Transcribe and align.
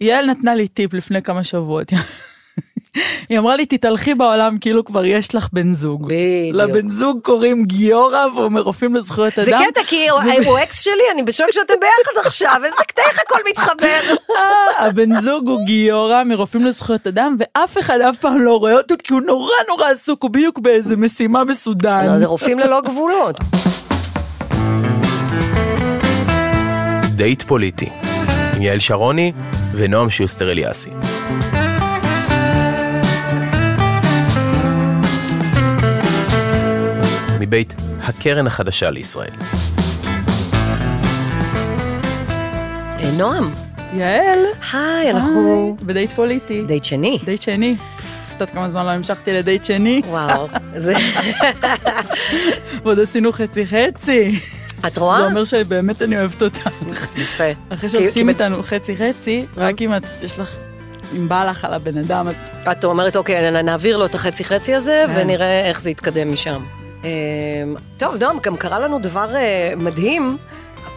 יעל 0.00 0.26
נתנה 0.26 0.54
לי 0.54 0.68
טיפ 0.68 0.92
לפני 0.92 1.22
כמה 1.22 1.44
שבועות. 1.44 1.92
היא 3.28 3.38
אמרה 3.38 3.56
לי, 3.56 3.66
תתהלכי 3.66 4.14
בעולם 4.14 4.58
כאילו 4.58 4.84
כבר 4.84 5.04
יש 5.04 5.34
לך 5.34 5.48
בן 5.52 5.74
זוג. 5.74 6.04
בדיוק. 6.04 6.56
לבן 6.56 6.88
זוג 6.88 7.18
קוראים 7.22 7.64
גיורא 7.64 8.26
והוא 8.34 8.48
מרופאים 8.48 8.94
לזכויות 8.94 9.38
אדם. 9.38 9.44
זה 9.46 9.64
קטע, 9.70 9.80
כי 9.86 10.08
הוא 10.08 10.20
הוא 10.46 10.58
אקס 10.58 10.80
שלי, 10.80 11.02
אני 11.14 11.22
בשוק 11.22 11.46
שאתם 11.52 11.74
ביחד 11.80 12.26
עכשיו, 12.26 12.60
איזה 12.64 12.84
קטע 12.86 13.02
איך 13.10 13.20
הכל 13.26 13.38
מתחבר. 13.50 14.00
אה, 14.36 14.86
הבן 14.86 15.20
זוג 15.20 15.48
הוא 15.48 15.66
גיורא 15.66 16.24
מרופאים 16.24 16.64
לזכויות 16.64 17.06
אדם, 17.06 17.36
ואף 17.38 17.78
אחד 17.78 18.00
אף 18.00 18.18
פעם 18.18 18.40
לא 18.40 18.58
רואה 18.58 18.76
אותו, 18.76 18.94
כי 19.04 19.12
הוא 19.12 19.20
נורא 19.20 19.54
נורא 19.68 19.90
עסוק, 19.90 20.22
הוא 20.22 20.30
בדיוק 20.30 20.58
באיזה 20.58 20.96
משימה 20.96 21.44
בסודאן. 21.44 22.06
לא, 22.06 22.18
זה 22.18 22.26
רופאים 22.26 22.58
ללא 22.58 22.80
גבולות. 22.80 23.36
דייט 27.16 27.42
פוליטי, 27.42 27.88
עם 28.56 28.62
יעל 28.62 28.78
שרוני 28.78 29.32
ונועם 29.72 30.10
שוסטר 30.10 30.50
אליאסי. 30.50 30.90
מבית 37.40 37.74
הקרן 38.02 38.46
החדשה 38.46 38.90
לישראל. 38.90 39.30
אה, 43.00 43.10
נועם, 43.16 43.50
יעל, 43.94 44.38
היי, 44.72 45.10
אנחנו 45.10 45.76
בדייט 45.82 46.12
פוליטי. 46.12 46.62
דייט 46.66 46.84
שני. 46.84 47.18
דייט 47.24 47.42
שני. 47.42 47.76
את 47.96 48.32
יודעת 48.32 48.50
כמה 48.50 48.68
זמן 48.68 48.86
לא 48.86 48.90
המשכתי 48.90 49.32
לדייט 49.32 49.64
שני? 49.64 50.02
וואו, 50.08 50.48
זה... 50.76 50.94
ועוד 52.82 53.00
עשינו 53.00 53.32
חצי 53.32 53.66
חצי. 53.66 54.40
את 54.86 54.98
רואה? 54.98 55.18
זה 55.18 55.24
אומר 55.26 55.44
שבאמת 55.44 56.02
אני 56.02 56.18
אוהבת 56.18 56.42
אותך. 56.42 56.68
יפה. 57.16 57.44
אחרי 57.68 57.88
שעושים 57.88 58.28
איתנו 58.28 58.62
חצי 58.62 58.96
חצי, 58.96 59.46
רק 59.56 59.82
אם 59.82 59.94
את, 59.96 60.02
יש 60.22 60.38
לך, 60.38 60.56
אם 61.16 61.28
בא 61.28 61.44
לך 61.44 61.64
על 61.64 61.74
הבן 61.74 61.98
אדם, 61.98 62.28
את... 62.28 62.34
את 62.72 62.84
אומרת, 62.84 63.16
אוקיי, 63.16 63.62
נעביר 63.62 63.96
לו 63.96 64.04
את 64.06 64.14
החצי 64.14 64.44
חצי 64.44 64.74
הזה, 64.74 65.04
כן. 65.06 65.12
ונראה 65.16 65.68
איך 65.68 65.80
זה 65.82 65.90
יתקדם 65.90 66.32
משם. 66.32 66.62
אמ, 67.04 67.08
טוב, 67.96 68.14
נועם, 68.20 68.38
גם 68.42 68.56
קרה 68.56 68.78
לנו 68.78 68.98
דבר 68.98 69.34
אה, 69.36 69.72
מדהים, 69.76 70.36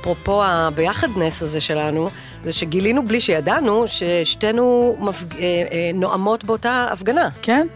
אפרופו 0.02 0.44
הביחדנס 0.46 1.42
הזה 1.44 1.62
שלנו, 1.62 2.10
זה 2.46 2.54
שגילינו 2.54 3.06
בלי 3.06 3.22
שידענו, 3.22 3.84
ששתינו 3.88 4.96
מפג- 5.00 5.36
אה, 5.40 5.44
אה, 5.72 5.92
נואמות 5.94 6.44
באותה 6.44 6.88
הפגנה. 6.92 7.30
כן? 7.42 7.68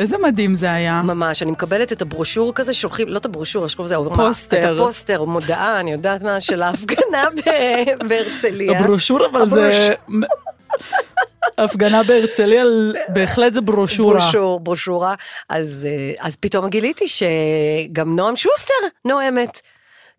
איזה 0.00 0.18
מדהים 0.18 0.54
זה 0.54 0.72
היה. 0.72 1.02
ממש, 1.02 1.42
אני 1.42 1.50
מקבלת 1.50 1.92
את 1.92 2.02
הברושור 2.02 2.54
כזה, 2.54 2.74
שולחים, 2.74 3.08
לא 3.08 3.18
את 3.18 3.24
הברושור, 3.24 3.64
איך 3.64 3.80
לזה, 3.80 3.96
פוסטר. 4.14 4.74
את 4.74 4.80
הפוסטר, 4.80 5.24
מודעה, 5.24 5.80
אני 5.80 5.92
יודעת 5.92 6.22
מה, 6.22 6.40
של 6.40 6.62
ההפגנה 6.62 7.24
בהרצליה. 8.08 8.78
הברושור, 8.80 9.26
אבל 9.26 9.48
זה... 9.48 9.94
הפגנה 11.58 12.02
בהרצליה, 12.02 12.64
בהחלט 13.08 13.54
זה 13.54 13.60
ברושורה. 13.60 14.18
ברושור, 14.18 14.60
ברושורה. 14.60 15.14
אז, 15.48 15.86
אה, 15.90 16.26
אז 16.26 16.36
פתאום 16.36 16.68
גיליתי 16.68 17.04
שגם 17.08 18.16
נועם 18.16 18.36
שוסטר 18.36 18.74
נואמת. 19.04 19.60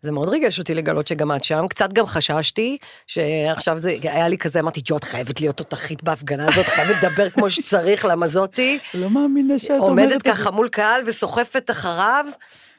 זה 0.01 0.11
מאוד 0.11 0.29
ריגש 0.29 0.59
אותי 0.59 0.73
לגלות 0.73 1.07
שגם 1.07 1.31
את 1.31 1.43
שם, 1.43 1.65
קצת 1.69 1.93
גם 1.93 2.05
חששתי, 2.05 2.77
שעכשיו 3.07 3.79
זה 3.79 3.97
היה 4.03 4.27
לי 4.27 4.37
כזה, 4.37 4.59
אמרתי, 4.59 4.81
יו, 4.89 4.97
את 4.97 5.03
חייבת 5.03 5.41
להיות 5.41 5.57
תותחית 5.57 6.03
בהפגנה 6.03 6.47
הזאת, 6.47 6.65
חייבת 6.65 7.03
לדבר 7.03 7.29
כמו 7.29 7.49
שצריך, 7.49 8.05
למה 8.05 8.27
זאתי 8.27 8.79
לא 8.93 9.09
מאמינה 9.09 9.59
שאת 9.59 9.81
אומרת 9.81 10.09
עומדת. 10.09 10.21
ככה 10.21 10.51
מול 10.51 10.69
קהל 10.69 11.01
וסוחפת 11.05 11.71
אחריו. 11.71 12.25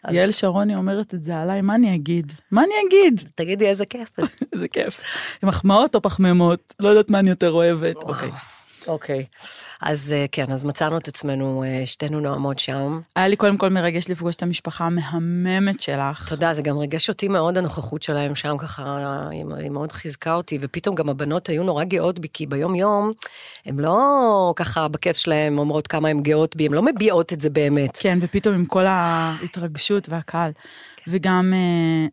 אז 0.04 0.14
יעל 0.14 0.32
שרוני 0.32 0.76
אומרת 0.76 1.14
את 1.14 1.22
זה 1.22 1.36
עליי, 1.36 1.60
מה 1.60 1.74
אני 1.74 1.94
אגיד? 1.94 2.32
מה 2.50 2.62
אני 2.64 2.74
אגיד? 2.86 3.28
תגידי 3.34 3.66
איזה 3.66 3.86
כיף. 3.86 4.08
איזה 4.52 4.68
כיף. 4.68 5.00
מחמאות 5.42 5.94
או 5.94 6.02
פחמימות? 6.02 6.72
לא 6.80 6.88
יודעת 6.88 7.10
מה 7.10 7.18
אני 7.18 7.30
יותר 7.30 7.50
אוהבת. 7.50 7.96
אוקיי. 7.96 8.30
אוקיי. 8.88 9.24
אז 9.80 10.12
אה, 10.12 10.26
כן, 10.32 10.52
אז 10.52 10.64
מצאנו 10.64 10.96
את 10.96 11.08
עצמנו 11.08 11.64
אה, 11.64 11.86
שתינו 11.86 12.20
נואמות 12.20 12.58
שם. 12.58 13.00
היה 13.16 13.28
לי 13.28 13.36
קודם 13.36 13.56
כל 13.56 13.68
מרגש 13.68 14.10
לפגוש 14.10 14.36
את 14.36 14.42
המשפחה 14.42 14.88
המהממת 15.10 15.80
שלך. 15.80 16.28
תודה, 16.28 16.54
זה 16.54 16.62
גם 16.62 16.78
ריגש 16.78 17.08
אותי 17.08 17.28
מאוד 17.28 17.58
הנוכחות 17.58 18.02
שלהם 18.02 18.34
שם 18.34 18.56
ככה, 18.58 18.98
היא, 19.30 19.70
מאוד 19.70 19.92
חיזקה 19.92 20.34
אותי, 20.34 20.58
ופתאום 20.60 20.94
גם 20.94 21.08
הבנות 21.08 21.48
היו 21.48 21.62
נורא 21.62 21.84
גאות 21.84 22.18
בי, 22.18 22.28
כי 22.32 22.46
ביום 22.46 22.74
יום, 22.74 23.12
הם 23.66 23.80
לא 23.80 24.52
ככה 24.56 24.88
בכיף 24.88 25.16
שלהם 25.16 25.58
אומרות 25.58 25.86
כמה 25.86 26.08
הן 26.08 26.22
גאות 26.22 26.56
בי, 26.56 26.66
הן 26.66 26.72
לא 26.72 26.82
מביעות 26.82 27.32
את 27.32 27.40
זה 27.40 27.50
באמת. 27.50 27.98
כן, 28.00 28.18
ופתאום 28.22 28.54
עם 28.54 28.64
כל 28.64 28.86
ההתרגשות 28.86 30.08
והקהל. 30.08 30.50
וגם 31.08 31.52
אה, 31.54 32.06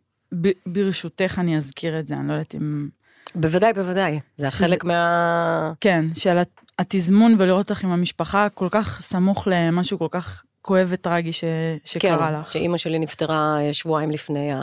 ברשותך 0.66 1.36
אני 1.38 1.58
אזכיר 1.58 2.00
את 2.00 2.08
זה, 2.08 2.14
אני 2.14 2.28
לא 2.28 2.34
יודעת 2.34 2.56
אם... 2.56 2.99
בוודאי, 3.36 3.74
בוודאי. 3.74 4.20
זה 4.38 4.50
שזה- 4.52 4.68
חלק 4.68 4.84
מה... 4.84 5.72
כן, 5.82 6.06
של 6.16 6.38
הת- 6.38 6.62
התזמון 6.80 7.36
ולראות 7.40 7.72
אותך 7.72 7.84
עם 7.84 7.92
המשפחה 7.92 8.48
כל 8.54 8.68
כך 8.72 9.02
סמוך 9.02 9.48
למשהו 9.52 10.00
כל 10.00 10.08
כך 10.12 10.44
כואב 10.62 10.88
וטרגי 10.90 11.34
ש... 11.34 11.44
שקרה 11.86 12.32
לך. 12.32 12.46
כן, 12.46 12.52
שאימא 12.52 12.78
שלי 12.78 13.00
נפטרה 13.00 13.58
אה, 13.62 13.74
שבועיים 13.74 14.12
לפני 14.12 14.54
ה... 14.54 14.60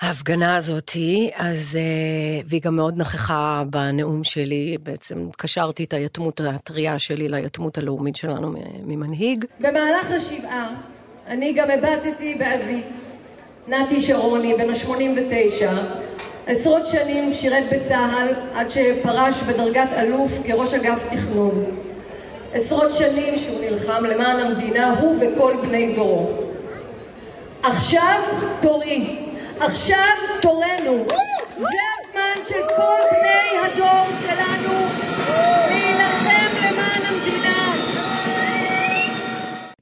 ההפגנה 0.00 0.56
הזאתי, 0.56 1.30
אז, 1.36 1.76
אה, 1.80 2.42
והיא 2.46 2.60
גם 2.62 2.76
מאוד 2.76 2.94
נכחה 2.96 3.62
בנאום 3.70 4.24
שלי, 4.24 4.76
בעצם 4.82 5.28
קשרתי 5.36 5.84
את 5.84 5.92
היתמות 5.92 6.40
הטריה 6.40 6.98
שלי 6.98 7.28
ליתמות 7.28 7.78
הלאומית 7.78 8.16
שלנו 8.16 8.54
ממנהיג. 8.86 9.44
במהלך 9.60 10.10
השבעה 10.16 10.68
אני 11.26 11.52
גם 11.52 11.68
הבטתי 11.70 12.34
באבי, 12.34 12.82
נתי 13.68 14.00
שרוני, 14.00 14.54
בן 14.54 14.70
ה-89, 14.70 15.66
עשרות 16.46 16.86
שנים 16.86 17.32
שירת 17.32 17.64
בצה"ל 17.72 18.28
עד 18.54 18.70
שפרש 18.70 19.42
בדרגת 19.42 19.88
אלוף 19.96 20.32
כראש 20.46 20.74
אגף 20.74 21.02
תכנון. 21.10 21.64
עשרות 22.52 22.92
שנים 22.92 23.38
שהוא 23.38 23.60
נלחם 23.60 24.04
למען 24.04 24.40
המדינה, 24.40 25.00
הוא 25.00 25.16
וכל 25.20 25.54
בני 25.62 25.94
דורו. 25.94 26.30
עכשיו 27.62 28.20
תורי, 28.60 29.18
עכשיו 29.60 30.16
תורנו. 30.40 31.04
זה 31.58 31.66
הזמן 32.00 32.44
של 32.48 32.60
כל 32.76 33.00
בני 33.10 33.58
הדור 33.58 34.12
שלנו 34.20 34.86
להילחם 35.68 36.56
למען 36.56 37.02
המדינה. 37.06 37.74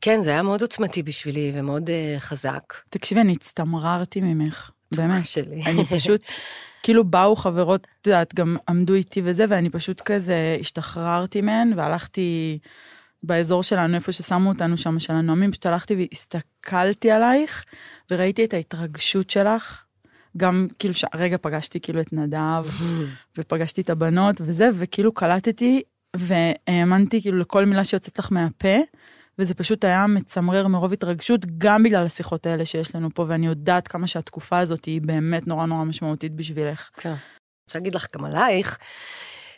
כן, 0.00 0.22
זה 0.22 0.30
היה 0.30 0.42
מאוד 0.42 0.62
עוצמתי 0.62 1.02
בשבילי 1.02 1.52
ומאוד 1.54 1.88
uh, 1.88 2.20
חזק. 2.20 2.74
תקשיבי, 2.90 3.20
אני 3.20 3.32
הצטמררתי 3.32 4.20
ממך, 4.20 4.70
באמת. 4.96 5.26
שלי. 5.26 5.62
אני 5.66 5.84
פשוט, 5.84 6.22
כאילו 6.82 7.04
באו 7.04 7.36
חברות, 7.36 7.86
את 8.00 8.06
יודעת, 8.06 8.34
גם 8.34 8.56
עמדו 8.68 8.94
איתי 8.94 9.20
וזה, 9.24 9.44
ואני 9.48 9.70
פשוט 9.70 10.00
כזה 10.00 10.56
השתחררתי 10.60 11.40
מהן, 11.40 11.72
והלכתי 11.76 12.58
באזור 13.22 13.62
שלנו, 13.62 13.94
איפה 13.94 14.12
ששמו 14.12 14.48
אותנו 14.48 14.76
שם, 14.76 14.98
של 14.98 15.12
הנואמים, 15.12 15.50
פשוט 15.50 15.66
הלכתי 15.66 15.94
והסתכלתי 15.94 17.10
עלייך, 17.10 17.64
וראיתי 18.10 18.44
את 18.44 18.54
ההתרגשות 18.54 19.30
שלך. 19.30 19.84
גם 20.36 20.66
כאילו 20.78 20.94
שהרגע 20.94 21.36
פגשתי 21.40 21.80
כאילו 21.80 22.00
את 22.00 22.12
נדב, 22.12 22.66
ופגשתי 23.38 23.80
את 23.80 23.90
הבנות 23.90 24.40
וזה, 24.40 24.68
וכאילו 24.74 25.12
קלטתי, 25.12 25.82
והאמנתי 26.16 27.22
כאילו 27.22 27.38
לכל 27.38 27.64
מילה 27.64 27.84
שיוצאת 27.84 28.18
לך 28.18 28.32
מהפה. 28.32 28.78
וזה 29.38 29.54
פשוט 29.54 29.84
היה 29.84 30.06
מצמרר 30.06 30.66
מרוב 30.68 30.92
התרגשות, 30.92 31.40
גם 31.58 31.82
בגלל 31.82 32.06
השיחות 32.06 32.46
האלה 32.46 32.64
שיש 32.64 32.94
לנו 32.94 33.08
פה, 33.14 33.24
ואני 33.28 33.46
יודעת 33.46 33.88
כמה 33.88 34.06
שהתקופה 34.06 34.58
הזאת 34.58 34.84
היא 34.84 35.00
באמת 35.02 35.46
נורא 35.46 35.66
נורא 35.66 35.84
משמעותית 35.84 36.32
בשבילך. 36.32 36.90
כן. 36.96 37.08
אני 37.08 37.18
רוצה 37.66 37.78
להגיד 37.78 37.94
לך 37.94 38.06
גם 38.16 38.24
עלייך, 38.24 38.78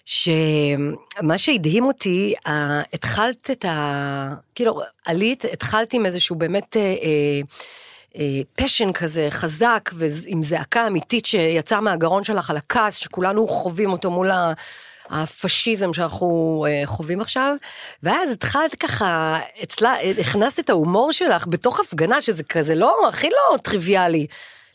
שמה 0.04 1.38
שהדהים 1.38 1.84
אותי, 1.84 2.34
אה, 2.46 2.82
התחלת 2.92 3.50
את 3.50 3.64
ה... 3.64 4.34
כאילו, 4.54 4.80
עלית, 5.06 5.44
התחלת 5.52 5.92
עם 5.92 6.06
איזשהו 6.06 6.36
באמת... 6.36 6.76
אה, 6.76 6.82
אה, 8.18 8.40
פשן 8.56 8.92
כזה 8.92 9.26
חזק 9.30 9.90
ועם 9.94 10.42
זעקה 10.42 10.86
אמיתית 10.86 11.26
שיצאה 11.26 11.80
מהגרון 11.80 12.24
שלך 12.24 12.50
על 12.50 12.56
הכעס 12.56 12.96
שכולנו 12.96 13.48
חווים 13.48 13.90
אותו 13.92 14.10
מול. 14.10 14.30
הפשיזם 15.10 15.92
שאנחנו 15.92 16.64
אה, 16.68 16.82
חווים 16.86 17.20
עכשיו, 17.20 17.56
ואז 18.02 18.30
התחלת 18.30 18.74
ככה, 18.74 19.38
אצלה, 19.62 19.94
הכנסת 20.20 20.60
את 20.60 20.70
ההומור 20.70 21.12
שלך 21.12 21.46
בתוך 21.46 21.80
הפגנה, 21.80 22.20
שזה 22.20 22.42
כזה 22.42 22.74
לא, 22.74 23.08
הכי 23.08 23.28
לא 23.30 23.56
טריוויאלי. 23.56 24.26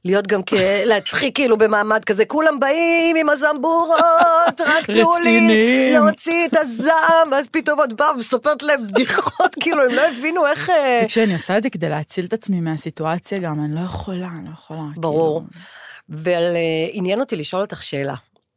להיות 0.05 0.27
גם 0.27 0.41
כ... 0.45 0.53
להצחיק 0.89 1.35
כאילו 1.35 1.57
במעמד 1.57 2.05
כזה, 2.05 2.25
כולם 2.25 2.59
באים 2.59 3.15
עם 3.15 3.29
הזמבורות, 3.29 4.61
רק 4.67 4.85
תנו 4.85 5.11
לי. 5.23 5.93
להוציא 5.93 6.47
את 6.47 6.57
הזעם, 6.57 7.31
ואז 7.31 7.47
פתאום 7.51 7.83
את 7.83 7.93
באה 7.93 8.11
ומספרת 8.11 8.63
להם 8.63 8.87
בדיחות, 8.87 9.55
כאילו 9.61 9.83
הם 9.83 9.95
לא 9.95 10.01
הבינו 10.07 10.47
איך... 10.47 10.69
אה, 10.69 11.01
תקשיבי, 11.03 11.25
אני 11.25 11.33
עושה 11.33 11.57
את 11.57 11.63
זה 11.63 11.69
כדי 11.69 11.89
להציל 11.89 12.25
את 12.25 12.33
עצמי 12.33 12.59
מהסיטואציה 12.59 13.37
גם, 13.37 13.65
אני 13.65 13.75
לא 13.75 13.79
יכולה, 13.79 14.27
אני 14.39 14.45
לא 14.45 14.53
יכולה. 14.53 14.83
ברור. 14.95 15.39
כאילו, 15.39 16.23
ועניין 16.23 17.19
אותי 17.19 17.35
לשאול 17.35 17.61
אותך 17.61 17.83
שאלה. 17.83 18.15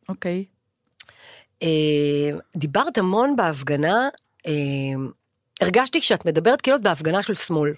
אוקיי. 0.09 0.45
אה, 1.63 2.39
דיברת 2.57 2.99
המון 2.99 3.37
בהפגנה, 3.37 4.09
אה, 4.47 4.53
הרגשתי 5.61 6.01
כשאת 6.01 6.27
מדברת 6.27 6.61
כאילו 6.61 6.77
את 6.77 6.83
בהפגנה 6.83 7.23
של 7.23 7.35
שמאל. 7.35 7.73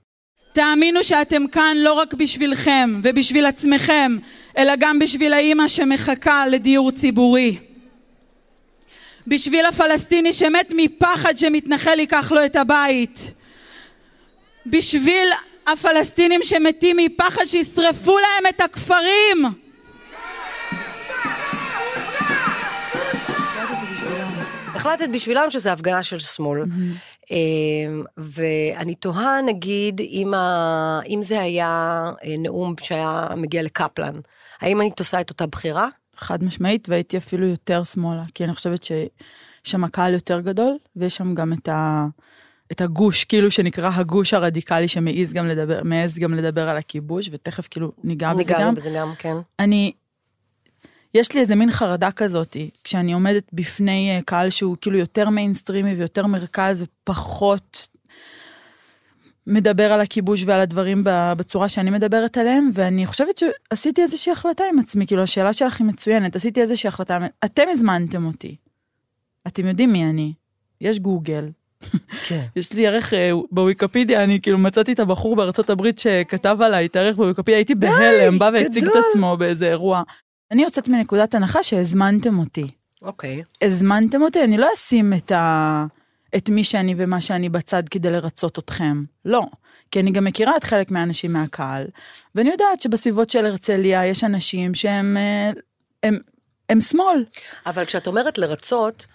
תאמינו 0.52 1.02
שאתם 1.02 1.46
כאן 1.46 1.76
לא 1.76 1.92
רק 1.92 2.14
בשבילכם 2.14 3.00
ובשביל 3.02 3.46
עצמכם, 3.46 4.16
אלא 4.58 4.72
גם 4.78 4.98
בשביל 4.98 5.32
האימא 5.32 5.68
שמחכה 5.68 6.46
לדיור 6.46 6.90
ציבורי. 6.90 7.58
בשביל 9.26 9.66
הפלסטיני 9.66 10.32
שמת 10.32 10.72
מפחד 10.76 11.36
שמתנחל 11.36 11.98
ייקח 11.98 12.32
לו 12.32 12.44
את 12.44 12.56
הבית. 12.56 13.34
בשביל 14.66 15.28
הפלסטינים 15.66 16.40
שמתים 16.42 16.96
מפחד 16.96 17.44
שישרפו 17.44 18.18
להם 18.18 18.46
את 18.48 18.60
הכפרים. 18.60 19.63
החלטת 24.86 25.08
בשבילם 25.14 25.50
שזה 25.50 25.72
הפגנה 25.72 26.02
של 26.02 26.18
שמאל. 26.18 26.62
אמ, 27.30 28.04
ואני 28.16 28.94
תוהה, 28.94 29.42
נגיד, 29.46 30.00
אם, 30.00 30.34
ה... 30.34 31.00
אם 31.08 31.22
זה 31.22 31.40
היה 31.40 32.02
אה, 32.24 32.34
נאום 32.38 32.74
שהיה 32.80 33.28
מגיע 33.36 33.62
לקפלן, 33.62 34.20
האם 34.60 34.80
היית 34.80 34.98
עושה 34.98 35.20
את 35.20 35.30
אותה 35.30 35.46
בחירה? 35.46 35.88
חד 36.16 36.44
משמעית, 36.44 36.88
והייתי 36.88 37.16
אפילו 37.16 37.46
יותר 37.46 37.84
שמאלה, 37.84 38.22
כי 38.34 38.44
אני 38.44 38.54
חושבת 38.54 38.82
שיש 38.82 39.08
שם 39.64 39.88
קהל 39.88 40.12
יותר 40.12 40.40
גדול, 40.40 40.76
ויש 40.96 41.16
שם 41.16 41.34
גם 41.34 41.52
את, 41.52 41.68
ה, 41.68 42.06
את 42.72 42.80
הגוש, 42.80 43.24
כאילו 43.24 43.50
שנקרא 43.50 43.90
הגוש 43.94 44.34
הרדיקלי, 44.34 44.88
שמעז 44.88 45.32
גם 45.32 45.46
לדבר, 45.46 45.80
מעז 45.84 46.18
גם 46.18 46.34
לדבר 46.34 46.68
על 46.68 46.76
הכיבוש, 46.76 47.28
ותכף 47.32 47.68
כאילו 47.70 47.92
ניגע 48.04 48.32
בזה 48.34 48.38
ניגע 48.38 48.60
גם. 48.60 48.74
בזה 48.74 48.90
גם, 48.96 49.12
כן. 49.18 49.36
אני, 49.58 49.92
יש 51.14 51.32
לי 51.32 51.40
איזה 51.40 51.54
מין 51.54 51.70
חרדה 51.70 52.10
כזאת, 52.10 52.56
כשאני 52.84 53.12
עומדת 53.12 53.44
בפני 53.52 54.16
אה, 54.16 54.22
קהל 54.22 54.50
שהוא 54.50 54.76
כאילו 54.80 54.98
יותר 54.98 55.28
מיינסטרימי 55.28 55.94
ויותר 55.94 56.26
מרכז 56.26 56.82
ופחות 56.82 57.88
מדבר 59.46 59.92
על 59.92 60.00
הכיבוש 60.00 60.44
ועל 60.46 60.60
הדברים 60.60 61.02
בצורה 61.04 61.68
שאני 61.68 61.90
מדברת 61.90 62.36
עליהם, 62.36 62.70
ואני 62.74 63.06
חושבת 63.06 63.38
שעשיתי 63.38 64.02
איזושהי 64.02 64.32
החלטה 64.32 64.64
עם 64.72 64.78
עצמי, 64.78 65.06
כאילו 65.06 65.22
השאלה 65.22 65.52
שלך 65.52 65.80
היא 65.80 65.86
מצוינת, 65.86 66.36
עשיתי 66.36 66.60
איזושהי 66.60 66.88
החלטה, 66.88 67.18
אתם 67.44 67.62
הזמנתם 67.70 68.26
אותי, 68.26 68.56
אתם 69.46 69.66
יודעים 69.66 69.92
מי 69.92 70.04
אני, 70.04 70.32
יש 70.80 70.98
גוגל, 70.98 71.48
כן. 72.28 72.44
יש 72.56 72.72
לי 72.72 72.86
ערך 72.86 73.14
אה, 73.14 73.30
בוויקיפדיה, 73.50 74.24
אני 74.24 74.40
כאילו 74.40 74.58
מצאתי 74.58 74.92
את 74.92 75.00
הבחור 75.00 75.36
בארצות 75.36 75.70
הברית 75.70 75.98
שכתב 75.98 76.56
עליי 76.60 76.86
את 76.86 76.96
הערך 76.96 77.16
בוויקיפדיה, 77.16 77.56
הייתי 77.56 77.74
בהלם, 77.74 78.38
בא 78.38 78.50
והציג 78.54 78.84
את. 78.84 78.92
עצמו 79.08 79.36
באיזה 79.36 79.68
אירוע. 79.68 80.02
אני 80.54 80.62
יוצאת 80.62 80.88
מנקודת 80.88 81.34
הנחה 81.34 81.62
שהזמנתם 81.62 82.38
אותי. 82.38 82.66
אוקיי. 83.02 83.42
הזמנתם 83.62 84.22
אותי, 84.22 84.44
אני 84.44 84.58
לא 84.58 84.68
אשים 84.74 85.12
את, 85.12 85.32
ה... 85.32 85.86
את 86.36 86.48
מי 86.48 86.64
שאני 86.64 86.94
ומה 86.98 87.20
שאני 87.20 87.48
בצד 87.48 87.82
כדי 87.88 88.10
לרצות 88.10 88.58
אתכם. 88.58 89.04
לא. 89.24 89.42
כי 89.90 90.00
אני 90.00 90.10
גם 90.10 90.24
מכירה 90.24 90.56
את 90.56 90.64
חלק 90.64 90.90
מהאנשים 90.90 91.32
מהקהל, 91.32 91.86
ואני 92.34 92.50
יודעת 92.50 92.80
שבסביבות 92.80 93.30
של 93.30 93.46
הרצליה 93.46 94.06
יש 94.06 94.24
אנשים 94.24 94.74
שהם 94.74 95.16
אה, 95.16 95.50
הם, 96.02 96.18
הם 96.68 96.80
שמאל. 96.80 97.24
אבל 97.66 97.84
כשאת 97.84 98.06
אומרת 98.06 98.38
לרצות, 98.38 99.06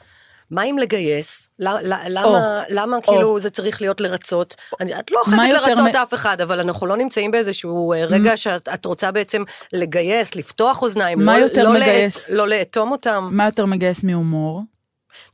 מה 0.51 0.63
אם 0.63 0.77
לגייס? 0.77 1.49
למה, 1.59 2.61
למה 2.69 2.97
כאילו 3.01 3.39
זה 3.39 3.49
צריך 3.49 3.81
להיות 3.81 4.01
לרצות? 4.01 4.55
אני, 4.79 4.99
את 4.99 5.11
לא 5.11 5.21
חייבת 5.25 5.67
לרצות 5.67 5.95
אף 5.95 6.13
אחד, 6.13 6.41
אבל 6.41 6.59
אנחנו 6.59 6.87
לא 6.87 6.97
נמצאים 6.97 7.31
באיזשהו 7.31 7.93
אה, 7.93 8.05
רגע 8.05 8.37
שאת 8.37 8.69
את 8.73 8.85
רוצה 8.85 9.11
בעצם 9.11 9.43
לגייס, 9.73 10.35
לפתוח 10.35 10.81
אוזניים, 10.81 11.21
לא, 11.21 11.33
לא, 11.63 11.73
מגייס? 11.73 12.29
לא 12.29 12.47
לאטום 12.47 12.91
אותם. 12.91 13.29
מה 13.31 13.45
יותר 13.45 13.65
מגייס 13.65 14.03
מהומור? 14.03 14.61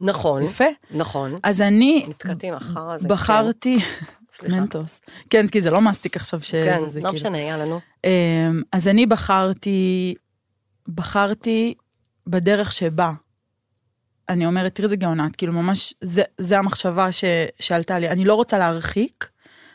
נכון, 0.01 0.43
יפה. 0.43 0.65
נכון. 0.91 1.39
אז 1.43 1.61
אני 1.61 2.05
נתקעתי 2.07 2.51
הזה. 2.67 3.07
בחרתי, 3.07 3.77
סליחה. 4.31 4.55
מנטוס. 4.55 5.01
כן, 5.29 5.47
כי 5.47 5.61
זה 5.61 5.69
לא 5.69 5.81
מסטיק 5.81 6.15
עכשיו 6.15 6.41
שזה 6.41 6.61
כן, 6.63 6.79
לא 6.83 6.89
כאילו. 6.91 7.11
משנה, 7.13 7.37
יאללה, 7.37 7.65
נו. 7.65 7.79
אמ, 8.03 8.61
אז 8.71 8.87
אני 8.87 9.05
בחרתי, 9.05 10.15
בחרתי 10.87 11.73
בדרך 12.27 12.71
שבה. 12.71 13.11
אני 14.29 14.45
אומרת, 14.45 14.75
תראי 14.75 14.85
איזה 14.85 14.95
גאונת, 14.95 15.35
כאילו 15.35 15.53
ממש, 15.53 15.93
זה, 16.01 16.23
זה 16.37 16.59
המחשבה 16.59 17.11
ש, 17.11 17.23
שעלתה 17.59 17.99
לי. 17.99 18.09
אני 18.09 18.25
לא 18.25 18.33
רוצה 18.33 18.57
להרחיק, 18.57 19.29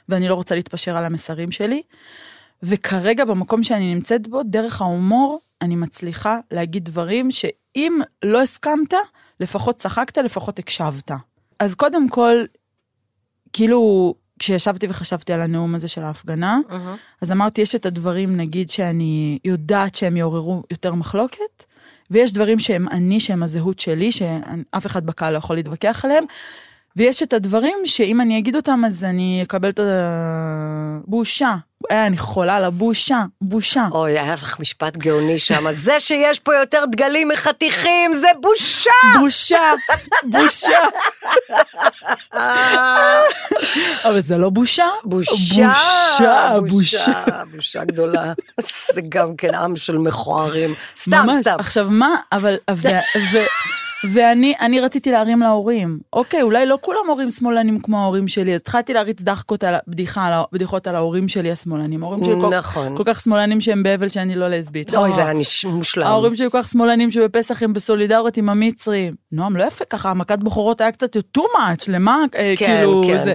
ואני 0.08 0.29
לא 0.29 0.35
רוצה 0.35 0.55
להתפשר 0.55 0.97
על 0.97 1.05
המסרים 1.05 1.52
שלי, 1.52 1.82
וכרגע 2.62 3.25
במקום 3.25 3.62
שאני 3.62 3.94
נמצאת 3.94 4.29
בו, 4.29 4.43
דרך 4.43 4.81
ההומור, 4.81 5.41
אני 5.62 5.76
מצליחה 5.76 6.38
להגיד 6.50 6.85
דברים 6.85 7.31
שאם 7.31 8.00
לא 8.23 8.43
הסכמת, 8.43 8.94
לפחות 9.41 9.76
צחקת, 9.76 10.19
לפחות 10.19 10.58
הקשבת. 10.58 11.11
אז 11.58 11.75
קודם 11.75 12.08
כל, 12.08 12.44
כאילו, 13.52 14.14
כשישבתי 14.38 14.87
וחשבתי 14.91 15.32
על 15.32 15.41
הנאום 15.41 15.75
הזה 15.75 15.88
של 15.88 16.02
ההפגנה, 16.02 16.58
אז 17.20 17.32
אמרתי, 17.32 17.61
יש 17.61 17.75
את 17.75 17.87
הדברים, 17.87 18.37
נגיד, 18.37 18.70
שאני 18.70 19.38
יודעת 19.44 19.94
שהם 19.94 20.17
יעוררו 20.17 20.62
יותר 20.70 20.94
מחלוקת, 20.94 21.64
ויש 22.10 22.32
דברים 22.32 22.58
שהם 22.58 22.88
אני, 22.88 23.20
שהם 23.20 23.42
הזהות 23.42 23.80
שלי, 23.80 24.12
שאף 24.12 24.86
אחד 24.86 25.06
בקהל 25.06 25.32
לא 25.32 25.38
יכול 25.38 25.56
להתווכח 25.56 26.04
עליהם, 26.04 26.24
ויש 26.96 27.22
את 27.22 27.32
הדברים 27.32 27.78
שאם 27.84 28.20
אני 28.20 28.38
אגיד 28.38 28.56
אותם, 28.56 28.82
אז 28.87 29.04
אני 29.04 29.40
אקבל 29.42 29.69
את 29.69 29.81
הבושה. 29.82 31.54
אה, 31.90 32.06
אני 32.06 32.16
חולה 32.19 32.56
על 32.56 32.64
הבושה, 32.64 33.22
בושה. 33.40 33.87
אוי, 33.92 34.19
היה 34.19 34.34
לך 34.34 34.60
משפט 34.60 34.96
גאוני 34.96 35.38
שם. 35.38 35.64
זה 35.72 36.00
שיש 36.00 36.38
פה 36.38 36.54
יותר 36.54 36.84
דגלים 36.92 37.28
מחתיכים, 37.28 38.14
זה 38.14 38.26
בושה! 38.40 38.90
בושה, 39.20 39.72
בושה. 40.25 40.78
אבל 44.04 44.20
זה 44.20 44.37
לא 44.37 44.50
בושה? 44.50 44.87
בושה, 45.04 45.32
בושה, 45.32 46.52
בושה. 46.69 47.44
בושה 47.56 47.84
גדולה. 47.84 48.32
זה 48.94 49.00
גם 49.08 49.37
כן 49.37 49.54
עם 49.54 49.76
של 49.76 49.98
מכוערים. 49.98 50.75
סתם. 50.96 51.26
סתם. 51.40 51.56
עכשיו 51.58 51.87
מה, 51.90 52.16
אבל, 52.32 52.56
ואני 54.12 54.55
אני 54.61 54.81
רציתי 54.81 55.11
להרים 55.11 55.41
להורים. 55.41 55.99
אוקיי, 56.12 56.43
אולי 56.43 56.67
לא 56.67 56.79
כולם 56.81 56.99
הורים 57.08 57.31
שמאלנים 57.31 57.81
כמו 57.81 57.99
ההורים 58.02 58.29
שלי, 58.29 58.55
אז 58.55 58.61
התחלתי 58.61 58.93
להריץ 58.94 59.23
דחקות 59.23 59.64
על, 59.64 59.75
בדיחה, 59.88 60.26
על, 60.26 60.32
ה- 60.32 60.43
בדיחות 60.52 60.87
על 60.87 60.94
ההורים 60.97 61.29
שלי 61.29 61.50
השמאלנים. 61.50 62.02
ההורים 62.02 62.25
שלי 62.25 62.35
כל, 62.41 62.49
נכון. 62.58 62.97
כל 62.97 63.02
כך 63.06 63.20
שמאלנים 63.20 63.61
שהם 63.61 63.82
באבל 63.82 64.08
שאני 64.08 64.35
לא 64.35 64.49
לסבית. 64.49 64.94
אוי, 64.94 65.11
אה, 65.11 65.14
זה 65.17 65.25
היה 65.25 65.32
מושלם. 65.67 66.06
ההורים 66.06 66.35
שלי 66.35 66.50
כל 66.50 66.62
כך 66.62 66.69
שמאלנים 66.69 67.11
שבפסח 67.11 67.62
הם 67.62 67.73
בסולידריות 67.73 68.37
עם 68.37 68.49
המצרים. 68.49 69.12
נועם, 69.32 69.56
לא 69.56 69.64
יפה 69.64 69.85
ככה, 69.85 70.14
מכת 70.14 70.38
בכורות 70.38 70.81
היה 70.81 70.93
קצת 70.93 71.17
too 71.17 71.41
much, 71.41 71.85
למה, 71.88 72.17
אה, 72.35 72.55
כן, 72.58 72.67
כאילו, 72.76 73.02
כן. 73.06 73.19
זה. 73.19 73.35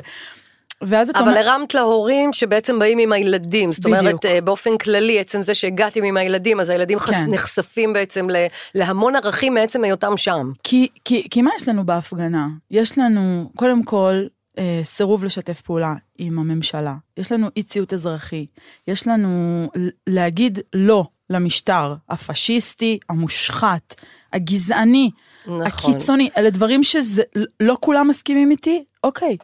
ואז 0.81 1.09
אתה 1.09 1.19
אבל 1.19 1.27
אומר, 1.27 1.49
הרמת 1.49 1.73
להורים 1.73 2.33
שבעצם 2.33 2.79
באים 2.79 2.99
עם 2.99 3.11
הילדים, 3.11 3.71
זאת 3.71 3.85
אומרת, 3.85 4.03
בדיוק. 4.05 4.25
אה, 4.25 4.41
באופן 4.41 4.77
כללי, 4.77 5.19
עצם 5.19 5.43
זה 5.43 5.55
שהגעתם 5.55 6.03
עם 6.03 6.17
הילדים, 6.17 6.59
אז 6.59 6.69
הילדים 6.69 6.99
חס- 6.99 7.15
כן. 7.23 7.31
נחשפים 7.31 7.93
בעצם 7.93 8.29
ל- 8.29 8.45
להמון 8.75 9.15
ערכים 9.15 9.53
מעצם 9.53 9.83
היותם 9.83 10.17
שם. 10.17 10.51
כי, 10.63 10.87
כי, 11.05 11.27
כי 11.31 11.41
מה 11.41 11.51
יש 11.59 11.69
לנו 11.69 11.85
בהפגנה? 11.85 12.47
יש 12.71 12.97
לנו, 12.97 13.51
קודם 13.55 13.83
כל, 13.83 14.23
אה, 14.57 14.79
סירוב 14.83 15.25
לשתף 15.25 15.61
פעולה 15.61 15.93
עם 16.17 16.39
הממשלה. 16.39 16.95
יש 17.17 17.31
לנו 17.31 17.47
אי 17.57 17.63
ציות 17.63 17.93
אזרחי. 17.93 18.45
יש 18.87 19.07
לנו 19.07 19.67
להגיד 20.07 20.59
לא 20.73 21.05
למשטר 21.29 21.95
הפשיסטי, 22.09 22.99
המושחת, 23.09 23.95
הגזעני, 24.33 25.11
נכון. 25.47 25.61
הקיצוני. 25.61 26.29
אלה 26.37 26.49
דברים 26.49 26.81
שלא 26.83 27.77
כולם 27.79 28.07
מסכימים 28.07 28.51
איתי? 28.51 28.83
אוקיי. 29.03 29.37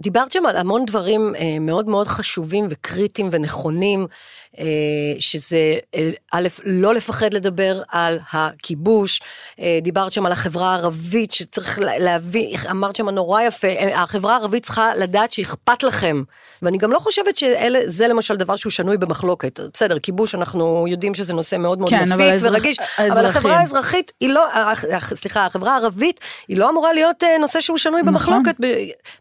דיברת 0.00 0.32
שם 0.32 0.46
על 0.46 0.56
המון 0.56 0.84
דברים 0.84 1.34
אה, 1.38 1.58
מאוד 1.60 1.88
מאוד 1.88 2.08
חשובים 2.08 2.66
וקריטיים 2.70 3.28
ונכונים, 3.32 4.06
אה, 4.58 4.64
שזה 5.18 5.58
אה, 5.94 6.10
א', 6.32 6.48
לא 6.64 6.94
לפחד 6.94 7.34
לדבר 7.34 7.82
על 7.88 8.18
הכיבוש, 8.32 9.20
דיברת 9.82 10.12
שם 10.12 10.26
על 10.26 10.32
החברה 10.32 10.70
הערבית 10.74 11.32
שצריך 11.32 11.78
לה- 11.78 11.98
להביא, 11.98 12.56
אמרת 12.70 12.96
שם 12.96 13.08
נורא 13.08 13.42
יפה, 13.42 13.68
החברה 13.94 14.32
הערבית 14.36 14.64
צריכה 14.64 14.90
לדעת 14.96 15.32
שאכפת 15.32 15.82
לכם, 15.82 16.22
ואני 16.62 16.78
גם 16.78 16.92
לא 16.92 16.98
חושבת 16.98 17.36
שזה 17.36 18.08
למשל 18.08 18.36
דבר 18.36 18.56
שהוא 18.56 18.70
שנוי 18.70 18.96
במחלוקת, 18.96 19.60
בסדר, 19.74 19.98
כיבוש 19.98 20.34
אנחנו 20.34 20.84
יודעים 20.88 21.14
שזה 21.14 21.32
נושא 21.32 21.56
מאוד 21.56 21.78
מאוד 21.78 21.90
כן, 21.90 22.12
אבל 22.12 22.24
נפיץ 22.24 22.42
האזרח- 22.42 22.50
ורגיש, 22.52 22.78
אבל 22.78 22.86
האזרחים. 23.04 23.26
החברה 23.28 23.56
האזרחית 23.60 24.12
היא 24.20 24.28
לא, 24.28 24.44
סליחה, 25.16 25.46
החברה 25.46 25.72
הערבית 25.74 26.20
היא 26.48 26.56
לא 26.56 26.70
אמורה 26.70 26.92
להיות 26.92 27.22
נושא 27.40 27.60
שהוא 27.60 27.76
שנוי 27.76 28.00
נכון. 28.02 28.12
במחלוקת. 28.12 28.54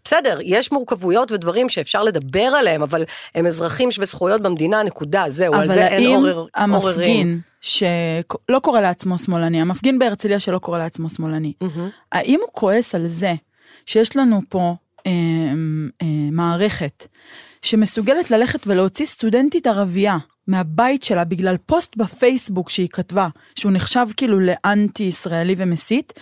בסדר, 0.05 0.37
יש 0.43 0.66
מורכבויות 0.71 1.31
ודברים 1.31 1.69
שאפשר 1.69 2.03
לדבר 2.03 2.39
עליהם, 2.59 2.81
אבל 2.81 3.03
הם 3.35 3.47
אזרחים 3.47 3.91
שווי 3.91 4.05
זכויות 4.05 4.41
במדינה, 4.41 4.83
נקודה, 4.83 5.23
זהו, 5.29 5.53
על 5.53 5.67
זה 5.73 5.87
אין 5.87 6.15
עורר-. 6.15 6.45
המפגין 6.55 7.39
שלא 7.61 8.59
קורא 8.61 8.81
לעצמו 8.81 9.17
שמאלני, 9.17 9.61
המפגין 9.61 9.99
בהרצליה 9.99 10.39
שלא 10.39 10.59
קורא 10.59 10.77
לעצמו 10.77 11.09
שמאלני, 11.09 11.53
האם 12.11 12.39
הוא 12.41 12.49
כועס 12.51 12.95
על 12.95 13.07
זה 13.07 13.33
שיש 13.85 14.17
לנו 14.17 14.41
פה 14.49 14.75
אה, 15.07 15.11
אה, 16.01 16.07
מערכת 16.31 17.07
שמסוגלת 17.61 18.31
ללכת 18.31 18.67
ולהוציא 18.67 19.05
סטודנטית 19.05 19.67
ערבייה 19.67 20.17
מהבית 20.47 21.03
שלה 21.03 21.23
בגלל 21.23 21.55
פוסט 21.65 21.95
בפייסבוק 21.97 22.69
שהיא 22.69 22.87
כתבה, 22.87 23.27
שהוא 23.55 23.71
נחשב 23.71 24.05
כאילו 24.17 24.39
לאנטי 24.39 25.03
ישראלי 25.03 25.55
ומסית, 25.57 26.13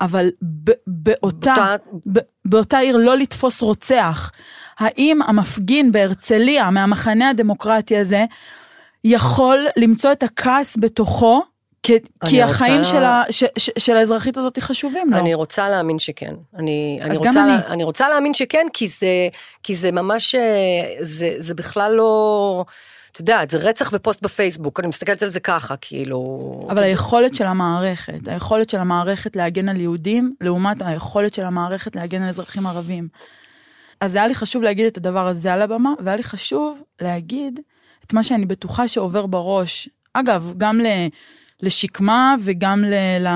אבל 0.00 0.28
ב- 0.64 0.70
באותה, 0.86 1.54
באותה- 1.54 1.76
ב- 2.12 2.18
באותה 2.44 2.78
עיר 2.78 2.96
לא 2.96 3.16
לתפוס 3.16 3.62
רוצח. 3.62 4.30
האם 4.78 5.22
המפגין 5.22 5.92
בהרצליה 5.92 6.70
מהמחנה 6.70 7.30
הדמוקרטי 7.30 7.96
הזה 7.96 8.24
יכול 9.04 9.66
למצוא 9.76 10.12
את 10.12 10.22
הכעס 10.22 10.76
בתוכו 10.80 11.42
כי, 11.82 11.92
כי 12.24 12.42
רוצה- 12.42 12.44
החיים 12.54 12.84
של, 12.84 13.04
ה, 13.04 13.22
ש, 13.30 13.44
ש, 13.58 13.70
של 13.78 13.96
האזרחית 13.96 14.36
הזאת 14.36 14.58
חשובים 14.58 15.10
לו. 15.10 15.18
אני 15.18 15.34
רוצה 15.34 15.68
להאמין 15.68 15.98
שכן. 15.98 16.34
אני, 16.58 16.98
אני, 17.02 17.16
רוצה, 17.16 17.30
אני. 17.44 17.48
לה, 17.52 17.58
אני 17.68 17.84
רוצה 17.84 18.08
להאמין 18.08 18.34
שכן, 18.34 18.66
כי 18.72 18.88
זה, 18.88 19.28
כי 19.62 19.74
זה 19.74 19.92
ממש, 19.92 20.34
אה, 20.34 20.40
זה, 21.00 21.34
זה 21.38 21.54
בכלל 21.54 21.92
לא, 21.94 22.64
את 23.14 23.20
יודעת, 23.20 23.50
זה 23.50 23.58
רצח 23.58 23.90
ופוסט 23.92 24.22
בפייסבוק, 24.22 24.80
אני 24.80 24.88
מסתכלת 24.88 25.22
על 25.22 25.28
זה 25.28 25.40
ככה, 25.40 25.74
כאילו... 25.80 26.24
אבל 26.70 26.82
היכולת 26.82 27.34
של 27.34 27.46
המערכת, 27.46 28.28
היכולת 28.28 28.70
של 28.70 28.78
המערכת 28.78 29.36
להגן 29.36 29.68
על 29.68 29.80
יהודים, 29.80 30.34
לעומת 30.40 30.82
היכולת 30.82 31.34
של 31.34 31.44
המערכת 31.44 31.96
להגן 31.96 32.22
על 32.22 32.28
אזרחים 32.28 32.66
ערבים. 32.66 33.08
אז 34.00 34.14
היה 34.14 34.26
לי 34.26 34.34
חשוב 34.34 34.62
להגיד 34.62 34.86
את 34.86 34.96
הדבר 34.96 35.28
הזה 35.28 35.54
על 35.54 35.62
הבמה, 35.62 35.92
והיה 36.04 36.16
לי 36.16 36.22
חשוב 36.22 36.82
להגיד 37.00 37.60
את 38.06 38.12
מה 38.12 38.22
שאני 38.22 38.46
בטוחה 38.46 38.88
שעובר 38.88 39.26
בראש. 39.26 39.88
אגב, 40.12 40.54
גם 40.58 40.80
ל, 40.80 40.86
לשקמה 41.62 42.34
וגם 42.44 42.84
ל... 42.84 42.94
ל 43.20 43.28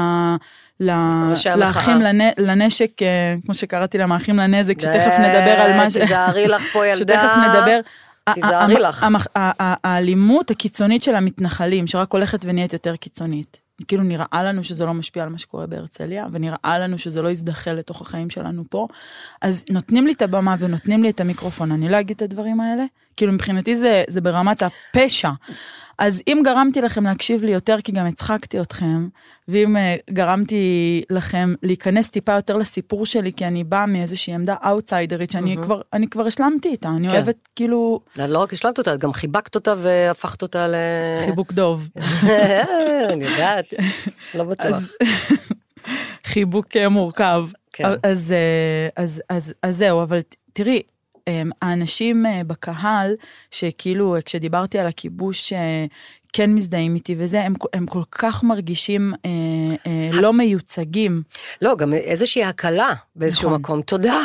ל-. 0.81 1.35
לאחים 1.57 2.01
לנ, 2.01 2.21
לנשק, 2.39 3.03
אה, 3.03 3.35
כמו 3.45 3.55
שקראתי 3.55 3.99
להם, 3.99 4.13
האחים 4.13 4.37
לנזק, 4.37 4.81
שתכף 4.81 5.17
די, 5.19 5.29
נדבר 5.29 5.61
על 5.61 5.77
מה 5.77 5.91
ש... 5.91 5.97
תיזהרי 5.97 6.49
לך 6.49 6.73
פה, 6.73 6.87
ילדה. 6.89 6.97
שתכף 6.97 7.37
נדבר. 7.49 7.81
תיזהרי 8.35 8.75
לך. 8.75 9.07
האלימות 9.59 10.51
הקיצונית 10.51 11.03
של 11.03 11.17
המתנחלים, 11.17 11.87
שרק 11.87 12.13
הולכת 12.13 12.45
ונהיית 12.45 12.73
יותר 12.73 12.97
קיצונית. 12.97 13.61
כאילו 13.89 14.03
נראה 14.03 14.43
לנו 14.45 14.65
שזה 14.65 14.87
לא 14.87 14.95
משפיע 14.95 15.23
על 15.23 15.29
מה 15.29 15.39
שקורה 15.39 15.67
בהרצליה, 15.67 16.27
ונראה 16.33 16.79
לנו 16.79 16.99
שזה 16.99 17.23
לא 17.23 17.29
יזדחל 17.29 17.73
לתוך 17.73 18.01
החיים 18.01 18.31
שלנו 18.31 18.65
פה. 18.71 18.87
אז 19.43 19.65
נותנים 19.71 20.07
לי 20.07 20.13
את 20.13 20.23
הבמה 20.23 20.57
ונותנים 20.59 21.03
לי 21.03 21.11
את 21.11 21.21
המיקרופון, 21.21 21.73
אני 21.73 21.89
לא 21.89 22.01
אגיד 22.01 22.17
את 22.17 22.23
הדברים 22.23 22.61
האלה? 22.61 22.85
כאילו 23.17 23.33
מבחינתי 23.33 23.77
זה, 23.77 24.05
זה 24.09 24.21
ברמת 24.21 24.63
הפשע. 24.63 25.31
אז 25.99 26.23
אם 26.29 26.43
גרמתי 26.45 26.81
לכם 26.81 27.05
להקשיב 27.05 27.45
לי 27.45 27.53
יותר, 27.53 27.77
כי 27.85 27.93
גם 27.93 28.07
הצחקתי 28.07 28.61
אתכם, 28.61 29.09
ואם 29.49 29.77
uh, 29.77 30.13
גרמתי 30.13 31.03
לכם 31.11 31.55
להיכנס 31.63 32.09
טיפה 32.09 32.33
יותר 32.33 32.57
לסיפור 32.57 33.07
שלי, 33.07 33.33
כי 33.33 33.47
אני 33.47 33.65
באה 33.65 33.87
מאיזושהי 33.87 34.35
עמדה 34.35 34.55
אאוטסיידרית, 34.67 35.31
שאני 35.31 35.57
כבר, 35.63 35.81
אני 35.93 36.09
כבר 36.09 36.27
השלמתי 36.27 36.69
איתה, 36.69 36.89
אני 36.89 37.09
כן. 37.09 37.15
אוהבת 37.15 37.49
כאילו 37.57 38.01
לא 38.17 38.39
רק 38.39 38.53
השלמת 38.53 38.79
אותה, 38.79 38.97
גם 38.97 39.13
חיבקת 39.13 39.55
אותה 39.55 39.75
והפכת 39.79 40.43
אותה 40.43 40.69
ל... 40.69 40.75
חיבוק 41.25 41.53
דוב. 41.53 41.89
אני 43.13 43.25
יודעת, 43.25 43.75
לא 44.35 44.45
בטוח. 44.45 44.67
אז 44.67 44.95
חיבוק 46.33 46.77
אה, 46.77 46.89
מורכב. 46.89 47.49
כן. 47.73 47.85
אז, 48.03 48.33
אה, 48.33 49.03
אז, 49.03 49.23
אז, 49.29 49.55
אז 49.63 49.77
זהו, 49.77 50.03
אבל 50.03 50.19
תראי, 50.53 50.77
אה, 50.77 50.98
האנשים 51.63 52.27
אה, 52.27 52.45
בקהל, 52.47 53.15
שכאילו 53.51 54.17
כשדיברתי 54.25 54.79
על 54.79 54.87
הכיבוש, 54.87 55.53
אה, 55.53 55.87
כן 56.33 56.55
מזדהים 56.55 56.95
איתי 56.95 57.15
וזה, 57.19 57.41
הם, 57.41 57.55
הם 57.73 57.87
כל 57.87 58.03
כך 58.13 58.43
מרגישים 58.43 59.15
אה, 59.25 59.31
אה, 59.87 60.21
לא 60.21 60.33
מיוצגים. 60.33 61.23
לא, 61.63 61.77
גם 61.77 61.95
איזושהי 61.95 62.45
הקלה 62.45 62.93
באיזשהו 63.17 63.49
נכון. 63.49 63.61
מקום. 63.61 63.83
תודה. 63.83 64.21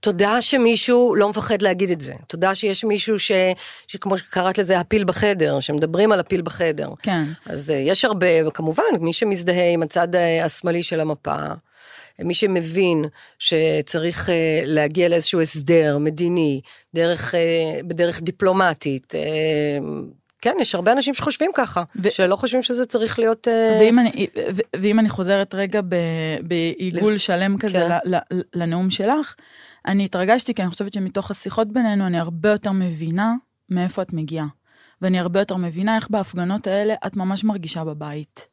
תודה 0.00 0.42
שמישהו 0.42 1.14
לא 1.14 1.28
מפחד 1.28 1.62
להגיד 1.62 1.90
את 1.90 2.00
זה. 2.00 2.12
תודה 2.26 2.54
שיש 2.54 2.84
מישהו 2.84 3.18
ש... 3.18 3.32
שכמו 3.88 4.18
שקראת 4.18 4.58
לזה, 4.58 4.80
הפיל 4.80 5.04
בחדר, 5.04 5.60
שמדברים 5.60 6.12
על 6.12 6.20
הפיל 6.20 6.42
בחדר. 6.42 6.88
כן. 7.02 7.24
אז 7.46 7.70
אה, 7.70 7.76
יש 7.76 8.04
הרבה, 8.04 8.48
וכמובן, 8.48 8.82
מי 9.00 9.12
שמזדהה 9.12 9.72
עם 9.72 9.82
הצד 9.82 10.14
אה, 10.14 10.44
השמאלי 10.44 10.82
של 10.82 11.00
המפה, 11.00 11.36
מי 12.18 12.34
שמבין 12.34 13.04
שצריך 13.38 14.30
אה, 14.30 14.62
להגיע 14.64 15.08
לאיזשהו 15.08 15.40
הסדר 15.40 15.98
מדיני, 15.98 16.60
דרך, 16.94 17.34
אה, 17.34 17.40
בדרך 17.84 18.22
דיפלומטית, 18.22 19.14
אה, 19.14 19.78
כן, 20.42 20.54
יש 20.60 20.74
הרבה 20.74 20.92
אנשים 20.92 21.14
שחושבים 21.14 21.50
ככה, 21.54 21.82
ו- 22.02 22.10
שלא 22.10 22.36
חושבים 22.36 22.62
שזה 22.62 22.86
צריך 22.86 23.18
להיות... 23.18 23.48
ואם 23.80 23.98
אני, 23.98 24.26
ו- 24.54 24.80
ואם 24.80 24.98
אני 24.98 25.08
חוזרת 25.08 25.54
רגע 25.54 25.80
ב- 25.88 25.94
בעיגול 26.42 27.14
לז- 27.14 27.20
שלם 27.20 27.58
כזה 27.58 27.72
כן. 28.04 28.10
ל- 28.10 28.16
ל- 28.16 28.40
לנאום 28.54 28.90
שלך, 28.90 29.34
אני 29.86 30.04
התרגשתי 30.04 30.54
כי 30.54 30.62
אני 30.62 30.70
חושבת 30.70 30.92
שמתוך 30.92 31.30
השיחות 31.30 31.72
בינינו 31.72 32.06
אני 32.06 32.18
הרבה 32.18 32.50
יותר 32.50 32.72
מבינה 32.72 33.32
מאיפה 33.70 34.02
את 34.02 34.12
מגיעה. 34.12 34.46
ואני 35.02 35.18
הרבה 35.18 35.40
יותר 35.40 35.56
מבינה 35.56 35.96
איך 35.96 36.08
בהפגנות 36.10 36.66
האלה 36.66 36.94
את 37.06 37.16
ממש 37.16 37.44
מרגישה 37.44 37.84
בבית. 37.84 38.48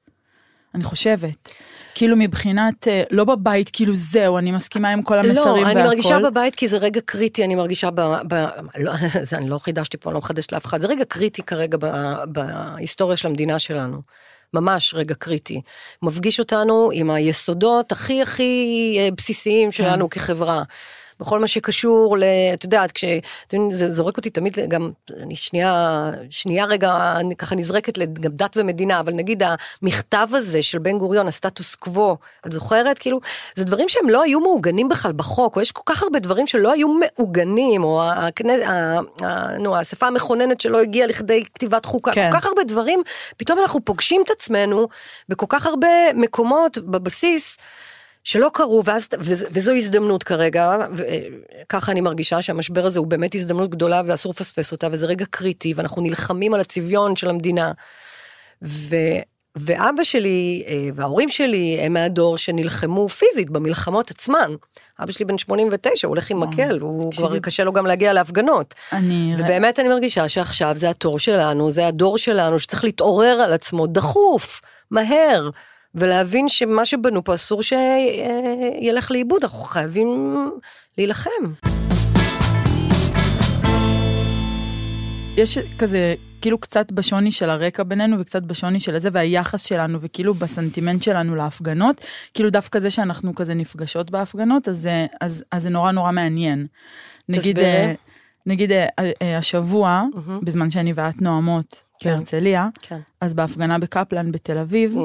אני 0.75 0.83
חושבת. 0.83 1.51
כאילו 1.95 2.15
מבחינת, 2.15 2.87
אה, 2.87 3.03
לא 3.11 3.23
בבית, 3.23 3.69
כאילו 3.73 3.95
זהו, 3.95 4.37
אני 4.37 4.51
מסכימה 4.51 4.89
עם 4.89 5.01
כל 5.01 5.19
המסרים 5.19 5.63
לא, 5.63 5.67
והכל. 5.67 5.79
אני 5.79 5.87
מרגישה 5.87 6.19
בבית 6.19 6.55
כי 6.55 6.67
זה 6.67 6.77
רגע 6.77 7.01
קריטי, 7.05 7.43
אני 7.43 7.55
מרגישה 7.55 7.89
ב... 7.95 8.01
ב 8.27 8.45
לא, 8.77 8.91
זה 9.29 9.37
אני 9.37 9.49
לא 9.49 9.57
חידשתי 9.57 9.97
פה, 9.97 10.09
אני 10.09 10.13
לא 10.13 10.19
מחדשת 10.19 10.51
לאף 10.51 10.65
אחד, 10.65 10.81
זה 10.81 10.87
רגע 10.87 11.05
קריטי 11.05 11.43
כרגע 11.43 11.77
ב, 11.81 12.13
בהיסטוריה 12.25 13.17
של 13.17 13.27
המדינה 13.27 13.59
שלנו. 13.59 14.01
ממש 14.53 14.93
רגע 14.93 15.15
קריטי. 15.15 15.61
מפגיש 16.01 16.39
אותנו 16.39 16.89
עם 16.93 17.11
היסודות 17.11 17.91
הכי 17.91 18.21
הכי 18.21 18.95
אה, 18.99 19.09
בסיסיים 19.17 19.71
שלנו 19.71 20.09
כחברה. 20.09 20.63
בכל 21.21 21.39
מה 21.39 21.47
שקשור 21.47 22.17
ל... 22.17 22.23
את 22.53 22.63
יודעת, 22.63 22.91
כש... 22.91 23.05
זה 23.69 23.93
זורק 23.93 24.17
אותי 24.17 24.29
תמיד 24.29 24.57
גם, 24.67 24.91
אני 25.21 25.35
שנייה, 25.35 26.09
שנייה 26.29 26.65
רגע, 26.65 27.13
אני 27.19 27.35
ככה 27.35 27.55
נזרקת 27.55 27.97
גם 27.97 28.31
דת 28.33 28.57
ומדינה, 28.57 28.99
אבל 28.99 29.13
נגיד 29.13 29.43
המכתב 29.81 30.27
הזה 30.31 30.63
של 30.63 30.79
בן 30.79 30.97
גוריון, 30.97 31.27
הסטטוס 31.27 31.75
קוו, 31.75 32.17
את 32.47 32.51
זוכרת? 32.51 32.99
כאילו, 32.99 33.19
זה 33.55 33.65
דברים 33.65 33.89
שהם 33.89 34.09
לא 34.09 34.23
היו 34.23 34.39
מעוגנים 34.39 34.89
בכלל 34.89 35.11
בחוק, 35.11 35.55
או 35.55 35.61
יש 35.61 35.71
כל 35.71 35.81
כך 35.85 36.03
הרבה 36.03 36.19
דברים 36.19 36.47
שלא 36.47 36.71
היו 36.71 36.87
מעוגנים, 36.87 37.83
או 37.83 38.01
הכנ- 38.11 38.65
ה- 38.65 38.99
ה- 39.25 39.57
נו, 39.57 39.75
האספה 39.75 40.07
המכוננת 40.07 40.61
שלא 40.61 40.81
הגיעה 40.81 41.07
לכדי 41.07 41.43
כתיבת 41.53 41.85
חוקה, 41.85 42.11
כן. 42.11 42.29
כל 42.31 42.37
כך 42.39 42.45
הרבה 42.45 42.63
דברים, 42.63 43.01
פתאום 43.37 43.59
אנחנו 43.59 43.85
פוגשים 43.85 44.21
את 44.25 44.31
עצמנו 44.31 44.87
בכל 45.29 45.45
כך 45.49 45.65
הרבה 45.65 46.13
מקומות 46.13 46.77
בבסיס. 46.77 47.57
שלא 48.23 48.49
קרו, 48.53 48.81
ואז, 48.85 49.07
וז- 49.19 49.47
וזו 49.51 49.71
הזדמנות 49.71 50.23
כרגע, 50.23 50.77
וככה 50.95 51.91
אני 51.91 52.01
מרגישה 52.01 52.41
שהמשבר 52.41 52.85
הזה 52.85 52.99
הוא 52.99 53.07
באמת 53.07 53.35
הזדמנות 53.35 53.69
גדולה 53.69 54.01
ואסור 54.05 54.29
לפספס 54.35 54.71
אותה, 54.71 54.87
וזה 54.91 55.05
רגע 55.05 55.25
קריטי, 55.29 55.73
ואנחנו 55.73 56.01
נלחמים 56.01 56.53
על 56.53 56.59
הצביון 56.61 57.15
של 57.15 57.29
המדינה. 57.29 57.71
ו, 58.63 58.95
ואבא 59.55 60.03
שלי 60.03 60.63
אה, 60.67 60.89
וההורים 60.95 61.29
שלי 61.29 61.79
הם 61.81 61.93
מהדור 61.93 62.37
שנלחמו 62.37 63.07
פיזית 63.09 63.49
במלחמות 63.49 64.11
עצמן. 64.11 64.51
אבא 64.99 65.11
שלי 65.11 65.25
בן 65.25 65.37
89, 65.37 66.07
הוא 66.07 66.15
הולך 66.15 66.31
עם 66.31 66.39
מקל, 66.39 66.79
הוא. 66.79 67.11
כבר 67.13 67.39
קשה 67.39 67.63
לו 67.63 67.73
גם 67.73 67.85
להגיע 67.85 68.13
להפגנות. 68.13 68.73
אני... 68.91 69.35
ובאמת 69.37 69.79
אני 69.79 69.87
מרגישה 69.87 70.29
שעכשיו 70.29 70.75
זה 70.75 70.89
התור 70.89 71.19
שלנו, 71.19 71.71
זה 71.71 71.87
הדור 71.87 72.17
שלנו 72.17 72.59
שצריך 72.59 72.83
להתעורר 72.83 73.41
על 73.41 73.53
עצמו 73.53 73.87
דחוף, 73.87 74.61
מהר, 74.91 75.49
ולהבין 75.95 76.49
שמה 76.49 76.85
שבנו 76.85 77.23
פה 77.23 77.35
אסור 77.35 77.61
שילך 77.63 79.11
לאיבוד, 79.11 79.43
אנחנו 79.43 79.59
חייבים 79.63 80.35
להילחם. 80.97 81.29
יש 85.37 85.57
כזה, 85.79 86.15
כאילו 86.41 86.57
קצת 86.57 86.91
בשוני 86.91 87.31
של 87.31 87.49
הרקע 87.49 87.83
בינינו 87.83 88.19
וקצת 88.19 88.43
בשוני 88.43 88.79
של 88.79 88.95
הזה 88.95 89.09
והיחס 89.13 89.63
שלנו 89.63 89.97
וכאילו 90.01 90.33
בסנטימנט 90.33 91.03
שלנו 91.03 91.35
להפגנות, 91.35 92.01
כאילו 92.33 92.49
דווקא 92.49 92.79
זה 92.79 92.89
שאנחנו 92.89 93.35
כזה 93.35 93.53
נפגשות 93.53 94.11
בהפגנות, 94.11 94.67
אז, 94.67 94.77
זה- 94.77 95.05
אז, 95.21 95.43
אז 95.51 95.61
זה 95.63 95.69
נורא 95.69 95.91
נורא 95.91 96.11
מעניין. 96.11 96.67
נגיד. 97.29 97.59
אה, 97.59 97.93
נגיד 98.45 98.71
אה, 98.71 98.87
אה, 99.21 99.37
השבוע, 99.37 100.03
מהמם. 100.15 100.39
בזמן 100.43 100.69
שאני 100.69 100.93
ואת 100.95 101.21
נואמות 101.21 101.81
כן. 101.99 102.09
בהרצליה, 102.09 102.67
כן. 102.81 102.99
אז 103.21 103.33
בהפגנה 103.33 103.79
בקפלן 103.79 104.31
בתל 104.31 104.57
אביב, 104.57 104.95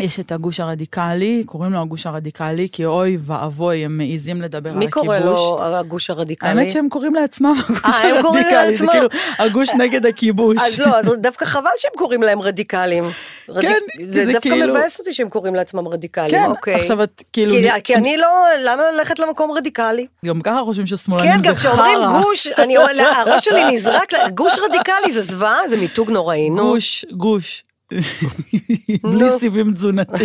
יש 0.00 0.20
את 0.20 0.32
הגוש 0.32 0.60
הרדיקלי, 0.60 1.42
קוראים 1.46 1.72
לו 1.72 1.80
הגוש 1.80 2.06
הרדיקלי, 2.06 2.68
כי 2.72 2.84
אוי 2.84 3.16
ואבוי, 3.20 3.84
הם 3.84 3.98
מעיזים 3.98 4.42
לדבר 4.42 4.70
על 4.70 4.76
מי 4.76 4.84
הכיבוש. 4.86 5.06
קורא 5.06 5.18
לו 5.18 5.64
הגוש 5.64 6.10
הרדיקלי? 6.10 6.48
האמת 6.48 6.70
שהם 6.70 6.88
קוראים 6.88 7.14
לעצמם 7.14 7.54
הגוש 7.68 8.00
אה, 8.00 8.08
הם 8.16 8.22
קוראים 8.22 8.44
הרדיקלי, 8.44 8.76
זה 8.76 8.84
לעצמם? 8.86 8.88
כאילו 8.88 9.08
הגוש 9.38 9.70
נגד 9.74 10.06
הכיבוש. 10.06 10.56
אז 10.66 10.80
לא, 10.80 10.98
אז 10.98 11.12
דווקא 11.18 11.44
חבל 11.44 11.70
שהם 11.78 11.90
קוראים 11.96 12.22
להם 12.22 12.42
רדיקלים. 12.42 13.04
רדיק- 13.48 13.68
כן, 13.70 13.78
זה 14.08 14.24
זה 14.24 14.32
דווקא 14.32 14.50
כאילו- 14.50 14.74
מבאס 14.74 14.98
אותי 14.98 15.12
שהם 15.12 15.28
קוראים 15.28 15.54
לעצמם 15.54 15.88
רדיקלים, 15.88 16.30
כן, 16.30 16.44
אוקיי. 16.46 16.74
עכשיו 16.74 17.02
את 17.02 17.22
כאילו, 17.32 17.54
כי, 17.84 17.94
אני 17.94 18.16
לא, 18.16 18.28
למה 18.64 18.82
ללכת 18.96 19.18
למקום 19.18 19.50
רדיקלי? 19.52 20.06
גם 20.26 20.40
ככה 20.42 20.60
חושבים 20.64 20.86
כן, 20.86 20.96
ששמאלנים 20.96 21.42
זה 21.42 21.48
גם 21.48 21.54
כשאומרים 21.54 21.98
חרא. 21.98 22.20
גוש, 22.22 22.46
אני, 22.58 22.76
הראש 22.76 23.44
שלי 23.44 23.64
נזרק, 23.72 24.12
גוש 24.34 24.52
רדיקלי 24.68 25.12
זה 25.12 25.20
זוועה, 25.22 25.68
זה 25.68 25.76
מיתוג 25.76 26.10
נוראי, 26.10 26.50
נו. 26.50 26.62
גוש, 26.62 27.04
גוש. 27.12 27.64
בלי 29.12 29.24
נו. 29.30 29.38
סיבים 29.38 29.72
תזונתי. 29.74 30.24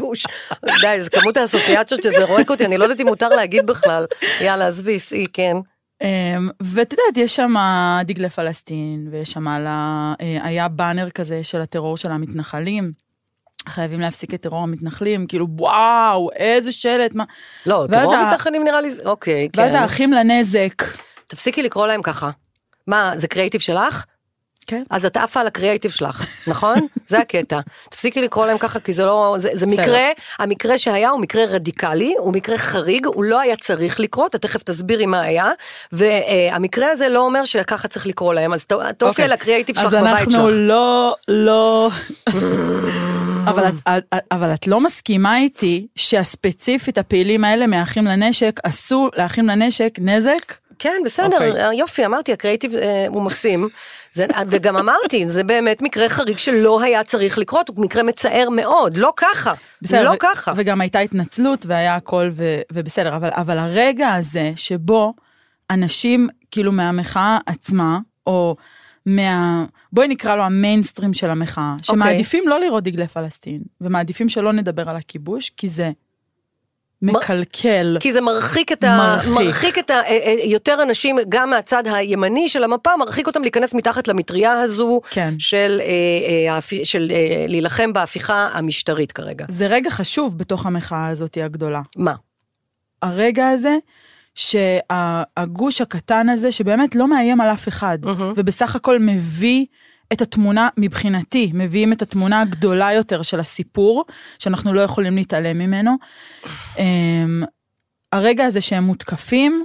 גוש. 0.00 0.26
די, 0.80 1.02
זה 1.02 1.10
כמות 1.10 1.36
האסוציאציות 1.36 2.02
שזה 2.02 2.24
רועק 2.24 2.50
אותי, 2.50 2.66
אני 2.66 2.78
לא 2.78 2.84
יודעת 2.84 3.00
אם 3.00 3.06
מותר 3.06 3.28
להגיד 3.28 3.66
בכלל. 3.66 4.04
יאללה, 4.40 4.66
עזבי, 4.66 5.00
סעי, 5.00 5.26
כן. 5.32 5.56
אמ, 6.02 6.48
ואת 6.62 6.92
יודעת, 6.92 7.16
יש 7.16 7.36
שם 7.36 7.54
דגלי 8.04 8.28
פלסטין, 8.30 9.08
ויש 9.10 9.30
שם 9.30 9.48
על 9.48 9.66
ה... 9.66 10.14
היה 10.18 10.68
באנר 10.68 11.10
כזה 11.10 11.44
של 11.44 11.60
הטרור 11.60 11.96
של 11.96 12.10
המתנחלים. 12.12 12.92
חייבים 13.68 14.00
להפסיק 14.00 14.34
את 14.34 14.40
טרור 14.42 14.62
המתנחלים, 14.62 15.26
כאילו 15.26 15.46
וואו, 15.58 16.30
איזה 16.36 16.72
שלט, 16.72 17.14
מה... 17.14 17.24
לא, 17.66 17.86
ואז 17.88 18.04
טרור 18.04 18.14
ה- 18.14 18.26
מתנחלים 18.26 18.64
נראה 18.64 18.80
לי, 18.80 18.90
אוקיי, 19.04 19.48
ואז 19.56 19.72
כן. 19.72 19.78
האחים 19.78 20.12
לנזק. 20.12 20.82
תפסיקי 21.26 21.62
לקרוא 21.62 21.86
להם 21.86 22.02
ככה. 22.02 22.30
מה, 22.86 23.12
זה 23.16 23.28
קריאיטיב 23.28 23.60
שלך? 23.60 24.04
כן. 24.66 24.82
אז 24.90 25.04
את 25.04 25.16
עפה 25.16 25.40
על 25.40 25.46
הקריאייטיב 25.46 25.90
שלך, 25.90 26.26
נכון? 26.46 26.76
זה 27.08 27.18
הקטע. 27.18 27.60
תפסיקי 27.90 28.22
לקרוא 28.22 28.46
להם 28.46 28.58
ככה, 28.58 28.80
כי 28.80 28.92
זה 28.92 29.04
לא, 29.04 29.36
זה, 29.38 29.50
זה 29.52 29.66
מקרה, 29.66 30.06
המקרה 30.38 30.78
שהיה 30.78 31.10
הוא 31.10 31.20
מקרה 31.20 31.44
רדיקלי, 31.44 32.14
הוא 32.18 32.32
מקרה 32.32 32.58
חריג, 32.58 33.06
הוא 33.06 33.24
לא 33.24 33.40
היה 33.40 33.56
צריך 33.56 34.00
לקרות, 34.00 34.34
את 34.34 34.42
תכף 34.42 34.62
תסבירי 34.62 35.06
מה 35.06 35.20
היה, 35.20 35.50
והמקרה 35.92 36.90
הזה 36.90 37.08
לא 37.08 37.20
אומר 37.20 37.44
שככה 37.44 37.88
צריך 37.88 38.06
לקרוא 38.06 38.34
להם, 38.34 38.52
אז 38.52 38.64
תעופי 38.64 39.04
אוקיי. 39.04 39.24
על 39.24 39.32
הקריאייטיב 39.32 39.76
שלך 39.76 39.84
אז 39.84 39.94
בבית 39.94 40.06
אנחנו 40.06 40.32
שלך. 40.32 40.50
לא, 40.52 41.14
לא... 41.28 41.90
אבל, 43.44 43.64
את, 43.66 44.14
אבל 44.32 44.54
את 44.54 44.66
לא 44.66 44.80
מסכימה 44.80 45.38
איתי 45.38 45.86
שהספציפית 45.96 46.98
הפעילים 46.98 47.44
האלה 47.44 47.66
מאחים 47.66 48.04
לנשק 48.04 48.60
עשו 48.62 49.08
לאחים 49.16 49.48
לנשק 49.48 49.98
נזק? 49.98 50.54
כן, 50.82 51.02
בסדר, 51.04 51.48
אוקיי. 51.48 51.76
יופי, 51.78 52.06
אמרתי, 52.06 52.32
הקריאיטיב 52.32 52.74
אה, 52.74 53.06
הוא 53.08 53.22
מקסים. 53.22 53.68
זה, 54.12 54.26
וגם 54.48 54.76
אמרתי, 54.76 55.28
זה 55.28 55.44
באמת 55.44 55.82
מקרה 55.82 56.08
חריג 56.08 56.38
שלא 56.38 56.82
היה 56.82 57.04
צריך 57.04 57.38
לקרות, 57.38 57.68
הוא 57.68 57.84
מקרה 57.84 58.02
מצער 58.02 58.48
מאוד, 58.50 58.96
לא 58.96 59.12
ככה, 59.16 59.52
בסדר, 59.82 60.04
לא 60.04 60.10
ו- 60.10 60.18
ככה. 60.18 60.52
וגם 60.56 60.80
הייתה 60.80 60.98
התנצלות 60.98 61.66
והיה 61.66 61.96
הכל 61.96 62.30
ו, 62.32 62.60
ובסדר, 62.72 63.16
אבל, 63.16 63.28
אבל 63.32 63.58
הרגע 63.58 64.14
הזה 64.14 64.52
שבו 64.56 65.14
אנשים 65.70 66.28
כאילו 66.50 66.72
מהמחאה 66.72 67.38
עצמה, 67.46 67.98
או 68.26 68.56
מה... 69.06 69.64
בואי 69.92 70.08
נקרא 70.08 70.36
לו 70.36 70.42
המיינסטרים 70.42 71.14
של 71.14 71.30
המחאה, 71.30 71.72
אוקיי. 71.72 71.84
שמעדיפים 71.84 72.48
לא 72.48 72.60
לראות 72.60 72.84
דגלי 72.84 73.08
פלסטין, 73.08 73.62
ומעדיפים 73.80 74.28
שלא 74.28 74.52
נדבר 74.52 74.88
על 74.88 74.96
הכיבוש, 74.96 75.50
כי 75.56 75.68
זה 75.68 75.90
מקלקל. 77.02 77.96
כי 78.00 78.12
זה 78.12 78.20
מרחיק 78.20 78.72
את 78.72 78.84
ה... 78.84 78.96
מרחיק. 78.96 79.32
מרחיק 79.32 79.78
את 79.78 79.90
ה... 79.90 79.94
אה, 79.94 80.08
אה, 80.08 80.34
יותר 80.44 80.82
אנשים, 80.82 81.16
גם 81.28 81.50
מהצד 81.50 81.82
הימני 81.86 82.48
של 82.48 82.64
המפה, 82.64 82.90
מרחיק 82.98 83.26
אותם 83.26 83.42
להיכנס 83.42 83.74
מתחת 83.74 84.08
למטריה 84.08 84.52
הזו, 84.52 85.00
כן. 85.10 85.34
של, 85.38 85.80
אה, 85.80 86.54
אה, 86.54 86.84
של 86.84 87.12
אה, 87.14 87.46
להילחם 87.48 87.92
בהפיכה 87.92 88.48
המשטרית 88.52 89.12
כרגע. 89.12 89.44
זה 89.48 89.66
רגע 89.66 89.90
חשוב 89.90 90.38
בתוך 90.38 90.66
המחאה 90.66 91.08
הזאת 91.08 91.38
הגדולה. 91.44 91.80
מה? 91.96 92.14
הרגע 93.02 93.48
הזה, 93.48 93.76
שהגוש 94.34 95.80
הקטן 95.80 96.28
הזה, 96.28 96.50
שבאמת 96.50 96.94
לא 96.94 97.08
מאיים 97.08 97.40
על 97.40 97.48
אף 97.48 97.68
אחד, 97.68 97.98
מהמם. 98.04 98.32
ובסך 98.36 98.76
הכל 98.76 98.98
מביא 98.98 99.66
את 100.12 100.22
התמונה, 100.22 100.68
מבחינתי, 100.76 101.50
מביאים 101.54 101.92
את 101.92 102.02
התמונה 102.02 102.40
הגדולה 102.40 102.92
יותר 102.92 103.22
של 103.22 103.40
הסיפור, 103.40 104.04
שאנחנו 104.38 104.74
לא 104.74 104.80
יכולים 104.80 105.16
להתעלם 105.16 105.58
ממנו. 105.58 105.96
אמ, 106.78 107.42
הרגע 108.12 108.44
הזה 108.44 108.60
שהם 108.60 108.84
מותקפים, 108.84 109.64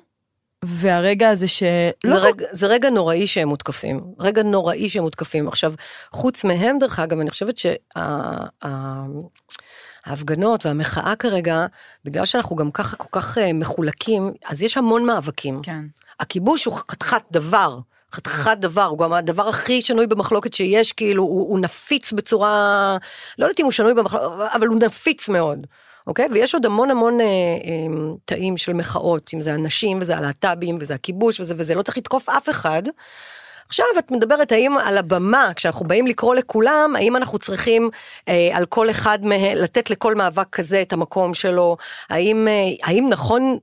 והרגע 0.66 1.30
הזה 1.30 1.48
שלא... 1.48 1.80
זה, 2.04 2.16
רגע, 2.16 2.46
זה 2.52 2.68
רגע 2.68 2.90
נוראי 2.90 3.28
שהם 3.28 3.48
מותקפים, 3.48 4.02
רגע 4.20 4.44
נוראי 4.44 4.90
שהם 4.90 5.04
מותקפים. 5.04 5.48
עכשיו, 5.48 5.74
חוץ 6.12 6.44
מהם, 6.44 6.80
דרך 6.80 7.00
אגב, 7.00 7.20
אני 7.20 7.30
חושבת 7.30 7.56
שההפגנות 10.06 10.66
והמחאה 10.66 11.16
כרגע, 11.16 11.66
בגלל 12.06 12.26
שאנחנו 12.26 12.56
גם 12.56 12.72
ככה 12.72 12.98
כל 12.98 13.08
כך 13.12 13.38
אה, 13.38 13.54
מחולקים, 13.54 14.34
אז 14.46 14.62
יש 14.62 14.78
המון 14.78 15.06
מאבקים. 15.06 15.60
כן. 15.64 15.86
הכיבוש 16.20 16.66
הוא 16.66 16.74
חתיכת 16.74 17.22
דבר. 17.32 17.80
חתיכת 18.18 18.58
דבר, 18.60 18.84
הוא 18.84 18.98
גם 18.98 19.14
הדבר 19.14 19.48
הכי 19.48 19.82
שנוי 19.82 20.08
במחלוקת 20.08 20.54
שיש, 20.54 20.94
כאילו, 20.94 21.24
הוא, 21.24 21.50
הוא 21.50 21.60
נפיץ 21.60 22.12
בצורה, 22.12 22.98
לא 23.40 23.46
יודעת 23.46 23.60
אם 23.60 23.66
הוא 23.66 23.72
שנוי 23.72 23.94
במחלוקת, 23.94 24.26
אבל 24.54 24.68
הוא 24.68 24.78
נפיץ 24.80 25.30
מאוד, 25.30 25.68
אוקיי? 26.08 26.28
ויש 26.32 26.54
עוד 26.54 26.66
המון 26.66 26.92
המון 26.92 27.22
אה, 27.22 27.26
אה, 27.26 28.14
תאים 28.26 28.58
של 28.58 28.74
מחאות, 28.74 29.32
אם 29.34 29.42
זה 29.42 29.54
הנשים 29.54 29.98
וזה 30.02 30.18
הלהט"בים 30.18 30.78
וזה 30.82 30.94
הכיבוש 30.94 31.40
וזה 31.40 31.56
וזה, 31.58 31.76
לא 31.76 31.82
צריך 31.82 31.98
לתקוף 31.98 32.30
אף 32.30 32.50
אחד. 32.50 32.84
עכשיו 33.68 33.86
את 34.00 34.12
מדברת 34.12 34.52
האם 34.52 34.78
על 34.78 34.98
הבמה, 34.98 35.52
כשאנחנו 35.56 35.88
באים 35.88 36.08
לקרוא 36.08 36.36
לכולם, 36.36 36.94
האם 36.96 37.16
אנחנו 37.16 37.40
צריכים 37.40 37.90
אה, 38.28 38.50
על 38.54 38.66
כל 38.66 38.90
אחד 38.90 39.20
מהם, 39.26 39.58
לתת 39.58 39.90
לכל 39.90 40.16
מאבק 40.16 40.50
כזה 40.52 40.82
את 40.82 40.94
המקום 40.94 41.34
שלו, 41.34 41.78
האם, 42.10 42.48
אה, 42.48 42.54
האם 42.84 43.08
נכון 43.10 43.58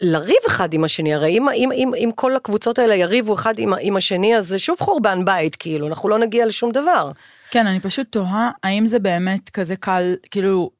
לריב 0.00 0.36
אחד 0.46 0.74
עם 0.74 0.84
השני, 0.84 1.14
הרי 1.14 1.28
אם, 1.28 1.48
אם, 1.48 1.72
אם, 1.72 1.90
אם 1.94 2.10
כל 2.14 2.36
הקבוצות 2.36 2.78
האלה 2.78 2.94
יריבו 2.94 3.34
אחד 3.34 3.58
עם, 3.58 3.72
עם 3.80 3.96
השני, 3.96 4.36
אז 4.36 4.48
זה 4.48 4.58
שוב 4.58 4.80
חורבן 4.80 5.24
בית, 5.24 5.56
כאילו, 5.56 5.86
אנחנו 5.86 6.08
לא 6.08 6.18
נגיע 6.18 6.46
לשום 6.46 6.72
דבר. 6.72 7.10
כן, 7.50 7.66
אני 7.66 7.80
פשוט 7.80 8.06
תוהה, 8.10 8.50
האם 8.62 8.86
זה 8.86 8.98
באמת 8.98 9.50
כזה 9.50 9.76
קל, 9.76 10.14
כאילו, 10.30 10.70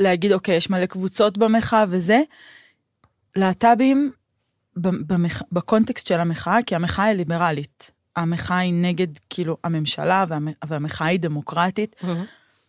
להגיד, 0.00 0.32
אוקיי, 0.32 0.56
יש 0.56 0.70
מלא 0.70 0.86
קבוצות 0.86 1.38
במחאה 1.38 1.84
וזה, 1.88 2.20
להט"בים, 3.36 4.12
במח... 4.76 5.42
בקונטקסט 5.52 6.06
של 6.06 6.20
המחאה, 6.20 6.58
כי 6.66 6.74
המחאה 6.74 7.04
היא 7.04 7.16
ליברלית. 7.16 7.90
המחאה 8.16 8.58
היא 8.58 8.72
נגד, 8.74 9.06
כאילו, 9.30 9.56
הממשלה, 9.64 10.24
והמ... 10.28 10.48
והמחאה 10.66 11.06
היא 11.06 11.20
דמוקרטית. 11.20 11.96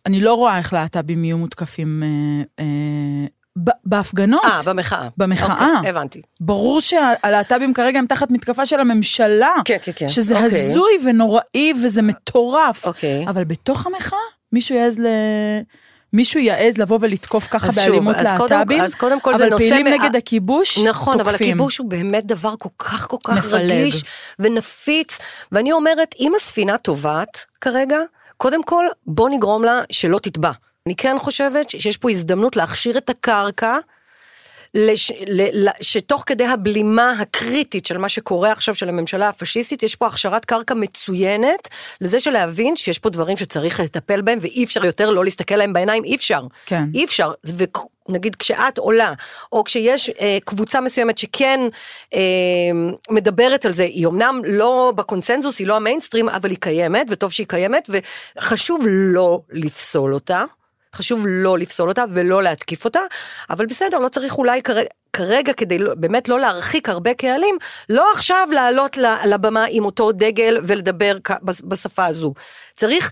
אני 0.06 0.20
לא 0.20 0.34
רואה 0.34 0.58
איך 0.58 0.72
להט"בים 0.72 1.24
יהיו 1.24 1.38
מותקפים 1.38 2.02
אה, 2.02 2.42
אה, 2.64 3.26
בהפגנות. 3.84 4.44
אה, 4.44 4.58
במחאה. 4.66 5.08
במחאה. 5.16 5.76
אוקיי, 5.76 5.90
הבנתי. 5.90 6.22
ברור 6.40 6.80
שהלהט"בים 6.80 7.74
כרגע 7.74 7.98
הם 7.98 8.06
תחת 8.06 8.30
מתקפה 8.30 8.66
של 8.66 8.80
הממשלה. 8.80 9.52
כן, 9.64 9.76
כן, 9.82 9.92
כן. 9.96 10.08
שזה 10.08 10.34
אוקיי. 10.44 10.60
הזוי 10.70 10.92
ונוראי 11.04 11.72
וזה 11.84 12.02
מטורף. 12.02 12.86
אוקיי. 12.86 13.24
אבל 13.28 13.44
בתוך 13.44 13.86
המחאה, 13.86 14.18
מישהו 14.52 14.74
יעז 14.76 14.98
ל... 15.00 15.06
מישהו 16.12 16.40
יעז 16.40 16.78
לבוא 16.78 16.98
ולתקוף 17.00 17.48
ככה 17.50 17.68
באלימות 17.76 18.16
להט"בים, 18.20 18.80
אז 18.80 18.94
קודם 18.94 19.20
כל 19.20 19.36
זה 19.36 19.42
אבל 19.44 19.52
נושא 19.52 19.68
פעילים 19.68 19.84
מה- 19.84 20.04
נגד 20.04 20.16
הכיבוש, 20.16 20.78
נכון, 20.78 21.20
אבל 21.20 21.30
תוקפים. 21.32 21.46
הכיבוש 21.48 21.78
הוא 21.78 21.90
באמת 21.90 22.26
דבר 22.26 22.54
כל 22.58 22.68
כך 22.78 23.06
כל 23.10 23.16
כך 23.24 23.46
מפלג. 23.46 23.60
רגיש 23.72 24.02
ונפיץ, 24.38 25.18
ואני 25.52 25.72
אומרת, 25.72 26.14
אם 26.20 26.32
הספינה 26.36 26.78
טובעת 26.78 27.44
כרגע, 27.60 27.98
קודם 28.36 28.62
כל 28.62 28.84
בוא 29.06 29.28
נגרום 29.28 29.64
לה 29.64 29.80
שלא 29.90 30.18
תטבע. 30.18 30.50
אני 30.86 30.96
כן 30.96 31.16
חושבת 31.18 31.70
שיש 31.70 31.96
פה 31.96 32.10
הזדמנות 32.10 32.56
להכשיר 32.56 32.98
את 32.98 33.10
הקרקע. 33.10 33.78
לש, 34.74 35.12
ל, 35.26 35.66
ל, 35.66 35.70
שתוך 35.80 36.22
כדי 36.26 36.44
הבלימה 36.44 37.10
הקריטית 37.20 37.86
של 37.86 37.98
מה 37.98 38.08
שקורה 38.08 38.52
עכשיו 38.52 38.74
של 38.74 38.88
הממשלה 38.88 39.28
הפשיסטית, 39.28 39.82
יש 39.82 39.94
פה 39.94 40.06
הכשרת 40.06 40.44
קרקע 40.44 40.74
מצוינת 40.74 41.68
לזה 42.00 42.20
של 42.20 42.30
להבין 42.30 42.76
שיש 42.76 42.98
פה 42.98 43.10
דברים 43.10 43.36
שצריך 43.36 43.80
לטפל 43.80 44.20
בהם 44.20 44.38
ואי 44.42 44.64
אפשר 44.64 44.84
יותר 44.84 45.10
לא 45.10 45.24
להסתכל 45.24 45.56
להם 45.56 45.72
בעיניים, 45.72 46.04
אי 46.04 46.16
אפשר. 46.16 46.40
כן. 46.66 46.84
אי 46.94 47.04
אפשר, 47.04 47.32
ונגיד 48.08 48.36
כשאת 48.36 48.78
עולה, 48.78 49.12
או 49.52 49.64
כשיש 49.64 50.10
אה, 50.10 50.38
קבוצה 50.44 50.80
מסוימת 50.80 51.18
שכן 51.18 51.60
אה, 52.14 52.20
מדברת 53.10 53.66
על 53.66 53.72
זה, 53.72 53.82
היא 53.82 54.06
אמנם 54.06 54.40
לא 54.44 54.92
בקונצנזוס, 54.96 55.58
היא 55.58 55.66
לא 55.66 55.76
המיינסטרים, 55.76 56.28
אבל 56.28 56.50
היא 56.50 56.58
קיימת, 56.60 57.06
וטוב 57.10 57.32
שהיא 57.32 57.46
קיימת, 57.46 57.90
וחשוב 58.38 58.82
לא 58.88 59.40
לפסול 59.52 60.14
אותה. 60.14 60.44
חשוב 60.96 61.22
לא 61.28 61.58
לפסול 61.58 61.88
אותה 61.88 62.04
ולא 62.12 62.42
להתקיף 62.42 62.84
אותה, 62.84 63.00
אבל 63.50 63.66
בסדר, 63.66 63.98
לא 63.98 64.08
צריך 64.08 64.38
אולי 64.38 64.62
כרגע, 64.62 64.88
כרגע 65.12 65.52
כדי 65.52 65.78
לא, 65.78 65.94
באמת 65.94 66.28
לא 66.28 66.40
להרחיק 66.40 66.88
הרבה 66.88 67.14
קהלים, 67.14 67.56
לא 67.88 68.12
עכשיו 68.12 68.48
לעלות 68.52 68.96
לבמה 69.26 69.64
עם 69.70 69.84
אותו 69.84 70.12
דגל 70.12 70.58
ולדבר 70.66 71.16
בשפה 71.64 72.04
הזו. 72.04 72.34
צריך, 72.76 73.10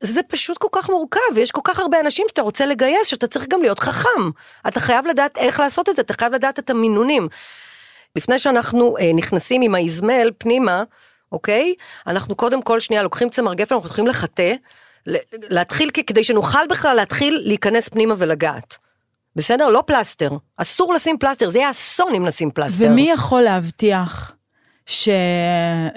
זה 0.00 0.20
פשוט 0.28 0.58
כל 0.58 0.68
כך 0.72 0.90
מורכב, 0.90 1.20
ויש 1.34 1.50
כל 1.50 1.60
כך 1.64 1.78
הרבה 1.78 2.00
אנשים 2.00 2.26
שאתה 2.28 2.42
רוצה 2.42 2.66
לגייס, 2.66 3.06
שאתה 3.06 3.26
צריך 3.26 3.46
גם 3.48 3.62
להיות 3.62 3.78
חכם. 3.78 4.30
אתה 4.68 4.80
חייב 4.80 5.06
לדעת 5.06 5.38
איך 5.38 5.60
לעשות 5.60 5.88
את 5.88 5.96
זה, 5.96 6.02
אתה 6.02 6.14
חייב 6.14 6.34
לדעת 6.34 6.58
את 6.58 6.70
המינונים. 6.70 7.28
לפני 8.16 8.38
שאנחנו 8.38 8.96
אה, 8.98 9.10
נכנסים 9.14 9.62
עם 9.62 9.74
האזמל 9.74 10.30
פנימה, 10.38 10.82
אוקיי? 11.32 11.74
אנחנו 12.06 12.34
קודם 12.34 12.62
כל 12.62 12.80
שנייה 12.80 13.02
לוקחים 13.02 13.30
צמר 13.30 13.54
גפן, 13.54 13.74
אנחנו 13.74 13.88
הולכים 13.88 14.06
לחטא, 14.06 14.52
להתחיל, 15.50 15.90
כדי 15.90 16.24
שנוכל 16.24 16.66
בכלל 16.70 16.96
להתחיל 16.96 17.40
להיכנס 17.44 17.88
פנימה 17.88 18.14
ולגעת. 18.18 18.76
בסדר? 19.36 19.68
לא 19.68 19.82
פלסטר. 19.86 20.30
אסור 20.56 20.94
לשים 20.94 21.18
פלסטר, 21.18 21.50
זה 21.50 21.58
יהיה 21.58 21.70
אסון 21.70 22.14
אם 22.14 22.26
נשים 22.26 22.50
פלסטר. 22.50 22.84
ומי 22.90 23.10
יכול 23.10 23.40
להבטיח 23.40 24.32
ש... 24.86 25.08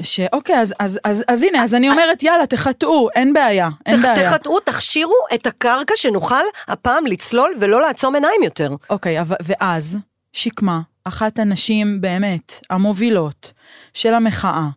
ש... 0.01 0.19
אוקיי, 0.33 0.59
אז, 0.59 0.73
אז, 0.79 0.99
אז, 1.03 1.23
אז 1.27 1.43
הנה, 1.43 1.63
אז 1.63 1.75
אני 1.75 1.89
אומרת, 1.89 2.23
יאללה, 2.23 2.45
תחטאו, 2.45 3.09
אין 3.15 3.33
בעיה, 3.33 3.69
אין 3.85 3.97
תח- 3.97 4.05
בעיה. 4.05 4.29
תחטאו, 4.31 4.59
תכשירו 4.59 5.15
את 5.33 5.47
הקרקע 5.47 5.93
שנוכל 5.97 6.43
הפעם 6.67 7.05
לצלול 7.05 7.53
ולא 7.59 7.81
לעצום 7.81 8.15
עיניים 8.15 8.43
יותר. 8.43 8.71
אוקיי, 8.89 9.21
אבל, 9.21 9.35
ואז 9.43 9.97
שקמה, 10.33 10.79
אחת 11.03 11.39
הנשים 11.39 12.01
באמת 12.01 12.59
המובילות 12.69 13.51
של 13.93 14.13
המחאה. 14.13 14.67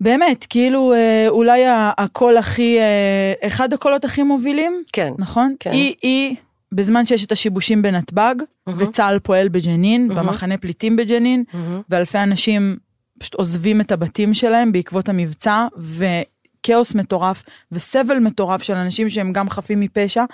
באמת, 0.00 0.46
כאילו 0.50 0.92
אה, 0.92 1.26
אולי 1.28 1.62
הקול 1.96 2.36
הכי, 2.36 2.78
אה, 2.78 3.46
אחד 3.46 3.72
הקולות 3.72 4.04
הכי 4.04 4.22
מובילים, 4.22 4.82
כן. 4.92 5.12
נכון? 5.18 5.54
כן. 5.60 5.70
היא, 5.72 5.94
היא, 6.02 6.36
בזמן 6.72 7.06
שיש 7.06 7.24
את 7.24 7.32
השיבושים 7.32 7.82
בנתב"ג, 7.82 8.34
וצה"ל 8.76 9.18
פועל 9.18 9.48
בג'נין, 9.48 10.08
במחנה 10.08 10.56
פליטים 10.56 10.96
בג'נין, 10.96 11.44
ואלפי 11.90 12.18
אנשים 12.18 12.76
פשוט 13.18 13.34
עוזבים 13.34 13.80
את 13.80 13.92
הבתים 13.92 14.34
שלהם 14.34 14.72
בעקבות 14.72 15.08
המבצע, 15.08 15.66
וכאוס 15.76 16.94
מטורף, 16.94 17.42
וסבל 17.72 18.18
מטורף 18.18 18.62
של 18.62 18.74
אנשים 18.74 19.08
שהם 19.08 19.32
גם 19.32 19.50
חפים 19.50 19.80
מפשע, 19.80 20.24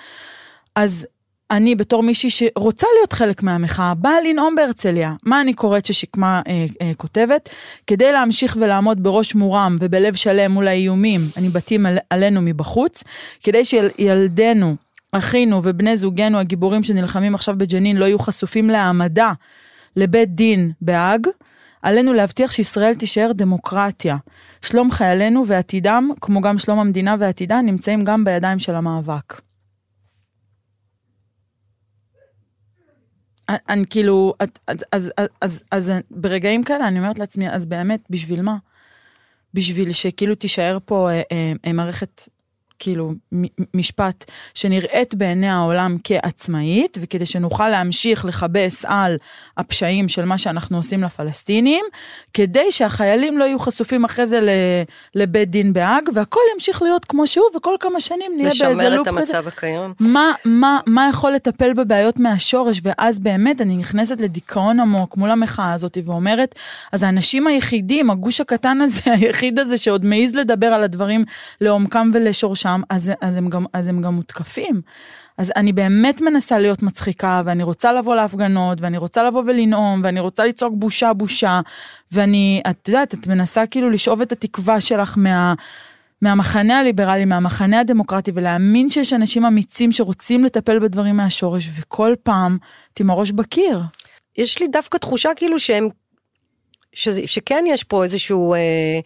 אז 0.74 1.06
אני 1.50 1.74
בתור 1.74 2.02
מישהי 2.02 2.30
שרוצה 2.30 2.86
להיות 2.98 3.12
חלק 3.12 3.42
מהמחאה, 3.42 3.94
באה 3.94 4.20
לנאום 4.20 4.54
בהרצליה. 4.54 5.14
מה 5.22 5.40
אני 5.40 5.54
קוראת 5.54 5.86
ששקמה 5.86 6.42
אה, 6.46 6.66
אה, 6.82 6.90
כותבת? 6.96 7.48
כדי 7.86 8.12
להמשיך 8.12 8.56
ולעמוד 8.60 9.02
בראש 9.02 9.34
מורם 9.34 9.76
ובלב 9.80 10.14
שלם 10.14 10.52
מול 10.52 10.68
האיומים 10.68 11.20
הניבטים 11.36 11.86
על, 11.86 11.98
עלינו 12.10 12.40
מבחוץ, 12.42 13.04
כדי 13.42 13.64
שילדינו, 13.64 14.76
אחינו 15.12 15.60
ובני 15.64 15.96
זוגנו 15.96 16.38
הגיבורים 16.38 16.82
שנלחמים 16.82 17.34
עכשיו 17.34 17.54
בג'נין 17.58 17.96
לא 17.96 18.04
יהיו 18.04 18.18
חשופים 18.18 18.70
להעמדה 18.70 19.32
לבית 19.96 20.34
דין 20.34 20.72
בהאג, 20.80 21.26
עלינו 21.82 22.14
להבטיח 22.14 22.52
שישראל 22.52 22.94
תישאר 22.94 23.32
דמוקרטיה. 23.34 24.16
שלום 24.62 24.90
חיילינו 24.90 25.46
ועתידם, 25.46 26.10
כמו 26.20 26.40
גם 26.40 26.58
שלום 26.58 26.78
המדינה 26.78 27.16
ועתידה, 27.18 27.60
נמצאים 27.60 28.04
גם 28.04 28.24
בידיים 28.24 28.58
של 28.58 28.74
המאבק. 28.74 29.49
אני 33.68 33.84
כאילו, 33.90 34.34
אז, 34.66 34.84
אז, 34.92 35.12
אז, 35.40 35.62
אז, 35.70 35.92
ברגעים 36.10 36.64
כאלה 36.64 36.88
אני 36.88 36.98
אומרת 36.98 37.18
לעצמי, 37.18 37.50
אז 37.50 37.66
באמת, 37.66 38.00
בשביל 38.10 38.42
מה? 38.42 38.56
בשביל 39.54 39.92
שכאילו 39.92 40.34
תישאר 40.34 40.78
פה 40.84 41.10
אה, 41.10 41.22
אה, 41.66 41.72
מערכת 41.72 42.28
כאילו 42.80 43.12
משפט 43.74 44.24
שנראית 44.54 45.14
בעיני 45.14 45.48
העולם 45.48 45.96
כעצמאית, 46.04 46.98
וכדי 47.00 47.26
שנוכל 47.26 47.68
להמשיך 47.68 48.24
לכבס 48.24 48.84
על 48.84 49.16
הפשעים 49.56 50.08
של 50.08 50.24
מה 50.24 50.38
שאנחנו 50.38 50.76
עושים 50.76 51.02
לפלסטינים, 51.02 51.84
כדי 52.34 52.70
שהחיילים 52.72 53.38
לא 53.38 53.44
יהיו 53.44 53.58
חשופים 53.58 54.04
אחרי 54.04 54.26
זה 54.26 54.40
לבית 55.14 55.50
דין 55.50 55.72
בהאג, 55.72 56.08
והכל 56.14 56.40
ימשיך 56.54 56.82
להיות 56.82 57.04
כמו 57.04 57.26
שהוא, 57.26 57.46
וכל 57.56 57.74
כמה 57.80 58.00
שנים 58.00 58.32
נהיה 58.36 58.50
באיזה 58.60 58.64
לופ 58.66 58.78
כזה. 58.78 58.88
לשמר 58.88 59.02
את 59.02 59.06
המצב 59.06 59.48
הקיים. 59.48 59.94
מה, 60.00 60.32
מה, 60.44 60.78
מה 60.86 61.08
יכול 61.10 61.32
לטפל 61.32 61.72
בבעיות 61.72 62.18
מהשורש, 62.18 62.80
ואז 62.82 63.18
באמת 63.18 63.60
אני 63.60 63.76
נכנסת 63.76 64.20
לדיכאון 64.20 64.80
עמוק 64.80 65.16
מול 65.16 65.30
המחאה 65.30 65.72
הזאת, 65.72 65.98
ואומרת, 66.04 66.54
אז 66.92 67.02
האנשים 67.02 67.46
היחידים, 67.46 68.10
הגוש 68.10 68.40
הקטן 68.40 68.80
הזה, 68.80 69.00
היחיד 69.20 69.58
הזה 69.58 69.76
שעוד 69.76 70.04
מעז 70.04 70.34
לדבר 70.34 70.66
על 70.66 70.82
הדברים 70.82 71.24
לעומקם 71.60 72.10
ולשורשם, 72.14 72.69
שם, 72.70 72.82
אז, 72.90 73.10
אז, 73.20 73.36
הם 73.36 73.48
גם, 73.48 73.64
אז 73.72 73.88
הם 73.88 74.02
גם 74.02 74.14
מותקפים. 74.14 74.80
אז 75.38 75.52
אני 75.56 75.72
באמת 75.72 76.20
מנסה 76.20 76.58
להיות 76.58 76.82
מצחיקה, 76.82 77.42
ואני 77.44 77.62
רוצה 77.62 77.92
לבוא 77.92 78.16
להפגנות, 78.16 78.80
ואני 78.80 78.98
רוצה 78.98 79.24
לבוא 79.24 79.42
ולנאום, 79.46 80.00
ואני 80.04 80.20
רוצה 80.20 80.46
לצעוק 80.46 80.74
בושה 80.76 81.12
בושה, 81.12 81.60
ואני, 82.12 82.62
את 82.70 82.88
יודעת, 82.88 83.14
את 83.14 83.26
מנסה 83.26 83.66
כאילו 83.66 83.90
לשאוב 83.90 84.20
את 84.20 84.32
התקווה 84.32 84.80
שלך 84.80 85.14
מה... 85.18 85.54
מהמחנה 86.22 86.78
הליברלי, 86.78 87.24
מהמחנה 87.24 87.80
הדמוקרטי, 87.80 88.30
ולהאמין 88.34 88.90
שיש 88.90 89.12
אנשים 89.12 89.44
אמיצים 89.44 89.92
שרוצים 89.92 90.44
לטפל 90.44 90.78
בדברים 90.78 91.16
מהשורש, 91.16 91.68
וכל 91.78 92.14
פעם 92.22 92.58
את 92.92 93.00
עם 93.00 93.10
הראש 93.10 93.30
בקיר. 93.30 93.80
יש 94.38 94.58
לי 94.58 94.68
דווקא 94.68 94.98
תחושה 94.98 95.30
כאילו 95.36 95.58
שהם, 95.58 95.88
שזה, 96.92 97.26
שכן 97.26 97.64
יש 97.68 97.84
פה 97.84 98.04
איזשהו, 98.04 98.54
אה, 98.54 99.00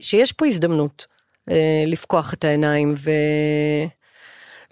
שיש 0.00 0.32
פה 0.32 0.46
הזדמנות. 0.46 1.06
אה, 1.50 1.84
לפקוח 1.86 2.34
את 2.34 2.44
העיניים, 2.44 2.94
ו... 2.96 3.10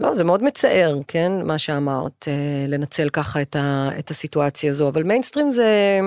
לא, 0.01 0.15
זה 0.15 0.25
מאוד 0.25 0.43
מצער, 0.43 0.99
כן, 1.09 1.33
מה 1.45 1.59
שאמרת, 1.59 2.29
אה, 2.29 2.67
לנצל 2.69 3.09
ככה 3.11 3.43
את, 3.43 3.57
ה, 3.57 3.91
את 3.99 4.11
הסיטואציה 4.11 4.71
הזו, 4.71 4.89
אבל 4.89 5.03
מיינסטרים 5.03 5.51
זה... 5.51 6.01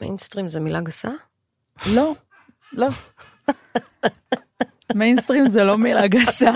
מיינסטרים 0.00 0.48
זה 0.48 0.60
מילה 0.60 0.80
גסה? 0.80 1.10
לא, 1.94 2.14
לא. 2.72 2.88
מיינסטרים 4.94 5.48
זה 5.48 5.64
לא 5.64 5.78
מילה 5.78 6.06
גסה. 6.06 6.52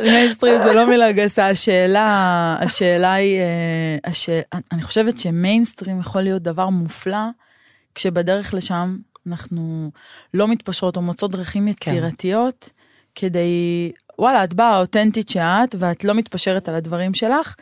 מיינסטרים 0.00 0.62
זה 0.62 0.72
לא 0.72 0.86
מילה 0.86 1.12
גסה, 1.12 1.48
השאלה, 1.48 2.56
השאלה 2.60 3.12
היא, 3.12 3.40
אה, 3.40 4.10
השאל, 4.10 4.40
אני 4.72 4.82
חושבת 4.82 5.18
שמיינסטרים 5.18 6.00
יכול 6.00 6.22
להיות 6.22 6.42
דבר 6.42 6.68
מופלא, 6.68 7.26
כשבדרך 7.94 8.54
לשם 8.54 8.96
אנחנו 9.26 9.90
לא 10.34 10.48
מתפשרות 10.48 10.96
או 10.96 11.02
מוצאות 11.02 11.30
דרכים 11.30 11.64
כן. 11.64 11.70
יצירתיות 11.70 12.70
כן. 12.70 12.70
כדי, 13.14 13.92
וואלה, 14.18 14.44
את 14.44 14.54
באה 14.54 14.78
אותנטית 14.78 15.28
שאת, 15.28 15.74
ואת 15.78 16.04
לא 16.04 16.14
מתפשרת 16.14 16.68
על 16.68 16.74
הדברים 16.74 17.14
שלך. 17.14 17.54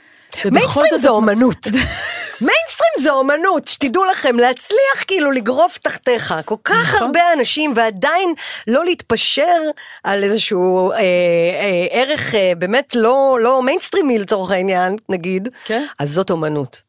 מיינסטרים 0.44 0.96
זה 0.96 1.08
אומנות. 1.08 1.66
מיינסטרים 2.46 2.92
זה 2.98 3.10
אומנות, 3.10 3.68
שתדעו 3.68 4.04
לכם, 4.04 4.38
להצליח 4.38 5.04
כאילו 5.06 5.30
לגרוף 5.30 5.78
תחתיך 5.78 6.34
כל 6.44 6.54
כך 6.64 6.94
נכון. 6.94 7.02
הרבה 7.02 7.20
אנשים 7.38 7.72
ועדיין 7.76 8.34
לא 8.66 8.84
להתפשר 8.84 9.60
על 10.04 10.24
איזשהו 10.24 10.92
אה, 10.92 10.96
אה, 10.98 11.86
ערך 11.90 12.34
אה, 12.34 12.52
באמת 12.58 12.96
לא, 12.96 13.38
לא 13.42 13.62
מיינסטרימי 13.62 14.18
לצורך 14.18 14.50
העניין, 14.50 14.96
נגיד, 15.08 15.48
כן. 15.64 15.86
אז 15.98 16.10
זאת 16.10 16.30
אומנות. 16.30 16.82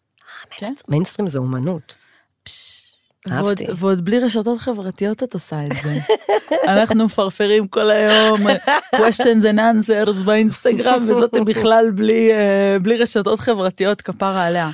כן. 0.57 0.73
מיינסטרים 0.87 1.27
זה 1.27 1.39
אומנות. 1.39 1.95
פש. 2.43 2.82
ועוד, 3.29 3.61
ועוד 3.75 4.05
בלי 4.05 4.19
רשתות 4.19 4.59
חברתיות 4.59 5.23
את 5.23 5.33
עושה 5.33 5.55
את 5.65 5.71
זה. 5.83 5.99
אנחנו 6.73 7.05
מפרפרים 7.05 7.67
כל 7.67 7.89
היום 7.89 8.47
questions 8.95 9.43
and 9.43 9.57
answers 9.57 10.23
באינסטגרם, 10.25 11.05
וזאת 11.09 11.33
בכלל 11.45 11.91
בלי, 11.91 12.29
uh, 12.31 12.83
בלי 12.83 12.95
רשתות 12.95 13.39
חברתיות 13.39 14.01
כפרה 14.01 14.45
עליה. 14.45 14.69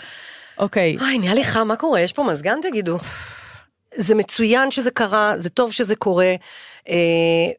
אוקיי. 0.57 0.97
אוי, 1.01 1.17
נהיה 1.17 1.33
לי 1.33 1.43
חם, 1.43 1.67
מה 1.67 1.75
קורה? 1.75 1.99
יש 1.99 2.13
פה 2.13 2.23
מזגן 2.23 2.59
תגידו? 2.63 2.97
זה 3.95 4.15
מצוין 4.15 4.71
שזה 4.71 4.91
קרה, 4.91 5.33
זה 5.37 5.49
טוב 5.49 5.71
שזה 5.71 5.95
קורה, 5.95 6.33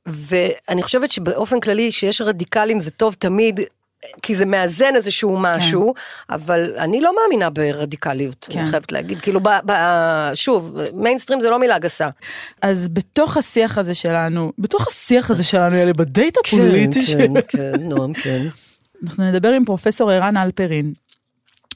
ואני 0.07 0.83
חושבת 0.83 1.11
שבאופן 1.11 1.61
כללי 1.61 1.93
שיש 1.93 2.21
רדיקלים 2.21 2.81
זה 2.81 2.91
טוב 2.91 3.15
תמיד, 3.19 3.61
כי 4.23 4.37
זה 4.37 4.47
מאזן 4.47 4.95
איזשהו 4.95 5.37
כן. 5.37 5.43
משהו, 5.43 5.95
כן. 5.95 6.35
אבל 6.35 6.75
אני 6.79 7.01
לא 7.01 7.15
מאמינה 7.17 7.51
ברדיקליות, 7.51 8.47
כן. 8.51 8.59
אני 8.59 8.71
חייבת 8.71 8.93
להגיד, 8.93 9.21
כאילו, 9.21 9.41
ב, 9.41 9.49
ב, 9.67 9.73
שוב, 10.35 10.77
מיינסטרים 10.95 11.41
זה 11.41 11.51
לא 11.51 11.59
מילה 11.59 11.79
גסה. 11.79 12.09
אז 12.63 12.89
בתוך 12.89 13.37
השיח 13.37 13.79
הזה 13.79 13.95
שלנו, 13.95 14.53
בתוך 14.59 14.89
השיח 14.89 15.31
הזה 15.31 15.45
שלנו, 15.45 15.77
יאללה, 15.77 15.93
בדייט 15.93 16.37
הפוליטי 16.39 17.01
כן, 17.01 17.07
שלנו. 17.07 17.35
כן, 17.35 17.73
כן, 17.73 17.83
נועם, 17.83 18.13
כן. 18.13 18.47
אנחנו 19.05 19.25
נדבר 19.25 19.49
עם 19.49 19.65
פרופסור 19.65 20.11
ערן 20.11 20.37
אלפרין. 20.37 20.93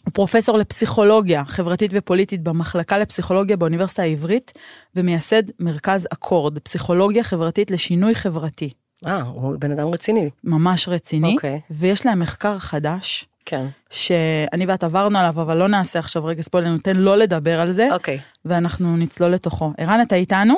הוא 0.05 0.13
פרופסור 0.13 0.59
לפסיכולוגיה 0.59 1.45
חברתית 1.45 1.91
ופוליטית 1.95 2.41
במחלקה 2.41 2.99
לפסיכולוגיה 2.99 3.57
באוניברסיטה 3.57 4.03
העברית, 4.03 4.53
ומייסד 4.97 5.43
מרכז 5.61 6.09
אקורד, 6.13 6.59
פסיכולוגיה 6.59 7.23
חברתית 7.23 7.71
לשינוי 7.71 8.15
חברתי. 8.15 8.71
אה, 9.07 9.23
הוא 9.23 9.57
בן 9.59 9.71
אדם 9.73 9.89
רציני. 9.89 10.31
ממש 10.45 10.89
רציני. 10.89 11.35
אוקיי. 11.35 11.61
ויש 11.71 12.07
להם 12.07 12.21
מחקר 12.21 12.59
חדש. 12.59 13.29
כן. 13.45 13.67
שאני 13.91 14.67
ואת 14.67 14.85
עברנו 14.85 15.19
עליו, 15.19 15.43
אבל 15.43 15.57
לא 15.57 15.69
נעשה 15.69 15.99
עכשיו 15.99 16.25
רגע 16.25 16.43
ספוילר, 16.43 16.69
ניתן 16.69 16.97
לא 16.97 17.17
לדבר 17.17 17.61
על 17.61 17.73
זה. 17.73 17.89
אוקיי. 17.93 18.19
ואנחנו 18.45 18.97
נצלול 18.97 19.31
לתוכו. 19.31 19.73
ערן, 19.79 20.01
אתה 20.03 20.17
איתנו? 20.17 20.55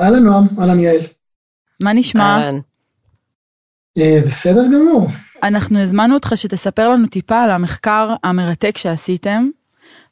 אהלן 0.00 0.24
נועם, 0.24 0.46
אהלן 0.60 0.80
יעל. 0.80 1.00
מה 1.82 1.92
נשמע? 1.92 2.22
אהלן. 2.22 2.58
אה, 3.98 4.20
בסדר 4.26 4.64
גמור. 4.66 5.08
אנחנו 5.42 5.78
הזמנו 5.78 6.14
אותך 6.14 6.32
שתספר 6.34 6.88
לנו 6.88 7.06
טיפה 7.06 7.42
על 7.42 7.50
המחקר 7.50 8.14
המרתק 8.24 8.78
שעשיתם. 8.78 9.48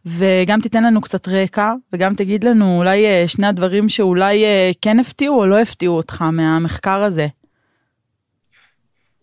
וגם 0.06 0.60
תיתן 0.60 0.84
לנו 0.84 1.00
קצת 1.00 1.28
רקע, 1.28 1.72
וגם 1.92 2.14
תגיד 2.14 2.44
לנו 2.44 2.78
אולי 2.78 3.06
אה, 3.06 3.24
שני 3.26 3.46
הדברים 3.46 3.88
שאולי 3.88 4.44
אה, 4.44 4.70
כן 4.82 4.98
הפתיעו 4.98 5.40
או 5.40 5.46
לא 5.46 5.58
הפתיעו 5.58 5.96
אותך 5.96 6.22
מהמחקר 6.22 7.02
הזה. 7.02 7.26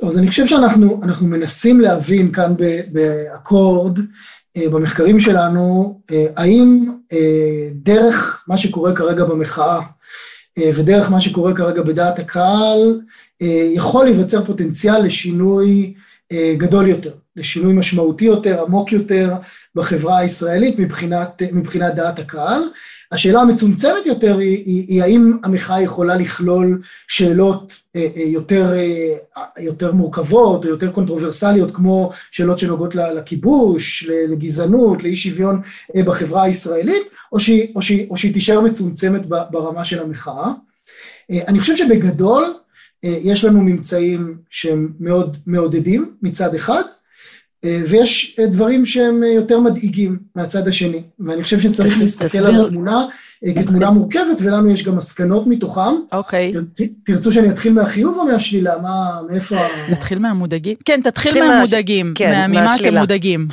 אז 0.04 0.18
אני 0.18 0.28
חושב 0.28 0.48
שאנחנו 0.48 1.00
מנסים 1.22 1.82
להבין 1.82 2.32
כאן 2.32 2.54
באקורד, 2.92 4.00
אה, 4.58 4.70
במחקרים 4.70 5.20
שלנו, 5.20 6.00
האם 6.36 6.92
דרך 7.74 8.46
מה 8.48 8.58
שקורה 8.58 8.96
כרגע 8.96 9.26
במחאה, 9.26 9.80
ודרך 10.60 11.12
מה 11.12 11.22
שקורה 11.22 11.56
כרגע 11.56 11.82
בדעת 11.82 12.20
הקהל, 12.20 13.02
יכול 13.74 14.06
להיווצר 14.06 14.46
פוטנציאל 14.46 15.06
לשינוי 15.06 15.94
גדול 16.58 16.88
יותר. 16.88 17.12
לשינוי 17.38 17.74
משמעותי 17.74 18.26
יותר, 18.26 18.64
עמוק 18.64 18.92
יותר 18.92 19.34
בחברה 19.76 20.18
הישראלית 20.18 20.80
מבחינת, 20.80 21.42
מבחינת 21.52 21.96
דעת 21.96 22.20
הקהל. 22.20 22.62
השאלה 23.12 23.42
המצומצמת 23.42 24.06
יותר 24.06 24.38
היא, 24.38 24.64
היא, 24.66 24.86
היא 24.88 25.04
האם 25.04 25.38
המחאה 25.44 25.82
יכולה 25.82 26.16
לכלול 26.16 26.82
שאלות 27.08 27.74
אה, 27.96 28.08
אה, 28.16 28.22
יותר, 28.22 28.74
אה, 28.74 29.44
יותר 29.60 29.92
מורכבות 29.92 30.66
או 30.66 30.70
יותר 30.70 30.92
קונטרוברסליות 30.92 31.72
כמו 31.76 32.12
שאלות 32.32 32.60
שנוגעות 32.60 32.96
לכיבוש, 32.96 34.10
לגזענות, 34.30 35.04
לאי 35.04 35.16
שוויון 35.16 35.62
בחברה 36.06 36.44
הישראלית, 36.44 37.04
או 37.32 37.40
שהיא, 37.40 37.72
או 37.76 37.82
שהיא, 37.82 38.08
או 38.10 38.18
שהיא 38.18 38.34
תישאר 38.34 38.62
מצומצמת 38.62 39.26
ברמה 39.26 39.86
של 39.86 40.00
המחאה. 40.00 40.52
אני 41.48 41.60
חושב 41.60 41.76
שבגדול 41.76 42.54
יש 43.04 43.46
לנו 43.46 43.62
ממצאים 43.62 44.38
שהם 44.50 44.94
מאוד 45.00 45.38
מעודדים 45.46 46.16
מצד 46.22 46.56
אחד, 46.56 46.82
אה, 46.82 46.97
ויש 47.88 48.40
דברים 48.52 48.86
שהם 48.86 49.24
יותר 49.24 49.60
מדאיגים 49.60 50.18
מהצד 50.36 50.68
השני, 50.68 51.02
ואני 51.20 51.44
חושב 51.44 51.60
שצריך 51.60 52.02
להסתכל 52.02 52.38
על 52.38 52.66
התמונה 52.66 53.06
כתמונה 53.56 53.92
מורכבת, 53.92 54.42
ולנו 54.42 54.70
יש 54.70 54.84
גם 54.84 54.98
מסקנות 54.98 55.48
מתוכם. 55.48 55.96
אוקיי. 56.12 56.54
תרצו 57.04 57.32
שאני 57.32 57.50
אתחיל 57.50 57.74
מהחיוב 57.74 58.18
או 58.18 58.26
מהשלילה? 58.26 58.78
מה, 58.82 59.22
מאיפה... 59.30 59.56
נתחיל 59.90 60.20
מהמודאגים? 60.20 60.76
כן, 60.86 61.02
תתחיל 61.04 61.44
מהמודאגים. 61.44 62.14
כן, 62.16 62.52
ממה 62.52 62.76
אתם 62.76 62.98
מודאגים. 62.98 63.48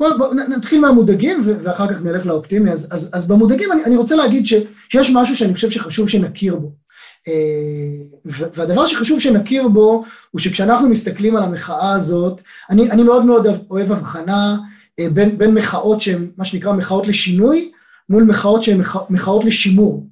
בוא, 0.00 0.08
בוא 0.16 0.34
נתחיל 0.34 0.80
מהמודאגים 0.80 1.42
ואחר 1.44 1.86
כך 1.88 2.02
נלך 2.02 2.26
לאופטימי. 2.26 2.70
אז, 2.70 2.88
אז, 2.90 3.10
אז 3.12 3.28
במודאגים 3.28 3.72
אני, 3.72 3.84
אני 3.84 3.96
רוצה 3.96 4.16
להגיד 4.16 4.46
ש, 4.46 4.54
שיש 4.88 5.10
משהו 5.10 5.36
שאני 5.36 5.54
חושב 5.54 5.70
שחשוב 5.70 6.08
שנכיר 6.08 6.56
בו. 6.56 6.72
והדבר 8.24 8.86
שחשוב 8.86 9.20
שנכיר 9.20 9.68
בו 9.68 10.04
הוא 10.30 10.40
שכשאנחנו 10.40 10.88
מסתכלים 10.88 11.36
על 11.36 11.42
המחאה 11.42 11.92
הזאת, 11.92 12.40
אני, 12.70 12.90
אני 12.90 13.02
מאוד 13.02 13.24
מאוד 13.24 13.46
אוהב 13.70 13.92
הבחנה 13.92 14.56
בין, 15.00 15.38
בין 15.38 15.54
מחאות 15.54 16.00
שהן 16.00 16.30
מה 16.36 16.44
שנקרא 16.44 16.72
מחאות 16.72 17.06
לשינוי 17.06 17.70
מול 18.08 18.24
מחאות 18.24 18.62
שהן 18.62 18.80
מחאות 19.10 19.44
לשימור. 19.44 20.06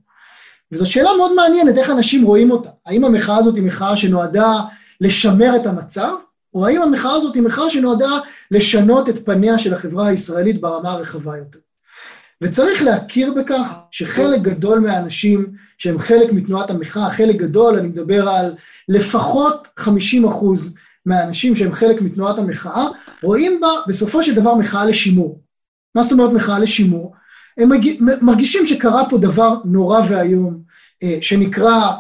וזאת 0.73 0.89
שאלה 0.89 1.11
מאוד 1.17 1.35
מעניינת 1.35 1.79
איך 1.79 1.91
אנשים 1.91 2.25
רואים 2.25 2.51
אותה. 2.51 2.69
האם 2.87 3.05
המחאה 3.05 3.37
הזאת 3.37 3.55
היא 3.55 3.63
מחאה 3.63 3.97
שנועדה 3.97 4.53
לשמר 5.01 5.57
את 5.57 5.67
המצב, 5.67 6.13
או 6.55 6.67
האם 6.67 6.83
המחאה 6.83 7.13
הזאת 7.13 7.35
היא 7.35 7.43
מחאה 7.43 7.71
שנועדה 7.71 8.11
לשנות 8.51 9.09
את 9.09 9.25
פניה 9.25 9.59
של 9.59 9.75
החברה 9.75 10.07
הישראלית 10.07 10.61
ברמה 10.61 10.91
הרחבה 10.91 11.37
יותר. 11.37 11.59
וצריך 12.43 12.83
להכיר 12.83 13.35
בכך 13.35 13.75
שחלק 13.91 14.41
גדול 14.41 14.79
מהאנשים 14.79 15.47
שהם 15.79 15.99
חלק 15.99 16.33
מתנועת 16.33 16.71
המחאה, 16.71 17.11
חלק 17.11 17.37
גדול, 17.37 17.79
אני 17.79 17.89
מדבר 17.89 18.29
על 18.29 18.55
לפחות 18.89 19.69
50 19.77 20.25
אחוז 20.25 20.77
מהאנשים 21.07 21.57
שהם 21.57 21.73
חלק 21.73 22.03
מתנועת 22.03 22.39
המחאה, 22.39 22.85
רואים 23.23 23.61
בה 23.61 23.69
בסופו 23.89 24.23
של 24.23 24.35
דבר 24.35 24.55
מחאה 24.55 24.87
לשימור. 24.87 25.41
מה 25.95 26.03
זאת 26.03 26.13
אומרת 26.13 26.33
מחאה 26.33 26.59
לשימור? 26.59 27.15
הם 27.59 27.71
מרגישים 28.23 28.67
שקרה 28.67 29.11
פה 29.11 29.19
דבר 29.19 29.55
נורא 29.65 30.01
ואיום, 30.09 30.61
אה, 31.03 31.19
שנקרא 31.21 31.91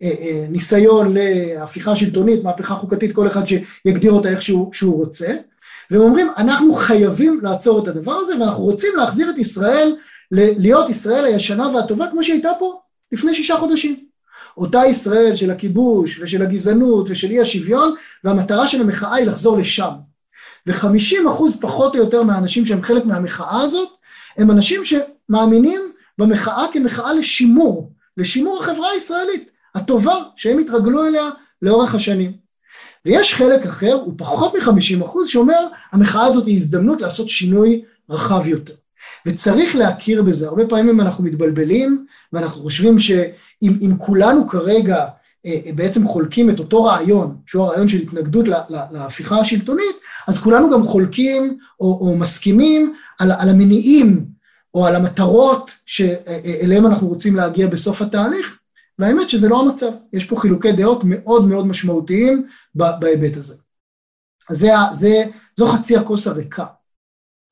הניסיון 0.00 1.14
להפיכה 1.14 1.96
שלטונית, 1.96 2.44
מהפכה 2.44 2.74
חוקתית, 2.74 3.12
כל 3.12 3.26
אחד 3.26 3.42
שיגדיר 3.46 4.12
אותה 4.12 4.28
איך 4.28 4.42
שהוא 4.42 4.96
רוצה, 5.04 5.34
והם 5.90 6.00
אומרים, 6.00 6.28
אנחנו 6.36 6.72
חייבים 6.72 7.40
לעצור 7.42 7.82
את 7.82 7.88
הדבר 7.88 8.14
הזה, 8.14 8.40
ואנחנו 8.40 8.64
רוצים 8.64 8.90
להחזיר 8.96 9.30
את 9.30 9.38
ישראל, 9.38 9.96
להיות 10.30 10.90
ישראל 10.90 11.24
הישנה 11.24 11.68
והטובה 11.68 12.06
כמו 12.10 12.24
שהייתה 12.24 12.50
פה 12.58 12.80
לפני 13.12 13.34
שישה 13.34 13.56
חודשים. 13.56 13.96
אותה 14.56 14.86
ישראל 14.86 15.36
של 15.36 15.50
הכיבוש 15.50 16.20
ושל 16.22 16.42
הגזענות 16.42 17.06
ושל 17.10 17.30
אי 17.30 17.40
השוויון, 17.40 17.94
והמטרה 18.24 18.68
של 18.68 18.80
המחאה 18.80 19.14
היא 19.14 19.26
לחזור 19.26 19.58
לשם. 19.58 19.90
וחמישים 20.66 21.28
אחוז 21.28 21.60
פחות 21.60 21.94
או 21.94 22.00
יותר 22.00 22.22
מהאנשים 22.22 22.66
שהם 22.66 22.82
חלק 22.82 23.04
מהמחאה 23.04 23.62
הזאת, 23.62 23.88
הם 24.36 24.50
אנשים 24.50 24.82
שמאמינים 24.84 25.80
במחאה 26.18 26.66
כמחאה 26.72 27.12
לשימור, 27.12 27.92
לשימור 28.16 28.62
החברה 28.62 28.90
הישראלית, 28.90 29.50
הטובה 29.74 30.14
שהם 30.36 30.58
התרגלו 30.58 31.06
אליה 31.06 31.30
לאורך 31.62 31.94
השנים. 31.94 32.43
ויש 33.06 33.34
חלק 33.34 33.66
אחר, 33.66 33.92
הוא 33.92 34.14
פחות 34.16 34.54
מ-50 34.54 35.04
אחוז, 35.04 35.28
שאומר 35.28 35.66
המחאה 35.92 36.26
הזאת 36.26 36.46
היא 36.46 36.56
הזדמנות 36.56 37.00
לעשות 37.00 37.28
שינוי 37.28 37.82
רחב 38.10 38.46
יותר. 38.46 38.74
וצריך 39.26 39.76
להכיר 39.76 40.22
בזה, 40.22 40.48
הרבה 40.48 40.66
פעמים 40.66 41.00
אנחנו 41.00 41.24
מתבלבלים 41.24 42.06
ואנחנו 42.32 42.62
חושבים 42.62 42.98
שאם 42.98 43.96
כולנו 43.98 44.48
כרגע 44.48 45.06
אה, 45.46 45.60
אה, 45.66 45.72
בעצם 45.74 46.06
חולקים 46.06 46.50
את 46.50 46.58
אותו 46.58 46.84
רעיון, 46.84 47.36
שהוא 47.46 47.64
הרעיון 47.64 47.88
של 47.88 47.98
התנגדות 47.98 48.48
להפיכה 48.68 49.38
השלטונית, 49.40 49.96
אז 50.28 50.38
כולנו 50.38 50.70
גם 50.70 50.84
חולקים 50.84 51.58
או, 51.80 51.98
או 52.00 52.16
מסכימים 52.16 52.94
על, 53.18 53.32
על 53.32 53.48
המניעים 53.48 54.26
או 54.74 54.86
על 54.86 54.96
המטרות 54.96 55.70
שאליהם 55.86 56.86
אנחנו 56.86 57.08
רוצים 57.08 57.36
להגיע 57.36 57.66
בסוף 57.66 58.02
התהליך, 58.02 58.58
והאמת 58.98 59.30
שזה 59.30 59.48
לא 59.48 59.60
המצב, 59.60 59.90
יש 60.12 60.24
פה 60.24 60.36
חילוקי 60.36 60.72
דעות 60.72 61.00
מאוד 61.04 61.48
מאוד 61.48 61.66
משמעותיים 61.66 62.46
בהיבט 62.74 63.36
הזה. 63.36 63.54
אז 64.50 64.58
זה, 64.58 64.70
זה, 64.92 65.24
זו 65.56 65.66
חצי 65.66 65.96
הכוס 65.96 66.26
הריקה. 66.26 66.64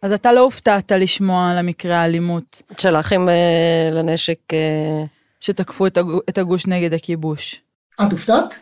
אז 0.02 0.12
אתה 0.12 0.33
לא 0.33 0.40
הופתעת 0.40 0.92
לשמוע 0.92 1.50
על 1.50 1.59
המקרה 1.59 1.96
האלימות. 1.96 2.62
של 2.78 2.96
האחים 2.96 3.28
אה, 3.28 3.88
לנשק... 3.92 4.38
אה... 4.52 5.05
שתקפו 5.42 5.87
את 6.28 6.38
הגוש 6.38 6.66
נגד 6.66 6.94
הכיבוש. 6.94 7.61
את 7.94 8.12
הופתעת? 8.12 8.55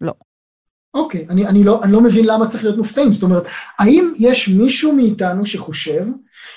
לא. 0.00 0.12
אוקיי, 0.94 1.26
אני, 1.30 1.46
אני, 1.46 1.64
לא, 1.64 1.82
אני 1.82 1.92
לא 1.92 2.00
מבין 2.00 2.26
למה 2.26 2.48
צריך 2.48 2.64
להיות 2.64 2.78
מופתעים, 2.78 3.12
זאת 3.12 3.22
אומרת, 3.22 3.42
האם 3.78 4.12
יש 4.16 4.48
מישהו 4.48 4.92
מאיתנו 4.92 5.46
שחושב 5.46 6.04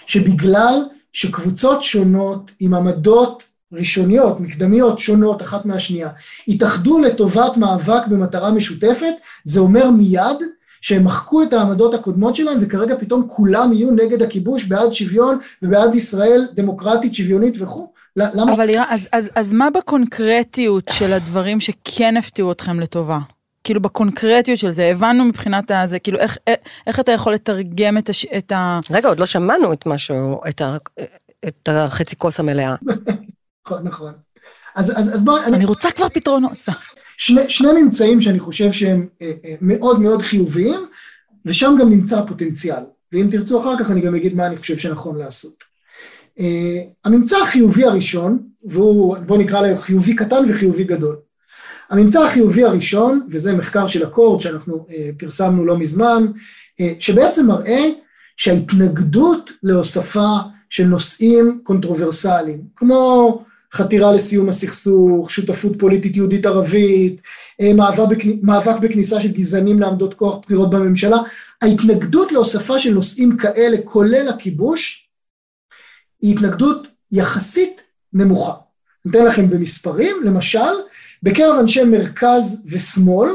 שבגלל 0.05 0.85
שקבוצות 1.13 1.83
שונות 1.83 2.51
עם 2.59 2.73
עמדות 2.73 3.43
ראשוניות, 3.73 4.39
מקדמיות, 4.39 4.99
שונות 4.99 5.41
אחת 5.41 5.65
מהשנייה, 5.65 6.09
התאחדו 6.47 6.99
לטובת 6.99 7.57
מאבק 7.57 8.07
במטרה 8.07 8.51
משותפת, 8.51 9.13
זה 9.43 9.59
אומר 9.59 9.91
מיד 9.91 10.37
שהם 10.81 11.03
מחקו 11.03 11.43
את 11.43 11.53
העמדות 11.53 11.93
הקודמות 11.93 12.35
שלהם 12.35 12.57
וכרגע 12.61 12.95
פתאום 12.99 13.27
כולם 13.27 13.73
יהיו 13.73 13.91
נגד 13.91 14.21
הכיבוש, 14.21 14.65
בעד 14.65 14.93
שוויון 14.93 15.37
ובעד 15.61 15.95
ישראל 15.95 16.47
דמוקרטית, 16.53 17.15
שוויונית 17.15 17.55
וכו'. 17.59 17.93
למה? 18.15 18.53
אבל 18.53 18.65
לירה, 18.65 18.85
אז, 18.89 19.07
אז, 19.11 19.29
אז 19.35 19.53
מה 19.53 19.69
בקונקרטיות 19.69 20.83
של 20.91 21.13
הדברים 21.13 21.59
שכן 21.59 22.17
הפתיעו 22.17 22.51
אתכם 22.51 22.79
לטובה? 22.79 23.19
כאילו 23.63 23.81
בקונקרטיות 23.81 24.59
של 24.59 24.71
זה, 24.71 24.83
הבנו 24.83 25.25
מבחינת 25.25 25.71
הזה, 25.71 25.99
כאילו 25.99 26.19
איך, 26.19 26.37
איך, 26.47 26.59
איך 26.87 26.99
אתה 26.99 27.11
יכול 27.11 27.33
לתרגם 27.33 27.97
את, 27.97 28.09
הש, 28.09 28.25
את 28.37 28.51
ה... 28.51 28.79
רגע, 28.91 29.09
עוד 29.09 29.19
לא 29.19 29.25
שמענו 29.25 29.73
את 29.73 29.85
משהו, 29.85 30.41
את, 30.49 30.61
ה, 30.61 30.77
את 31.47 31.69
החצי 31.71 32.15
כוס 32.15 32.39
המלאה. 32.39 32.75
נכון, 33.65 33.83
נכון. 33.83 34.13
אז, 34.75 34.91
אז, 34.99 35.15
אז 35.15 35.23
בואו... 35.23 35.43
אני, 35.43 35.57
אני 35.57 35.65
רוצה 35.65 35.91
כבר 35.91 36.09
פתרונות. 36.09 36.51
שני, 37.17 37.49
שני 37.49 37.81
ממצאים 37.81 38.21
שאני 38.21 38.39
חושב 38.39 38.71
שהם 38.71 39.07
אה, 39.21 39.31
אה, 39.45 39.55
מאוד 39.61 39.99
מאוד 39.99 40.21
חיוביים, 40.21 40.79
ושם 41.45 41.75
גם 41.79 41.89
נמצא 41.89 42.19
הפוטנציאל. 42.19 42.83
ואם 43.11 43.27
תרצו 43.31 43.61
אחר 43.61 43.79
כך 43.79 43.91
אני 43.91 44.01
גם 44.01 44.15
אגיד 44.15 44.35
מה 44.35 44.47
אני 44.47 44.57
חושב 44.57 44.77
שנכון 44.77 45.17
לעשות. 45.17 45.63
אה, 46.39 46.81
הממצא 47.05 47.37
החיובי 47.37 47.85
הראשון, 47.85 48.43
והוא, 48.63 49.17
בוא 49.17 49.37
נקרא 49.37 49.67
לו 49.67 49.77
חיובי 49.77 50.15
קטן 50.15 50.43
וחיובי 50.49 50.83
גדול. 50.83 51.15
הממצא 51.89 52.23
החיובי 52.23 52.63
הראשון, 52.63 53.27
וזה 53.29 53.53
מחקר 53.53 53.87
של 53.87 54.03
אקורד 54.03 54.41
שאנחנו 54.41 54.85
אה, 54.89 55.09
פרסמנו 55.17 55.65
לא 55.65 55.77
מזמן, 55.77 56.25
אה, 56.79 56.93
שבעצם 56.99 57.47
מראה 57.47 57.83
שההתנגדות 58.37 59.51
להוספה 59.63 60.37
של 60.69 60.85
נושאים 60.85 61.59
קונטרוברסליים, 61.63 62.61
כמו 62.75 63.43
חתירה 63.73 64.13
לסיום 64.13 64.49
הסכסוך, 64.49 65.31
שותפות 65.31 65.79
פוליטית 65.79 66.15
יהודית 66.15 66.45
ערבית, 66.45 67.21
מאבק 68.41 68.79
בכניסה 68.81 69.21
של 69.21 69.31
גזענים 69.31 69.79
לעמדות 69.79 70.13
כוח 70.13 70.37
בחירות 70.37 70.69
בממשלה, 70.69 71.17
ההתנגדות 71.61 72.31
להוספה 72.31 72.79
של 72.79 72.93
נושאים 72.93 73.37
כאלה, 73.37 73.77
כולל 73.85 74.29
הכיבוש, 74.29 75.09
היא 76.21 76.35
התנגדות 76.35 76.87
יחסית 77.11 77.81
נמוכה. 78.13 78.53
ניתן 79.05 79.25
לכם 79.25 79.49
במספרים, 79.49 80.15
למשל, 80.23 80.73
בקרב 81.23 81.59
אנשי 81.59 81.83
מרכז 81.83 82.67
ושמאל, 82.71 83.29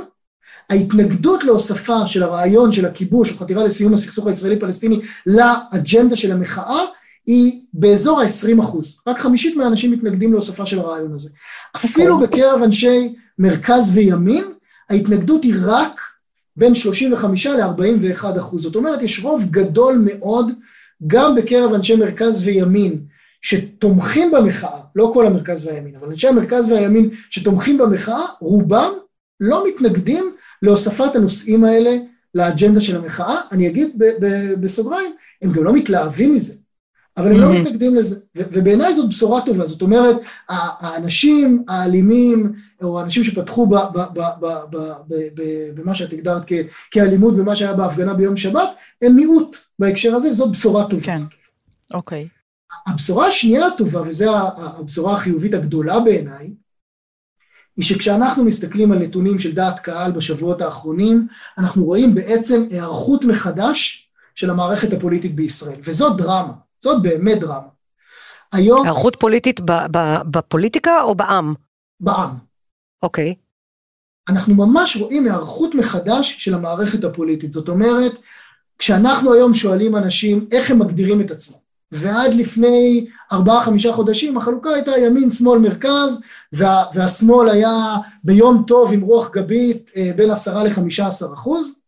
ההתנגדות 0.70 1.44
להוספה 1.44 2.08
של 2.08 2.22
הרעיון 2.22 2.72
של 2.72 2.86
הכיבוש 2.86 3.32
או 3.32 3.36
חתירה 3.36 3.64
לסיום 3.64 3.94
הסכסוך 3.94 4.26
הישראלי-פלסטיני 4.26 5.00
לאג'נדה 5.26 6.16
של 6.16 6.32
המחאה 6.32 6.80
היא 7.28 7.60
באזור 7.72 8.20
ה-20 8.20 8.62
אחוז. 8.62 9.00
רק 9.06 9.18
חמישית 9.18 9.56
מהאנשים 9.56 9.92
מתנגדים 9.92 10.32
להוספה 10.32 10.66
של 10.66 10.78
הרעיון 10.78 11.14
הזה. 11.14 11.30
אפילו 11.76 12.18
בקרב 12.18 12.62
אנשי 12.62 13.14
מרכז 13.38 13.96
וימין, 13.96 14.44
ההתנגדות 14.90 15.44
היא 15.44 15.54
רק 15.62 16.00
בין 16.56 16.74
35 16.74 17.46
ל-41 17.46 18.38
אחוז. 18.38 18.62
זאת 18.62 18.76
אומרת, 18.76 19.02
יש 19.02 19.24
רוב 19.24 19.44
גדול 19.50 20.02
מאוד 20.04 20.50
גם 21.06 21.34
בקרב 21.34 21.74
אנשי 21.74 21.96
מרכז 21.96 22.42
וימין 22.46 22.98
שתומכים 23.42 24.30
במחאה, 24.30 24.80
לא 24.96 25.10
כל 25.14 25.26
המרכז 25.26 25.66
והימין, 25.66 25.94
אבל 25.96 26.08
אנשי 26.08 26.28
המרכז 26.28 26.72
והימין 26.72 27.10
שתומכים 27.30 27.78
במחאה, 27.78 28.22
רובם 28.40 28.90
לא 29.40 29.64
מתנגדים 29.68 30.32
להוספת 30.62 31.14
הנושאים 31.14 31.64
האלה 31.64 31.96
לאג'נדה 32.34 32.80
של 32.80 32.96
המחאה. 32.96 33.40
אני 33.52 33.68
אגיד 33.68 34.02
בסוגריים, 34.60 35.12
הם 35.42 35.52
גם 35.52 35.64
לא 35.64 35.72
מתלהבים 35.72 36.34
מזה, 36.34 36.54
אבל 37.18 37.32
הם 37.32 37.36
לא 37.36 37.52
מתנגדים 37.52 37.96
לזה, 37.96 38.16
ובעיניי 38.34 38.94
זאת 38.94 39.08
בשורה 39.08 39.40
טובה, 39.46 39.66
זאת 39.66 39.82
אומרת, 39.82 40.16
האנשים 40.48 41.64
האלימים, 41.68 42.52
או 42.82 43.00
האנשים 43.00 43.24
שפתחו 43.24 43.68
במה 45.76 45.94
שאת 45.94 46.12
הגדרת 46.12 46.42
כאלימות, 46.90 47.36
במה 47.36 47.56
שהיה 47.56 47.74
בהפגנה 47.74 48.14
ביום 48.14 48.36
שבת, 48.36 48.68
הם 49.02 49.16
מיעוט 49.16 49.56
בהקשר 49.78 50.14
הזה, 50.14 50.30
וזאת 50.30 50.50
בשורה 50.50 50.88
טובה. 50.88 51.04
כן, 51.04 51.22
אוקיי. 51.94 52.28
הבשורה 52.86 53.26
השנייה 53.26 53.66
הטובה, 53.66 54.02
וזו 54.02 54.36
הבשורה 54.56 55.14
החיובית 55.14 55.54
הגדולה 55.54 56.00
בעיניי, 56.00 56.54
היא 57.76 57.84
שכשאנחנו 57.84 58.44
מסתכלים 58.44 58.92
על 58.92 58.98
נתונים 58.98 59.38
של 59.38 59.54
דעת 59.54 59.80
קהל 59.80 60.12
בשבועות 60.12 60.62
האחרונים, 60.62 61.26
אנחנו 61.58 61.84
רואים 61.84 62.14
בעצם 62.14 62.64
היערכות 62.70 63.24
מחדש 63.24 64.10
של 64.34 64.50
המערכת 64.50 64.92
הפוליטית 64.92 65.34
בישראל, 65.34 65.80
וזאת 65.84 66.16
דרמה, 66.16 66.52
זאת 66.80 67.02
באמת 67.02 67.40
דרמה. 67.40 67.68
היום... 68.52 68.82
היערכות 68.82 69.16
פוליטית 69.16 69.60
בפוליטיקה 70.30 71.02
או 71.02 71.14
בעם? 71.14 71.54
בעם. 72.00 72.30
אוקיי. 73.02 73.34
Okay. 73.36 73.48
אנחנו 74.32 74.54
ממש 74.54 74.96
רואים 74.96 75.24
היערכות 75.24 75.74
מחדש 75.74 76.36
של 76.38 76.54
המערכת 76.54 77.04
הפוליטית. 77.04 77.52
זאת 77.52 77.68
אומרת, 77.68 78.12
כשאנחנו 78.78 79.34
היום 79.34 79.54
שואלים 79.54 79.96
אנשים 79.96 80.48
איך 80.52 80.70
הם 80.70 80.78
מגדירים 80.78 81.20
את 81.20 81.30
עצמם, 81.30 81.56
ועד 81.92 82.34
לפני 82.34 83.06
ארבעה 83.32 83.64
חמישה 83.64 83.92
חודשים 83.92 84.38
החלוקה 84.38 84.70
הייתה 84.70 84.98
ימין 84.98 85.30
שמאל 85.30 85.58
מרכז 85.58 86.22
וה, 86.52 86.84
והשמאל 86.94 87.48
היה 87.48 87.96
ביום 88.24 88.64
טוב 88.66 88.92
עם 88.92 89.00
רוח 89.00 89.30
גבית 89.30 89.90
אה, 89.96 90.10
בין 90.16 90.30
עשרה 90.30 90.64
לחמישה 90.64 91.06
עשר 91.06 91.26
אחוז 91.34 91.80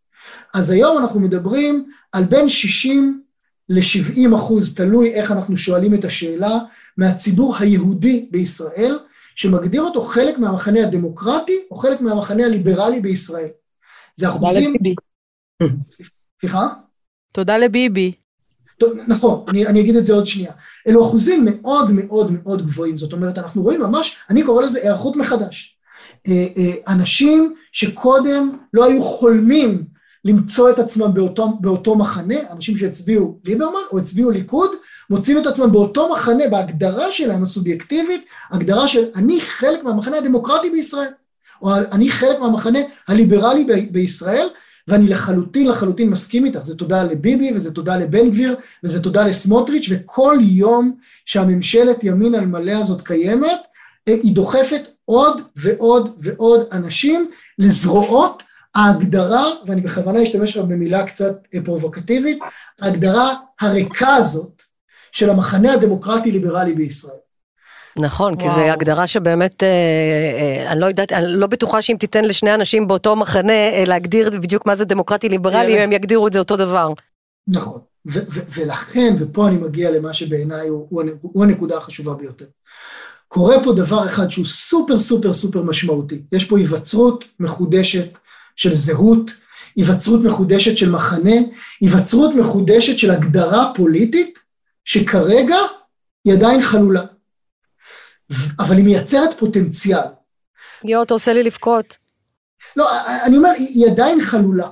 אז 0.54 0.70
היום 0.70 0.98
אנחנו 0.98 1.20
מדברים 1.20 1.90
על 2.12 2.24
בין 2.24 2.48
שישים 2.48 3.22
לשבעים 3.70 4.34
אחוז 4.34 4.74
תלוי 4.74 5.14
איך 5.14 5.30
אנחנו 5.30 5.56
שואלים 5.56 5.94
את 5.94 6.04
השאלה 6.04 6.58
מהציבור 6.96 7.56
היהודי 7.56 8.28
בישראל 8.30 8.98
שמגדיר 9.36 9.82
אותו 9.82 10.02
חלק 10.02 10.38
מהמחנה 10.38 10.86
הדמוקרטי 10.86 11.56
או 11.70 11.76
חלק 11.76 12.00
מהמחנה 12.00 12.44
הליברלי 12.44 13.00
בישראל. 13.00 13.48
זה 14.16 14.28
אחוזים... 14.28 14.74
סליחה? 16.40 16.68
תודה 17.32 17.58
לביבי. 17.58 18.12
נכון, 19.08 19.44
אני, 19.48 19.66
אני 19.66 19.80
אגיד 19.80 19.96
את 19.96 20.06
זה 20.06 20.12
עוד 20.12 20.26
שנייה. 20.26 20.52
אלו 20.88 21.06
אחוזים 21.06 21.44
מאוד 21.44 21.90
מאוד 21.92 22.32
מאוד 22.32 22.66
גבוהים, 22.66 22.96
זאת 22.96 23.12
אומרת, 23.12 23.38
אנחנו 23.38 23.62
רואים 23.62 23.80
ממש, 23.80 24.16
אני 24.30 24.42
קורא 24.42 24.62
לזה 24.62 24.80
היערכות 24.82 25.16
מחדש. 25.16 25.78
אה, 26.28 26.46
אה, 26.56 26.92
אנשים 26.94 27.54
שקודם 27.72 28.56
לא 28.74 28.84
היו 28.84 29.02
חולמים 29.02 29.84
למצוא 30.24 30.70
את 30.70 30.78
עצמם 30.78 31.14
באותו, 31.14 31.48
באותו 31.60 31.94
מחנה, 31.94 32.34
אנשים 32.50 32.78
שהצביעו 32.78 33.38
ליברמן 33.44 33.80
או 33.92 33.98
הצביעו 33.98 34.30
ליכוד, 34.30 34.70
מוצאים 35.10 35.38
את 35.38 35.46
עצמם 35.46 35.72
באותו 35.72 36.12
מחנה, 36.12 36.48
בהגדרה 36.48 37.12
שלהם 37.12 37.42
הסובייקטיבית, 37.42 38.24
הגדרה 38.50 38.88
של 38.88 39.04
אני 39.14 39.40
חלק 39.40 39.84
מהמחנה 39.84 40.16
הדמוקרטי 40.16 40.70
בישראל, 40.70 41.10
או 41.62 41.74
אני 41.76 42.10
חלק 42.10 42.38
מהמחנה 42.38 42.78
הליברלי 43.08 43.64
ב- 43.64 43.92
בישראל, 43.92 44.48
ואני 44.88 45.08
לחלוטין 45.08 45.68
לחלוטין 45.68 46.10
מסכים 46.10 46.44
איתך, 46.44 46.62
זה 46.62 46.76
תודה 46.76 47.04
לביבי 47.04 47.52
וזה 47.56 47.74
תודה 47.74 47.96
לבן 47.96 48.30
גביר 48.30 48.56
וזה 48.84 49.02
תודה 49.02 49.26
לסמוטריץ' 49.26 49.86
וכל 49.90 50.38
יום 50.40 50.96
שהממשלת 51.26 52.04
ימין 52.04 52.34
על 52.34 52.46
מלא 52.46 52.72
הזאת 52.72 53.02
קיימת, 53.02 53.60
היא 54.06 54.34
דוחפת 54.34 54.82
עוד 55.04 55.42
ועוד 55.56 56.16
ועוד 56.18 56.60
אנשים 56.72 57.30
לזרועות 57.58 58.42
ההגדרה, 58.74 59.44
ואני 59.66 59.80
בכוונה 59.80 60.22
אשתמש 60.22 60.56
לך 60.56 60.64
במילה 60.64 61.06
קצת 61.06 61.46
אה, 61.54 61.60
פרובוקטיבית, 61.64 62.38
ההגדרה 62.80 63.34
הריקה 63.60 64.14
הזאת 64.14 64.62
של 65.12 65.30
המחנה 65.30 65.72
הדמוקרטי 65.72 66.30
ליברלי 66.30 66.74
בישראל. 66.74 67.20
נכון, 67.96 68.34
וואו. 68.34 68.48
כי 68.48 68.54
זו 68.54 68.60
הגדרה 68.60 69.06
שבאמת, 69.06 69.62
אה, 69.62 69.68
אה, 69.68 70.72
אני 70.72 70.80
לא 70.80 70.86
יודעת, 70.86 71.12
אני 71.12 71.26
לא 71.26 71.46
בטוחה 71.46 71.82
שאם 71.82 71.96
תיתן 72.00 72.24
לשני 72.24 72.54
אנשים 72.54 72.88
באותו 72.88 73.16
מחנה 73.16 73.52
אה, 73.52 73.84
להגדיר 73.86 74.30
בדיוק 74.30 74.66
מה 74.66 74.76
זה 74.76 74.84
דמוקרטי 74.84 75.28
ליברלי, 75.28 75.80
הם 75.80 75.92
יגדירו 75.92 76.26
את 76.26 76.32
זה 76.32 76.38
אותו 76.38 76.56
דבר. 76.56 76.92
נכון, 77.48 77.80
ולכן, 78.54 79.16
ופה 79.20 79.48
אני 79.48 79.56
מגיע 79.56 79.90
למה 79.90 80.12
שבעיניי 80.12 80.68
הוא, 80.68 80.86
הוא, 80.90 81.02
הוא 81.20 81.44
הנקודה 81.44 81.76
החשובה 81.76 82.14
ביותר. 82.14 82.44
קורה 83.28 83.64
פה 83.64 83.72
דבר 83.72 84.06
אחד 84.06 84.30
שהוא 84.30 84.46
סופר 84.46 84.98
סופר 84.98 85.32
סופר 85.32 85.62
משמעותי. 85.62 86.22
יש 86.32 86.44
פה 86.44 86.58
היווצרות 86.58 87.24
מחודשת 87.40 88.08
של 88.60 88.74
זהות, 88.74 89.30
היווצרות 89.76 90.24
מחודשת 90.24 90.76
של 90.76 90.90
מחנה, 90.90 91.34
היווצרות 91.80 92.34
מחודשת 92.34 92.98
של 92.98 93.10
הגדרה 93.10 93.72
פוליטית, 93.74 94.38
שכרגע 94.84 95.56
היא 96.24 96.34
עדיין 96.34 96.62
חלולה. 96.62 97.02
אבל 98.58 98.76
היא 98.76 98.84
מייצרת 98.84 99.38
פוטנציאל. 99.38 100.00
יואו, 100.84 101.02
אתה 101.02 101.14
עושה 101.14 101.32
לי 101.32 101.42
לבכות. 101.42 101.96
לא, 102.76 102.88
אני 103.24 103.36
אומר, 103.36 103.50
היא 103.56 103.86
עדיין 103.86 104.20
חלולה. 104.20 104.68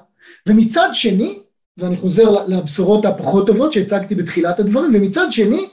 ומצד 0.49 0.89
שני, 0.93 1.39
ואני 1.79 1.97
חוזר 1.97 2.47
לבשורות 2.47 3.05
הפחות 3.05 3.47
טובות 3.47 3.73
שהצגתי 3.73 4.15
בתחילת 4.15 4.61
הדברים, 4.61 4.91
ומצד 4.95 5.27
שני, 5.31 5.69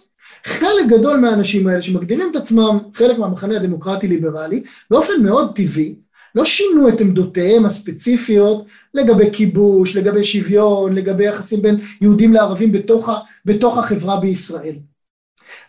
חלק 0.45 0.88
גדול 0.89 1.17
מהאנשים 1.17 1.67
האלה 1.67 1.82
שמגדירים 1.82 2.32
את 2.32 2.36
עצמם 2.36 2.80
חלק 2.93 3.17
מהמחנה 3.17 3.56
הדמוקרטי-ליברלי, 3.56 4.63
באופן 4.89 5.13
מאוד 5.23 5.56
טבעי, 5.56 5.95
לא 6.36 6.45
שינו 6.45 6.89
את 6.89 7.02
עמדותיהם 7.02 7.65
הספציפיות 7.65 8.65
לגבי 8.93 9.30
כיבוש, 9.34 9.95
לגבי 9.95 10.24
שוויון, 10.24 10.95
לגבי 10.95 11.26
יחסים 11.26 11.62
בין 11.62 11.80
יהודים 12.02 12.34
לערבים 12.34 12.71
בתוך, 12.71 13.10
בתוך 13.45 13.78
החברה 13.78 14.19
בישראל. 14.19 14.76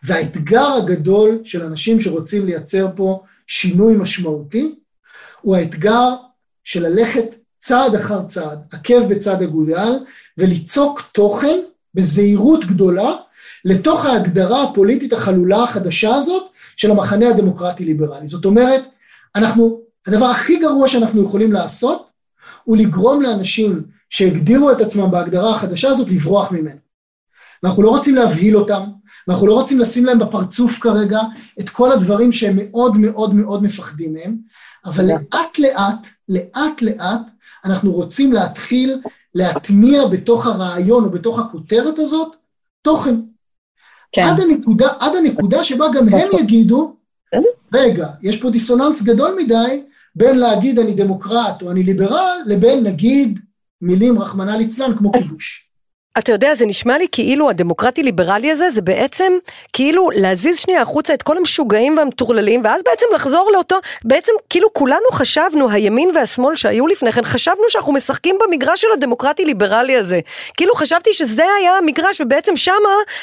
והאתגר 0.02 0.72
הגדול 0.72 1.38
של 1.44 1.62
אנשים 1.62 2.00
שרוצים 2.00 2.46
לייצר 2.46 2.88
פה 2.96 3.22
שינוי 3.46 3.96
משמעותי, 3.96 4.74
הוא 5.40 5.56
האתגר 5.56 6.14
של 6.64 6.88
ללכת 6.88 7.24
צעד 7.58 7.94
אחר 7.94 8.22
צעד, 8.28 8.58
עקב 8.72 9.08
בצד 9.08 9.42
אגודל, 9.42 9.92
וליצוק 10.38 11.02
תוכן 11.12 11.58
בזהירות 11.94 12.64
גדולה 12.64 13.12
לתוך 13.64 14.04
ההגדרה 14.04 14.62
הפוליטית 14.62 15.12
החלולה 15.12 15.62
החדשה 15.62 16.14
הזאת 16.14 16.42
של 16.76 16.90
המחנה 16.90 17.28
הדמוקרטי-ליברלי. 17.28 18.26
זאת 18.26 18.44
אומרת, 18.44 18.82
אנחנו, 19.36 19.80
הדבר 20.06 20.26
הכי 20.26 20.58
גרוע 20.58 20.88
שאנחנו 20.88 21.22
יכולים 21.22 21.52
לעשות, 21.52 22.06
הוא 22.64 22.76
לגרום 22.76 23.22
לאנשים 23.22 23.82
שהגדירו 24.10 24.72
את 24.72 24.80
עצמם 24.80 25.10
בהגדרה 25.10 25.54
החדשה 25.54 25.88
הזאת 25.88 26.08
לברוח 26.08 26.52
ממנו. 26.52 26.78
ואנחנו 27.62 27.82
לא 27.82 27.88
רוצים 27.88 28.14
להבהיל 28.14 28.56
אותם, 28.56 28.82
ואנחנו 29.28 29.46
לא 29.46 29.54
רוצים 29.54 29.78
לשים 29.78 30.04
להם 30.04 30.18
בפרצוף 30.18 30.78
כרגע 30.78 31.20
את 31.60 31.68
כל 31.70 31.92
הדברים 31.92 32.32
שהם 32.32 32.56
מאוד 32.56 32.96
מאוד 32.96 33.34
מאוד 33.34 33.62
מפחדים 33.62 34.14
מהם, 34.14 34.36
אבל 34.84 35.04
לאט 35.04 35.58
לאט, 35.58 36.06
לאט 36.28 36.82
לאט, 36.82 37.20
אנחנו 37.64 37.92
רוצים 37.92 38.32
להתחיל 38.32 39.00
להטמיע 39.34 40.06
בתוך 40.06 40.46
הרעיון 40.46 41.04
או 41.04 41.10
בתוך 41.10 41.38
הכותרת 41.38 41.98
הזאת 41.98 42.36
תוכן. 42.82 43.14
כן. 44.12 44.22
עד 44.22 44.40
הנקודה, 44.40 44.88
עד 45.00 45.16
הנקודה 45.16 45.64
שבה 45.64 45.86
גם 45.94 46.08
הם 46.08 46.28
יגידו, 46.40 46.96
רגע, 47.72 48.08
יש 48.22 48.40
פה 48.40 48.50
דיסוננס 48.50 49.02
גדול 49.02 49.36
מדי 49.42 49.82
בין 50.16 50.38
להגיד 50.38 50.78
אני 50.78 50.94
דמוקרט 50.94 51.62
או 51.62 51.70
אני 51.70 51.82
ליברל, 51.82 52.36
לבין 52.46 52.84
נגיד 52.84 53.40
מילים 53.80 54.18
רחמנא 54.18 54.50
ליצלן 54.50 54.98
כמו 54.98 55.12
כיבוש. 55.12 55.65
אתה 56.18 56.32
יודע, 56.32 56.54
זה 56.54 56.66
נשמע 56.66 56.98
לי 56.98 57.06
כאילו 57.12 57.50
הדמוקרטי-ליברלי 57.50 58.50
הזה, 58.50 58.70
זה 58.70 58.82
בעצם 58.82 59.32
כאילו 59.72 60.08
להזיז 60.14 60.58
שנייה 60.58 60.82
החוצה 60.82 61.14
את 61.14 61.22
כל 61.22 61.38
המשוגעים 61.38 61.98
והמטורללים, 61.98 62.60
ואז 62.64 62.80
בעצם 62.84 63.06
לחזור 63.14 63.50
לאותו, 63.52 63.76
בעצם 64.04 64.32
כאילו 64.50 64.72
כולנו 64.72 65.10
חשבנו, 65.12 65.70
הימין 65.70 66.10
והשמאל 66.14 66.56
שהיו 66.56 66.86
לפני 66.86 67.12
כן, 67.12 67.24
חשבנו 67.24 67.62
שאנחנו 67.68 67.92
משחקים 67.92 68.38
במגרש 68.46 68.80
של 68.80 68.88
הדמוקרטי-ליברלי 68.92 69.96
הזה. 69.96 70.20
כאילו 70.56 70.74
חשבתי 70.74 71.14
שזה 71.14 71.44
היה 71.58 71.78
המגרש, 71.78 72.20
ובעצם 72.20 72.56
שמה 72.56 72.74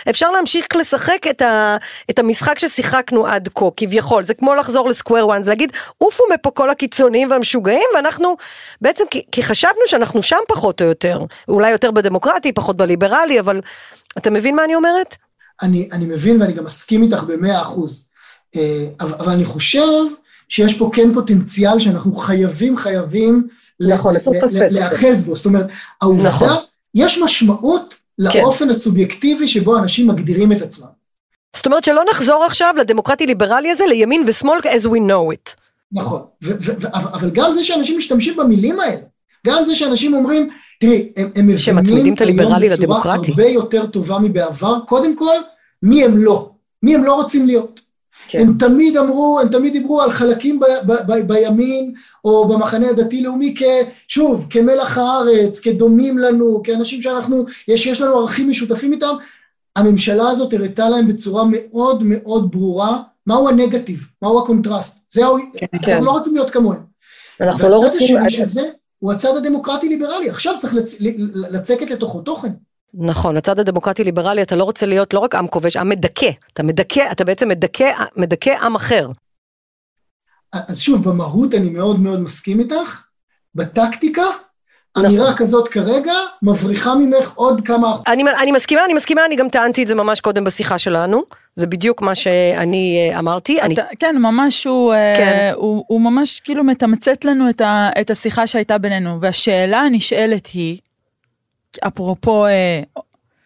אפשר 0.10 0.32
להמשיך 0.32 0.66
לשחק 0.76 1.28
את, 1.30 1.42
ה, 1.42 1.78
את 2.10 2.20
המשחק 2.20 2.60
ששיחקנו 2.60 3.28
עד 3.28 3.50
כה, 3.56 3.66
כביכול. 3.78 4.24
זה 4.24 4.34
כמו 4.34 4.56
לחזור 4.56 4.90
לסקוויר 4.90 5.28
וואן, 5.28 5.44
זה 5.44 5.50
להגיד, 5.50 5.72
עופו 5.98 6.24
מפה 6.34 6.52
כל 6.52 6.70
הקיצוניים 6.70 7.32
והמשוגעים, 7.32 7.86
ואנחנו 7.96 8.36
בעצם, 8.82 9.04
כי, 9.12 9.22
כי 9.32 9.44
חשבנו 9.44 9.82
שאנחנו 9.86 10.24
שם 10.24 10.38
פחות 10.48 10.82
או 10.82 10.88
יותר, 10.88 11.20
אולי 11.48 11.72
יותר 11.72 11.92
בדמוקרטי, 11.92 12.52
פחות 12.52 12.78
בליברלי, 12.84 13.40
אבל 13.40 13.62
אתה 14.18 14.30
מבין 14.30 14.56
מה 14.56 14.64
אני 14.64 14.76
אומרת? 14.76 15.16
אני, 15.62 15.90
אני 15.92 16.06
מבין 16.06 16.42
ואני 16.42 16.54
גם 16.54 16.66
מסכים 16.66 17.04
איתך 17.04 17.24
במאה 17.24 17.62
אחוז, 17.62 18.10
אה, 18.56 18.88
אבל, 19.00 19.14
אבל 19.14 19.34
אני 19.34 19.46
חושב 19.46 20.04
שיש 20.50 20.78
פה 20.78 20.90
כן 20.94 21.14
פוטנציאל 21.14 21.80
שאנחנו 21.80 22.14
חייבים, 22.14 22.78
חייבים 22.78 23.48
נכון, 23.80 24.16
להיאחז 24.72 25.26
בו, 25.26 25.36
זאת 25.36 25.46
אומרת, 25.46 25.66
העובדה, 26.02 26.28
נכון. 26.30 26.48
יש 26.96 27.18
משמעות 27.18 27.94
כן. 28.32 28.40
לאופן 28.40 28.70
הסובייקטיבי 28.70 29.48
שבו 29.48 29.78
אנשים 29.78 30.08
מגדירים 30.08 30.52
את 30.52 30.62
עצמם. 30.62 30.88
זאת 31.56 31.66
אומרת 31.66 31.84
שלא 31.84 32.04
נחזור 32.12 32.46
עכשיו 32.46 32.74
לדמוקרטי 32.78 33.26
ליברלי 33.26 33.72
הזה, 33.72 33.86
לימין 33.86 34.24
ושמאל 34.28 34.60
as 34.60 34.86
we 34.86 35.00
know 35.10 35.34
it. 35.36 35.56
נכון, 35.92 36.22
אבל 36.94 37.30
גם 37.30 37.54
זה 37.54 37.64
שאנשים 37.64 37.98
משתמשים 37.98 38.36
במילים 38.36 38.80
האלה, 38.80 39.02
גם 39.48 39.66
זה 39.66 39.76
שאנשים 39.76 40.14
אומרים, 40.14 40.50
תראי, 40.80 41.12
הם, 41.18 41.30
הם 41.36 41.48
מבינים 41.76 42.16
היום 42.40 42.60
בצורה 42.70 43.16
הרבה 43.16 43.46
יותר 43.46 43.86
טובה 43.86 44.20
מבעבר, 44.20 44.80
קודם 44.88 45.16
כל, 45.16 45.36
מי 45.84 46.04
הם 46.04 46.18
לא, 46.18 46.50
מי 46.84 46.96
הם 46.96 47.04
לא 47.04 47.16
רוצים 47.16 47.46
להיות. 47.46 47.82
כן. 48.28 48.40
הם 48.40 48.58
תמיד 48.60 48.98
אמרו, 48.98 49.40
הם 49.40 49.50
תמיד 49.50 49.74
דיברו 49.74 50.02
על 50.02 50.12
חלקים 50.12 50.60
ב, 50.60 50.66
ב, 50.86 50.94
ב, 51.08 51.28
בימין 51.28 51.94
או 52.26 52.48
במחנה 52.48 52.90
הדתי-לאומי 52.90 53.56
שוב, 54.08 54.48
כמלח 54.50 54.98
הארץ, 54.98 55.60
כדומים 55.60 56.18
לנו, 56.18 56.62
כאנשים 56.64 57.02
שאנחנו, 57.02 57.46
יש, 57.68 57.88
יש 57.88 58.02
לנו 58.02 58.18
ערכים 58.18 58.50
משותפים 58.50 58.94
איתם. 58.94 59.16
הממשלה 59.76 60.30
הזאת 60.30 60.54
הראתה 60.54 60.90
להם 60.90 61.08
בצורה 61.08 61.44
מאוד 61.48 62.04
מאוד 62.04 62.52
ברורה 62.52 63.02
מהו 63.28 63.50
הנגטיב, 63.50 64.08
מהו 64.22 64.40
הקונטרסט, 64.44 65.14
זהו, 65.14 65.38
כן. 65.58 65.66
אנחנו 65.74 66.06
לא 66.06 66.12
רוצים 66.12 66.34
להיות 66.36 66.50
כמוהם. 66.50 66.80
אנחנו 67.42 67.70
לא 67.70 67.76
רוצים... 67.76 68.18
זה 68.46 68.70
הוא 69.04 69.14
הצד 69.14 69.38
הדמוקרטי-ליברלי, 69.38 70.30
עכשיו 70.30 70.54
צריך 70.60 70.74
לצ... 70.74 71.02
לצקת 71.34 71.90
לתוכו 71.90 72.22
תוכן. 72.22 72.52
נכון, 72.94 73.38
הצד 73.38 73.60
הדמוקרטי-ליברלי, 73.60 74.42
אתה 74.42 74.56
לא 74.56 74.64
רוצה 74.64 74.86
להיות 74.86 75.14
לא 75.14 75.20
רק 75.20 75.36
עם 75.36 75.48
כובש, 75.48 75.78
עם 75.78 75.90
מדכא. 75.90 76.30
אתה 76.54 76.64
מדכא, 76.64 77.12
אתה 77.12 77.24
בעצם 77.24 77.50
מדכא, 77.50 77.92
מדכא 78.18 78.50
עם 78.50 78.76
אחר. 78.76 79.10
אז 80.54 80.80
שוב, 80.80 81.10
במהות 81.10 81.54
אני 81.54 81.70
מאוד 81.70 82.00
מאוד 82.00 82.20
מסכים 82.20 82.60
איתך, 82.60 83.06
בטקטיקה. 83.56 84.24
אמירה 84.98 85.34
כזאת 85.34 85.68
כרגע 85.68 86.14
מבריחה 86.42 86.96
ממך 86.96 87.34
עוד 87.36 87.62
כמה 87.66 87.92
אחוז. 87.92 88.04
אני, 88.08 88.24
אני 88.42 88.52
מסכימה, 88.52 88.86
אני 88.86 88.94
מסכימה, 88.94 89.26
אני 89.26 89.36
גם 89.36 89.50
טענתי 89.50 89.84
את 89.84 89.88
זה 89.88 89.96
ממש 89.96 90.22
קודם 90.22 90.44
בשיחה 90.44 90.80
שלנו. 90.80 91.24
זה 91.56 91.68
בדיוק 91.68 92.02
מה 92.02 92.16
שאני 92.16 93.10
אה, 93.12 93.20
אמרתי. 93.20 93.62
אני, 93.62 93.74
אתה, 93.74 93.82
כן, 94.00 94.16
ממש 94.18 94.68
הוא, 94.68 94.94
אה, 94.94 95.14
כן. 95.18 95.52
הוא, 95.56 95.84
הוא 95.88 96.02
ממש 96.02 96.40
כאילו 96.40 96.64
מתמצת 96.64 97.26
לנו 97.26 97.50
את, 97.50 97.62
ה, 97.62 97.90
את 98.02 98.10
השיחה 98.10 98.48
שהייתה 98.48 98.78
בינינו, 98.78 99.22
והשאלה 99.22 99.80
הנשאלת 99.80 100.48
היא, 100.48 100.78
אפרופו, 101.88 102.46
אה, 102.46 102.82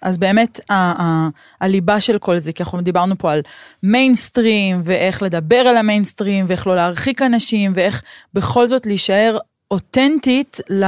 אז 0.02 0.18
באמת 0.18 0.60
ה, 0.70 0.74
ה, 0.74 1.30
הליבה 1.62 2.02
של 2.02 2.18
כל 2.18 2.40
זה, 2.40 2.52
כי 2.52 2.64
אנחנו 2.64 2.82
דיברנו 2.82 3.18
פה 3.18 3.32
על 3.32 3.42
מיינסטרים, 3.84 4.82
ואיך 4.84 5.24
לדבר 5.24 5.60
על 5.60 5.78
המיינסטרים, 5.78 6.46
ואיך 6.48 6.68
לא 6.68 6.76
להרחיק 6.76 7.22
אנשים, 7.22 7.72
ואיך 7.76 8.04
בכל 8.34 8.68
זאת 8.68 8.86
להישאר 8.86 9.38
אותנטית 9.72 10.58
ל... 10.70 10.86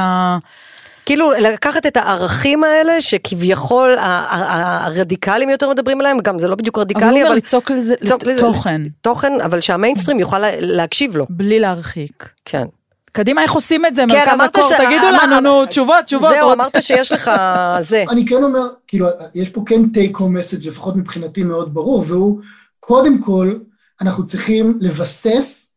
כאילו 1.06 1.32
לקחת 1.32 1.86
את 1.86 1.98
הערכים 1.98 2.64
האלה 2.64 3.02
שכביכול 3.02 3.96
ה- 3.98 4.04
ה- 4.06 4.86
הרדיקלים 4.86 5.50
יותר 5.50 5.70
מדברים 5.70 6.00
עליהם, 6.00 6.20
גם 6.20 6.40
זה 6.40 6.48
לא 6.48 6.56
בדיוק 6.56 6.78
אבל 6.78 6.84
רדיקלי, 6.84 7.06
הוא 7.06 7.18
אבל 7.18 7.22
אומר 7.24 7.34
ליצוק 7.34 7.72
לזה 7.72 7.96
תוכן, 8.40 8.82
תוכן, 9.02 9.42
אבל 9.42 9.62
שהמיינסטרים 9.62 10.20
יוכל 10.20 10.40
לה- 10.40 10.60
להקשיב 10.60 11.18
לו. 11.18 11.26
בלי 11.30 11.60
להרחיק. 11.60 12.30
כן. 12.46 12.64
קדימה, 13.12 13.42
איך 13.42 13.54
עושים 13.54 13.86
את 13.86 13.96
זה? 13.96 14.04
כן, 14.10 14.16
מרכז 14.18 14.34
אמרת 14.34 14.56
הקור, 14.56 14.70
ש- 14.74 14.78
תגידו 14.78 15.10
אמר- 15.10 15.24
לנו, 15.24 15.40
נו, 15.40 15.66
תשובות, 15.66 15.96
תשובות. 16.06 16.30
זהו, 16.34 16.54
אמרת 16.54 16.84
שיש 16.84 17.12
לך 17.12 17.32
זה. 17.90 18.04
אני 18.10 18.26
כן 18.26 18.44
אומר, 18.44 18.68
כאילו, 18.88 19.08
יש 19.36 19.50
פה 19.50 19.64
כן 19.66 19.82
take 19.84 20.16
home 20.18 20.22
message, 20.22 20.68
לפחות 20.68 20.96
מבחינתי 20.96 21.44
מאוד 21.44 21.74
ברור, 21.74 22.04
והוא, 22.08 22.40
קודם 22.80 23.22
כל, 23.22 23.54
אנחנו 24.02 24.28
צריכים 24.28 24.78
לבסס 24.82 25.69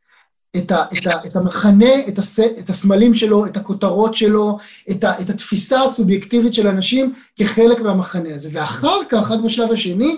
את, 0.57 0.71
ה, 0.73 0.85
את, 0.99 1.07
ה, 1.07 1.27
את 1.27 1.37
המחנה, 1.37 2.09
את, 2.09 2.19
הס, 2.19 2.41
את 2.41 2.71
הסמלים 2.71 3.15
שלו, 3.15 3.47
את 3.47 3.57
הכותרות 3.57 4.15
שלו, 4.15 4.59
את, 4.91 5.05
ה, 5.05 5.21
את 5.21 5.31
התפיסה 5.31 5.83
הסובייקטיבית 5.83 6.55
של 6.55 6.69
אנשים 6.69 7.15
כחלק 7.37 7.81
מהמחנה 7.81 8.35
הזה. 8.35 8.51
ואחר 8.53 8.99
כך, 9.09 9.31
רק 9.31 9.41
בשלב 9.41 9.73
השני, 9.73 10.17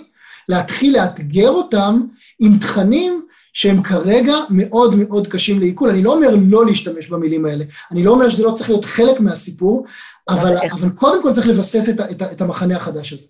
להתחיל 0.49 0.97
לאתגר 0.97 1.49
אותם 1.49 2.01
עם 2.41 2.59
תכנים 2.59 3.27
שהם 3.53 3.83
כרגע 3.83 4.35
מאוד 4.51 4.95
מאוד 4.95 5.27
קשים 5.27 5.61
לעיכול. 5.61 5.91
אני 5.91 6.03
לא 6.03 6.15
אומר 6.15 6.29
לא 6.49 6.67
להשתמש 6.67 7.09
במילים 7.09 7.47
האלה, 7.47 7.65
אני 7.91 8.05
לא 8.05 8.11
אומר 8.11 8.31
שזה 8.31 8.45
לא 8.45 8.51
צריך 8.51 8.71
להיות 8.71 8.85
חלק 8.85 9.21
מהסיפור, 9.21 9.87
אבל? 10.29 10.57
אבל 10.73 10.91
קודם 10.91 11.23
כל 11.23 11.33
צריך 11.33 11.47
לבסס 11.47 11.89
את, 11.89 12.01
את, 12.01 12.23
את 12.23 12.41
המחנה 12.41 12.77
החדש 12.77 13.13
הזה. 13.13 13.27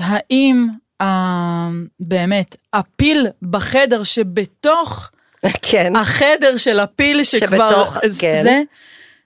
האם 0.00 0.68
אה, 1.00 1.68
באמת 2.00 2.56
הפיל 2.72 3.26
בחדר 3.42 4.02
שבתוך 4.02 5.10
כן. 5.70 5.96
החדר 5.96 6.56
של 6.56 6.80
הפיל 6.80 7.24
שכבר... 7.24 7.70
שבתוך, 7.70 7.98
כן. 8.18 8.42
זה, 8.42 8.62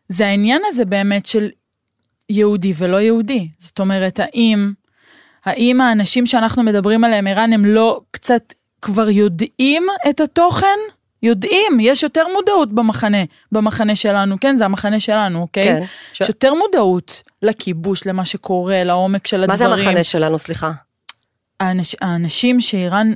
זה 0.09 0.27
העניין 0.27 0.63
הזה 0.67 0.85
באמת 0.85 1.27
של 1.27 1.51
יהודי 2.31 2.73
ולא 2.77 2.97
יהודי. 2.97 3.49
זאת 3.59 3.81
אומרת, 3.81 4.21
האם, 4.21 4.73
האם 5.45 5.81
האנשים 5.81 6.27
שאנחנו 6.27 6.63
מדברים 6.63 7.05
עליהם, 7.05 7.27
ערן, 7.27 7.53
הם 7.53 7.65
לא 7.65 8.01
קצת 8.11 8.53
כבר 8.83 9.09
יודעים 9.09 9.87
את 10.09 10.21
התוכן? 10.21 10.79
יודעים, 11.23 11.81
יש 11.81 12.03
יותר 12.03 12.27
מודעות 12.35 12.73
במחנה, 12.73 13.25
במחנה 13.53 13.97
שלנו, 13.97 14.37
כן, 14.41 14.57
זה 14.57 14.65
המחחנה 14.65 15.01
שלנו, 15.01 15.41
אוקיי? 15.41 15.65
כן. 15.65 15.83
יש 16.21 16.29
יותר 16.29 16.55
מודעות 16.55 17.23
לכיבוש, 17.43 18.07
למה 18.07 18.25
שקורה, 18.25 18.85
לעומק 18.85 19.27
של 19.27 19.47
מה 19.47 19.57
זה 19.57 19.65
הדברים. 19.65 19.89
המחנה 19.89 20.05
שלנו, 20.05 20.39
סליחה? 20.39 20.73
האנש, 21.61 21.97
האנשים 22.01 22.61
שאיראן 22.61 23.13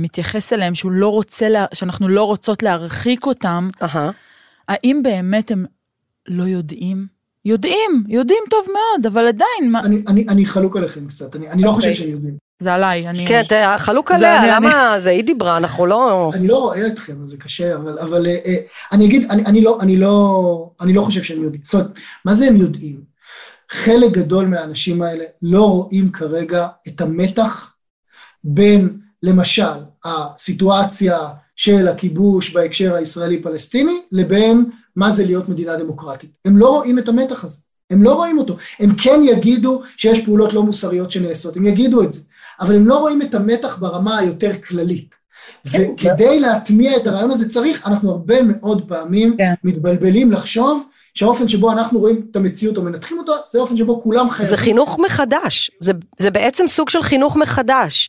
מתייחס 0.00 0.52
אליהם, 0.52 0.74
שהוא 0.74 0.92
לא 0.92 1.08
רוצה, 1.08 1.48
לה, 1.48 1.66
שאנחנו 1.74 2.08
לא 2.08 2.22
רוצות 2.24 2.62
להרחיק 2.62 3.26
אותם, 3.26 3.68
אהה. 3.82 4.10
האם 4.68 5.00
באמת 5.04 5.50
הם 5.50 5.64
לא 6.28 6.42
יודעים? 6.42 7.06
יודעים, 7.44 8.04
יודעים 8.08 8.42
טוב 8.50 8.66
מאוד, 8.72 9.06
אבל 9.06 9.26
עדיין, 9.26 9.70
מה, 9.72 9.80
אני, 9.80 10.02
אני, 10.08 10.26
אני 10.28 10.46
חלוק 10.46 10.76
עליכם 10.76 11.06
קצת, 11.08 11.36
אני, 11.36 11.50
אני 11.50 11.62
לא 11.62 11.68
אוקיי. 11.70 11.90
חושב 11.92 12.02
שהם 12.02 12.12
יודעים. 12.12 12.34
זה 12.60 12.74
עליי, 12.74 13.08
אני... 13.08 13.26
כן, 13.26 13.42
אתה 13.46 13.76
חלוק 13.78 14.08
זה 14.12 14.14
עליה, 14.16 14.56
אני- 14.56 14.66
למה 14.66 14.94
זה 15.00 15.10
היא 15.10 15.24
דיברה, 15.24 15.56
אנחנו 15.56 15.86
לא... 15.86 16.30
אני 16.34 16.48
לא 16.48 16.58
רואה 16.58 16.86
אתכם, 16.86 17.26
זה 17.26 17.36
קשה, 17.36 17.74
אבל, 17.76 17.98
אבל 17.98 18.26
אה, 18.26 18.38
אה, 18.46 18.56
אני 18.92 19.06
אגיד, 19.06 19.30
אני, 19.30 19.44
אני, 19.46 19.60
לא, 19.60 19.78
אני, 19.80 19.96
לא, 19.96 20.70
אני 20.80 20.92
לא 20.92 21.02
חושב 21.02 21.22
שהם 21.22 21.42
יודעים. 21.42 21.62
זאת 21.64 21.74
אומרת, 21.74 21.88
מה 22.24 22.34
זה 22.34 22.46
הם 22.46 22.56
יודעים? 22.56 23.00
חלק 23.70 24.10
גדול 24.12 24.46
מהאנשים 24.46 25.02
האלה 25.02 25.24
לא 25.42 25.70
רואים 25.70 26.12
כרגע 26.12 26.68
את 26.88 27.00
המתח 27.00 27.74
בין, 28.44 28.98
למשל, 29.22 29.62
הסיטואציה 30.04 31.18
של 31.56 31.88
הכיבוש 31.88 32.52
בהקשר 32.52 32.94
הישראלי-פלסטיני, 32.94 34.00
לבין 34.12 34.64
מה 34.96 35.10
זה 35.10 35.24
להיות 35.24 35.48
מדינה 35.48 35.76
דמוקרטית. 35.76 36.30
הם 36.44 36.56
לא 36.56 36.68
רואים 36.68 36.98
את 36.98 37.08
המתח 37.08 37.44
הזה, 37.44 37.60
הם 37.90 38.02
לא 38.02 38.14
רואים 38.14 38.38
אותו. 38.38 38.56
הם 38.80 38.94
כן 38.94 39.20
יגידו 39.24 39.82
שיש 39.96 40.24
פעולות 40.24 40.52
לא 40.52 40.62
מוסריות 40.62 41.10
שנעשות, 41.10 41.56
הם 41.56 41.66
יגידו 41.66 42.02
את 42.02 42.12
זה, 42.12 42.20
אבל 42.60 42.76
הם 42.76 42.86
לא 42.86 42.98
רואים 42.98 43.22
את 43.22 43.34
המתח 43.34 43.78
ברמה 43.78 44.18
היותר 44.18 44.52
כללית. 44.68 45.14
וכדי 45.66 46.40
להטמיע 46.40 46.96
את 46.96 47.06
הרעיון 47.06 47.30
הזה 47.30 47.48
צריך, 47.48 47.86
אנחנו 47.86 48.10
הרבה 48.10 48.42
מאוד 48.42 48.88
פעמים 48.88 49.36
כן. 49.36 49.54
מתבלבלים 49.64 50.32
לחשוב 50.32 50.82
שהאופן 51.14 51.48
שבו 51.48 51.72
אנחנו 51.72 51.98
רואים 51.98 52.26
את 52.30 52.36
המציאות 52.36 52.76
או 52.76 52.82
מנתחים 52.82 53.18
אותה, 53.18 53.32
זה 53.50 53.58
האופן 53.58 53.76
שבו 53.76 54.02
כולם 54.02 54.30
חייבים. 54.30 54.50
זה 54.50 54.56
חינוך 54.56 54.98
מחדש, 54.98 55.70
זה, 55.80 55.92
זה 56.18 56.30
בעצם 56.30 56.66
סוג 56.66 56.90
של 56.90 57.02
חינוך 57.02 57.36
מחדש. 57.36 58.08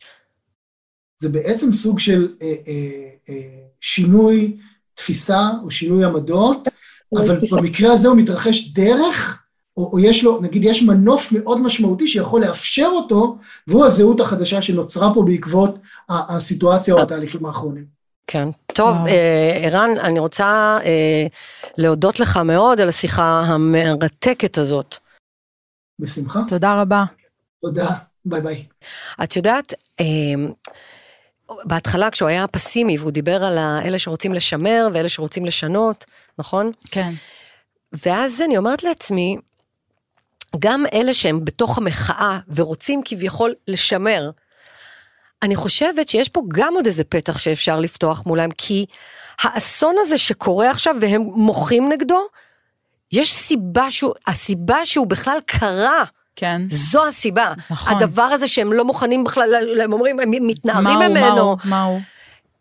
זה 1.24 1.28
בעצם 1.28 1.72
סוג 1.72 2.00
של 2.00 2.28
אה, 2.42 2.54
אה, 2.68 3.08
אה, 3.28 3.40
שינוי 3.80 4.56
תפיסה 4.94 5.50
או 5.62 5.70
שינוי 5.70 6.04
עמדות, 6.04 6.68
אבל 7.16 7.36
תפיסה. 7.36 7.56
במקרה 7.56 7.92
הזה 7.92 8.08
הוא 8.08 8.16
מתרחש 8.16 8.72
דרך, 8.72 9.42
או, 9.76 9.90
או 9.92 9.98
יש 9.98 10.24
לו, 10.24 10.40
נגיד 10.40 10.64
יש 10.64 10.82
מנוף 10.82 11.32
מאוד 11.32 11.60
משמעותי 11.60 12.08
שיכול 12.08 12.40
לאפשר 12.40 12.88
אותו, 12.92 13.36
והוא 13.66 13.84
הזהות 13.84 14.20
החדשה 14.20 14.62
שנוצרה 14.62 15.14
פה 15.14 15.22
בעקבות 15.22 15.78
הסיטואציה 16.08 16.94
או 16.94 17.02
התהליכים 17.02 17.46
האחרונים. 17.46 17.84
כן. 18.26 18.48
טוב. 18.66 18.96
אה, 19.06 19.60
ערן, 19.62 19.90
אני 20.00 20.18
רוצה 20.18 20.78
אה, 20.84 21.26
להודות 21.78 22.20
לך 22.20 22.36
מאוד 22.36 22.80
על 22.80 22.88
השיחה 22.88 23.40
המרתקת 23.40 24.58
הזאת. 24.58 24.96
בשמחה. 25.98 26.40
תודה 26.48 26.80
רבה. 26.80 27.04
תודה. 27.62 27.90
ביי 28.24 28.40
ביי. 28.40 28.64
את 29.22 29.36
יודעת, 29.36 29.74
אה, 30.00 30.06
בהתחלה 31.64 32.10
כשהוא 32.10 32.28
היה 32.28 32.46
פסימי 32.46 32.98
והוא 32.98 33.10
דיבר 33.10 33.44
על 33.44 33.58
אלה 33.58 33.98
שרוצים 33.98 34.34
לשמר 34.34 34.88
ואלה 34.94 35.08
שרוצים 35.08 35.44
לשנות, 35.44 36.04
נכון? 36.38 36.72
כן. 36.90 37.12
ואז 37.92 38.42
אני 38.42 38.56
אומרת 38.56 38.82
לעצמי, 38.82 39.36
גם 40.58 40.84
אלה 40.92 41.14
שהם 41.14 41.44
בתוך 41.44 41.78
המחאה 41.78 42.38
ורוצים 42.54 43.00
כביכול 43.04 43.54
לשמר, 43.68 44.30
אני 45.42 45.56
חושבת 45.56 46.08
שיש 46.08 46.28
פה 46.28 46.42
גם 46.48 46.74
עוד 46.74 46.86
איזה 46.86 47.04
פתח 47.04 47.38
שאפשר 47.38 47.80
לפתוח 47.80 48.26
מולם, 48.26 48.50
כי 48.50 48.86
האסון 49.38 49.94
הזה 49.98 50.18
שקורה 50.18 50.70
עכשיו 50.70 50.96
והם 51.00 51.20
מוחים 51.20 51.92
נגדו, 51.92 52.26
יש 53.12 53.34
סיבה 53.34 53.90
שהוא, 53.90 54.12
הסיבה 54.26 54.86
שהוא 54.86 55.06
בכלל 55.06 55.38
קרה, 55.46 56.04
כן. 56.36 56.62
זו 56.70 57.06
הסיבה. 57.06 57.52
נכון. 57.70 57.96
הדבר 57.96 58.22
הזה 58.22 58.48
שהם 58.48 58.72
לא 58.72 58.84
מוכנים 58.84 59.24
בכלל, 59.24 59.80
הם 59.80 59.92
אומרים, 59.92 60.20
הם 60.20 60.30
מתנערים 60.30 60.84
מה 60.84 60.90
הוא, 60.90 61.02
מה 61.02 61.08
ממנו. 61.08 61.40
הוא, 61.40 61.56
מה 61.64 61.82
הוא? 61.82 62.00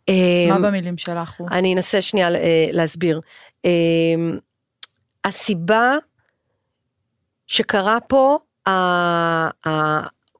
אה, 0.10 0.48
מה 0.50 0.60
במילים 0.68 0.98
שלך 0.98 1.34
הוא? 1.38 1.48
אני 1.52 1.74
אנסה 1.74 2.02
שנייה 2.02 2.36
אה, 2.36 2.68
להסביר. 2.72 3.22
אה, 3.66 3.72
הסיבה 5.26 5.96
שקרה 7.48 7.98
פה, 8.08 8.38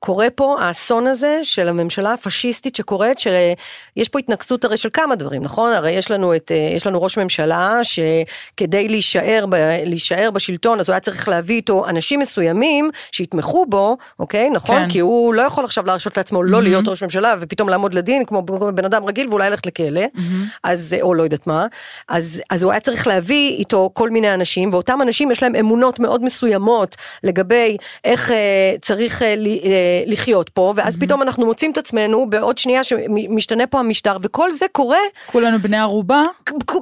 קורה 0.06 0.30
פה 0.36 0.56
האסון 0.60 1.08
הזה 1.08 1.40
של 1.44 1.70
הממשלה 1.70 2.14
הפשיסטית 2.14 2.76
שקורית, 2.76 3.20
שיש 3.20 4.10
פה 4.10 4.20
התנקזות 4.20 4.66
הרי 4.66 4.78
של 4.78 4.90
כמה 4.94 5.16
דברים, 5.16 5.44
נכון? 5.44 5.72
הרי 5.72 5.92
יש 5.92 6.12
לנו 6.12 6.36
את, 6.36 6.52
אה, 6.52 6.74
יש 6.76 6.88
לנו 6.88 7.02
ראש 7.02 7.18
ממשלה 7.18 7.80
שכדי 7.84 8.88
להישאר, 8.88 9.46
ב, 9.50 9.56
להישאר 9.86 10.32
בשלטון, 10.32 10.80
אז 10.80 10.90
הוא 10.90 10.94
היה 10.94 11.00
צריך 11.00 11.28
להביא 11.28 11.56
איתו 11.56 11.90
אנשים 11.90 12.20
מסוימים 12.20 12.90
שיתמכו 13.12 13.66
בו, 13.66 13.98
אוקיי? 14.20 14.50
נכון? 14.50 14.80
כן. 14.80 14.90
כי 14.90 15.00
הוא 15.00 15.34
לא 15.34 15.42
יכול 15.42 15.66
עכשיו 15.66 15.86
להרשות 15.86 16.18
לעצמו 16.18 16.44
לא 16.44 16.52
מהמם. 16.52 16.64
להיות 16.64 16.88
ראש 16.88 17.04
ממשלה 17.04 17.34
ופתאום 17.40 17.70
לעמוד 17.70 17.94
לדין 17.94 18.26
כמו 18.26 18.42
בן 18.42 18.86
אדם 18.86 19.06
רגיל 19.06 19.28
ואולי 19.30 19.50
ללכת 19.50 19.66
לכלא. 19.66 20.02
מהמם. 20.14 20.46
אז, 20.64 20.96
או 21.02 21.14
לא 21.14 21.24
יודעת 21.24 21.48
מה, 21.48 21.66
אז, 22.10 22.42
אז 22.50 22.64
הוא 22.64 22.72
היה 22.72 22.80
צריך 22.80 23.08
להביא 23.08 23.58
איתו 23.58 23.90
כל 23.94 24.10
מיני 24.10 24.34
אנשים, 24.34 24.74
ואותם 24.74 25.00
אנשים 25.02 25.32
יש 25.32 25.44
להם 25.44 25.56
אמונות 25.56 26.00
מאוד 26.00 26.24
מסוימות 26.24 26.96
לגבי 27.24 27.78
איך 28.04 28.32
אה, 28.32 28.76
צריך 28.82 29.22
אה, 29.22 29.28
אה, 29.28 29.93
אה, 29.93 29.93
לחיות 30.06 30.50
פה, 30.50 30.74
ואז 30.76 30.98
פתאום 30.98 31.22
אנחנו 31.22 31.46
מוצאים 31.46 31.72
את 31.72 31.78
עצמנו 31.78 32.30
בעוד 32.30 32.58
שנייה 32.58 32.84
שמשתנה 32.84 33.68
פה 33.68 33.80
המשטר, 33.80 34.18
וכל 34.22 34.52
זה 34.52 34.66
קורה, 34.72 34.98
כולנו 35.26 35.60
בני 35.60 35.78
ערובה. 35.78 36.22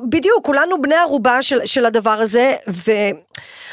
בדיוק, 0.10 0.46
כולנו 0.46 0.82
בני 0.82 0.96
ערובה 0.96 1.42
של, 1.42 1.66
של 1.66 1.86
הדבר 1.86 2.12
הזה, 2.22 2.56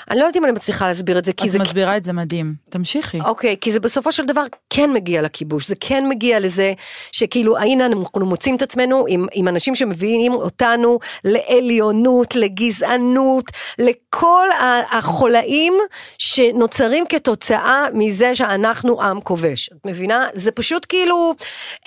ואני 0.09 0.21
לא 0.21 0.25
יודעת 0.25 0.37
אם 0.37 0.45
אני 0.45 0.53
מצליחה 0.53 0.89
להסביר 0.89 1.19
את 1.19 1.25
זה, 1.25 1.33
כי 1.33 1.47
את 1.47 1.53
זה... 1.53 1.59
מסבירה 1.59 1.97
את 1.97 2.05
זה 2.05 2.13
מדהים. 2.13 2.55
תמשיכי. 2.71 3.21
אוקיי, 3.21 3.57
כי 3.61 3.73
זה 3.73 3.81
בסופו 3.81 4.13
של 4.13 4.27
דבר 4.27 4.45
כן 4.71 4.93
מגיע 4.93 5.23
לכיבוש, 5.23 5.69
זה 5.69 5.75
כן 5.81 6.09
מגיע 6.09 6.41
לזה 6.41 6.73
שכאילו, 7.13 7.59
הנה 7.59 7.87
אנחנו 7.87 8.27
מוצאים 8.27 8.57
את 8.57 8.63
עצמנו 8.63 9.05
עם, 9.09 9.27
עם 9.33 9.49
אנשים 9.49 9.75
שמביאים 9.75 10.33
אותנו 10.33 10.99
לעליונות, 11.25 12.37
לגזענות, 12.37 13.45
לכל 13.79 14.47
החולאים 14.91 15.75
שנוצרים 16.19 17.05
כתוצאה 17.09 17.87
מזה 17.95 18.35
שאנחנו 18.35 19.03
עם 19.03 19.21
כובש. 19.21 19.71
את 19.73 19.87
מבינה? 19.87 20.27
זה 20.35 20.51
פשוט 20.51 20.87
כאילו, 20.89 21.35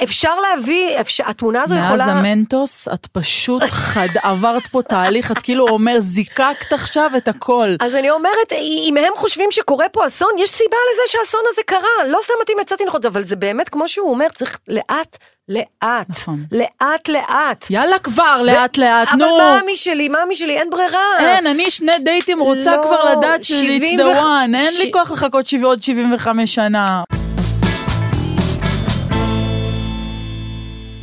אפשר 0.04 0.34
להביא, 0.40 1.02
אפשר, 1.02 1.24
התמונה 1.28 1.64
הזו 1.64 1.76
מאז 1.76 1.86
יכולה... 1.86 2.04
המנטוס, 2.06 2.88
את 2.88 3.08
פשוט 3.12 3.64
חד... 3.64 4.08
עברת 4.24 4.68
פה 4.68 4.82
תהליך, 4.82 5.32
את 5.32 5.38
כאילו 5.38 5.68
אומר, 5.68 6.00
זיקקת 6.00 6.74
עכשיו 6.74 7.12
את 7.18 7.28
הכל. 7.28 7.76
אז 7.80 7.96
אני 7.96 8.11
אומרת, 8.12 8.52
אם 8.88 8.98
הם 8.98 9.14
חושבים 9.16 9.52
שקורה 9.52 9.90
פה 9.90 10.08
אסון, 10.08 10.30
יש 10.38 10.50
סיבה 10.52 10.78
לזה 10.94 11.02
שהאסון 11.08 11.42
הזה 11.52 11.62
קרה. 11.66 11.80
לא 12.08 12.20
סתם 12.24 12.34
אותי 12.40 12.54
מצאתי 12.62 12.86
נכון, 12.86 13.02
אבל 13.08 13.24
זה 13.24 13.36
באמת, 13.36 13.70
כמו 13.70 13.88
שהוא 13.88 14.10
אומר, 14.10 14.28
צריך 14.34 14.60
לאט, 14.68 15.18
לאט. 15.50 16.10
נכון. 16.10 16.40
לאט, 16.52 17.10
לאט. 17.10 17.66
יאללה 17.70 18.00
כבר, 18.00 18.42
לאט 18.42 18.78
לאט, 18.78 19.08
נו. 19.18 19.26
אבל 19.26 19.56
מאמי 19.60 19.76
שלי, 19.76 20.10
מאמי 20.10 20.36
שלי, 20.36 20.58
אין 20.60 20.70
ברירה. 20.70 21.00
אין, 21.20 21.48
אני 21.48 21.70
שני 21.70 22.00
דייטים 22.00 22.40
רוצה 22.40 22.78
לא, 22.78 22.84
כבר 22.84 23.12
לדעת 23.18 23.44
שזה 23.44 23.56
it's 23.56 23.60
70 23.60 24.00
the 24.00 24.04
one, 24.04 24.56
אין 24.56 24.72
ש- 24.72 24.80
לי 24.80 24.92
כוח 24.94 25.12
לחכות 25.12 25.46
עוד 25.64 25.82
75 25.82 26.56
שנה. 26.56 27.02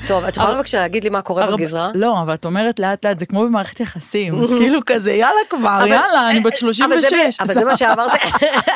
טוב, 0.09 0.25
את 0.25 0.37
יכולה 0.37 0.55
בבקשה 0.55 0.79
להגיד 0.81 1.05
לי 1.05 1.11
מה 1.11 1.23
קורה 1.23 1.47
בגזרה? 1.47 1.91
לא, 1.95 2.21
אבל 2.23 2.35
את 2.35 2.45
אומרת 2.45 2.81
לאט 2.81 3.07
לאט, 3.07 3.19
זה 3.19 3.27
כמו 3.27 3.43
במערכת 3.45 3.81
יחסים, 3.81 4.35
כאילו 4.59 4.81
כזה, 4.87 5.11
יאללה 5.13 5.41
כבר, 5.51 5.79
יאללה, 5.87 6.31
אני 6.31 6.41
בת 6.41 6.47
אבל 6.47 7.01
זה 7.01 7.09
36. 7.09 7.13
ב- 7.41 7.43
אבל 7.43 7.55
זה 7.55 7.65
מה 7.65 7.77
שאמרתי, 7.77 8.19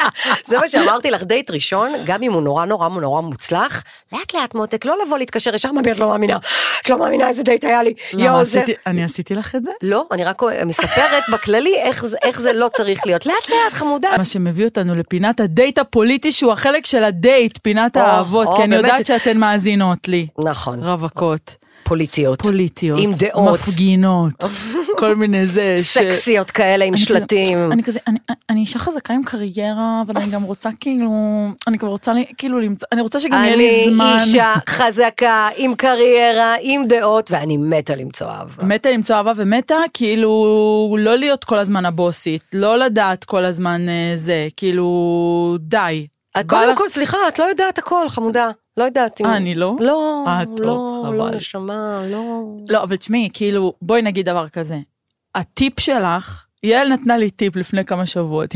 זה 0.48 0.58
מה 0.58 0.68
שאמרתי 0.68 1.10
לך, 1.10 1.22
דייט 1.22 1.50
ראשון, 1.50 1.92
גם 2.04 2.22
אם 2.22 2.32
הוא 2.32 2.42
נורא 2.42 2.64
נורא 2.64 2.88
נורא 2.88 3.20
מוצלח, 3.20 3.82
לאט 4.12 4.34
לאט 4.34 4.54
מותק, 4.54 4.84
לא 4.84 4.96
לבוא 5.06 5.18
להתקשר 5.18 5.54
ישר, 5.54 5.72
ממי 5.72 5.92
את 5.92 5.98
לא 5.98 6.08
מאמינה, 6.08 6.38
את 6.82 6.90
לא 6.90 6.98
מאמינה 6.98 7.28
איזה 7.28 7.42
דייט 7.42 7.64
היה 7.64 7.82
לי, 7.82 7.94
למה, 8.12 8.24
יואו 8.24 8.44
זה... 8.44 8.62
אני 8.86 9.04
עשיתי 9.04 9.34
לך 9.34 9.54
את 9.54 9.64
זה? 9.64 9.70
לא, 9.82 10.06
אני 10.12 10.24
רק 10.24 10.42
מספרת 10.66 11.22
בכללי 11.32 11.74
איך 12.22 12.40
זה- 12.40 12.52
לא 12.52 12.68
צריך 12.76 13.06
להיות, 13.06 13.26
לאט 13.26 13.48
לאט 13.48 13.72
חמודה. 13.72 14.08
מה 14.18 14.24
שמביא 14.24 14.64
אותנו 14.64 14.94
לפינת 14.94 15.40
הדייט 15.40 15.78
הפוליטי, 15.78 16.32
שהוא 16.32 16.52
החלק 16.52 16.86
של 16.86 17.04
הדייט, 17.04 17.58
פינת 17.62 17.96
האהבות, 17.96 18.48
כי 18.56 18.62
אני. 18.64 18.76
יודעת 18.76 19.06
שאתן 19.06 19.38
מאזינות 19.38 20.08
לי. 20.08 20.26
נכון, 20.38 20.82
רווקות, 20.82 21.21
פוליטיות. 21.84 22.42
פוליטיות, 22.42 23.00
עם 23.02 23.10
דעות. 23.18 23.52
מפגינות, 23.60 24.32
כל 25.00 25.14
מיני 25.14 25.46
זה. 25.46 25.76
ש- 25.82 25.86
סקסיות 25.98 26.50
כאלה 26.50 26.84
עם 26.84 26.94
אני 26.94 27.02
כזה- 27.06 27.18
שלטים. 27.18 27.72
אני 27.72 27.82
כזה, 27.82 27.98
אני, 28.06 28.18
אני 28.50 28.60
אישה 28.60 28.78
חזקה 28.78 29.14
עם 29.14 29.22
קריירה, 29.24 30.02
אבל 30.06 30.22
אני 30.22 30.30
גם 30.30 30.42
רוצה 30.42 30.70
כאילו, 30.80 31.10
אני 31.66 31.78
כבר 31.78 31.88
רוצה 31.88 32.12
לי- 32.12 32.24
כאילו 32.38 32.60
למצוא, 32.60 32.88
אני 32.92 33.00
רוצה 33.00 33.20
שגם 33.20 33.42
יהיה 33.44 33.56
לי 33.56 33.84
אני 33.84 33.94
זמן. 33.94 34.16
אישה 34.20 34.54
חזקה, 34.68 35.48
עם 35.56 35.74
קריירה, 35.74 36.54
עם 36.60 36.86
דעות, 36.88 37.30
ואני 37.30 37.56
מתה 37.56 37.94
למצוא 37.94 38.26
אהבה. 38.26 38.64
מתה 38.64 38.90
למצוא 38.90 39.16
אהבה 39.16 39.32
ומתה, 39.36 39.76
כאילו, 39.94 40.32
לא 40.98 41.16
להיות 41.16 41.44
כל 41.44 41.58
הזמן 41.58 41.86
הבוסית, 41.86 42.42
לא 42.52 42.78
לדעת 42.78 43.24
כל 43.24 43.44
הזמן 43.44 43.88
אה, 43.88 44.12
זה, 44.16 44.48
כאילו, 44.56 44.88
די. 45.60 46.06
בא 46.36 46.42
קודם 46.42 46.76
כל, 46.76 46.88
סליחה, 46.88 47.16
את 47.28 47.38
לא 47.38 47.44
יודעת 47.44 47.78
הכל, 47.78 48.08
חמודה. 48.08 48.50
לא 48.76 48.84
יודעת 48.84 49.20
אם... 49.20 49.26
אה, 49.26 49.36
אני 49.36 49.54
לא? 49.54 49.76
לא, 49.80 50.24
אה, 50.26 50.42
לא, 50.58 51.02
חבל. 51.06 51.16
לא, 51.16 51.30
נשמה, 51.30 52.02
לא. 52.10 52.42
לא, 52.68 52.82
אבל 52.82 52.96
תשמעי, 52.96 53.28
כאילו, 53.32 53.72
בואי 53.82 54.02
נגיד 54.02 54.26
דבר 54.28 54.48
כזה. 54.48 54.78
הטיפ 55.34 55.80
שלך, 55.80 56.44
יעל 56.62 56.88
נתנה 56.88 57.16
לי 57.16 57.30
טיפ 57.30 57.56
לפני 57.56 57.84
כמה 57.84 58.06
שבועות. 58.06 58.54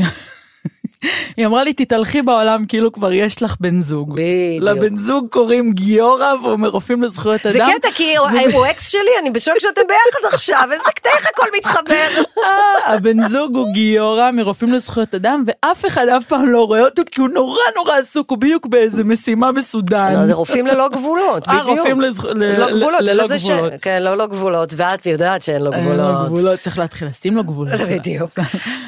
היא 1.37 1.45
אמרה 1.45 1.63
לי, 1.63 1.73
תתהלכי 1.73 2.21
בעולם 2.21 2.65
כאילו 2.65 2.91
כבר 2.91 3.13
יש 3.13 3.43
לך 3.43 3.55
בן 3.59 3.81
זוג. 3.81 4.13
בדיוק. 4.13 4.63
לבן 4.63 4.95
זוג 4.95 5.27
קוראים 5.29 5.71
גיורא 5.73 6.33
והוא 6.43 6.55
מרופאים 6.55 7.03
לזכויות 7.03 7.41
זה 7.43 7.49
אדם. 7.57 7.71
קטע, 7.79 7.87
כי 7.95 8.15
הוא 8.53 8.65
אקס 8.71 8.89
שלי, 8.89 9.11
אני 9.21 9.31
בשוק 9.31 9.55
שאתם 9.59 9.81
ביחד 9.87 10.33
עכשיו, 10.33 10.63
איזה 10.71 10.83
קטע, 10.95 11.09
איך 11.17 11.27
הכל 11.33 11.47
מתחבר. 11.57 12.21
אה, 12.37 12.93
הבן 12.93 13.27
זוג 13.27 13.55
הוא 13.55 13.73
גיורא 13.73 14.31
מרופאים 14.31 14.73
לזכויות 14.73 15.15
אדם, 15.15 15.43
ואף 15.47 15.85
אחד 15.85 16.07
אף 16.07 16.25
פעם 16.25 16.49
לא 16.49 16.63
רואה 16.63 16.81
אותו, 16.81 17.01
כי 17.11 17.21
הוא 17.21 17.29
נורא 17.29 17.61
נורא 17.75 17.97
עסוק, 17.97 18.29
הוא 18.31 18.37
בדיוק 18.37 18.65
באיזה 18.65 19.03
משימה 19.03 19.51
בסודאן. 19.51 20.13
לא, 20.13 20.27
זה 20.27 20.33
רופאים 20.33 20.67
ללא 20.67 20.89
גבולות, 20.95 21.47
אה, 21.47 21.61
בדיוק. 21.61 21.77
רופאים 21.77 21.97
גבולות, 21.97 23.05
זה 23.05 23.13
ללא 23.13 23.23
לא 23.23 23.27
זה. 23.27 23.35
גבולות. 23.37 23.73
כן, 23.81 24.03
לא, 24.03 24.17
לא 24.17 24.27
גבולות, 24.27 24.73
ואת 24.77 25.05
יודעת 25.05 25.43
שאין 25.43 25.61
לו 25.61 25.73
אין 25.73 25.83
לו 25.85 25.91
גבולות. 25.93 26.27
גבולות, 26.27 26.59
צריך 26.59 26.79
להתחיל 26.79 27.07
לשים 27.07 27.35
לו 27.37 27.43
גבולות. 27.43 27.79
בדיוק. 27.91 28.29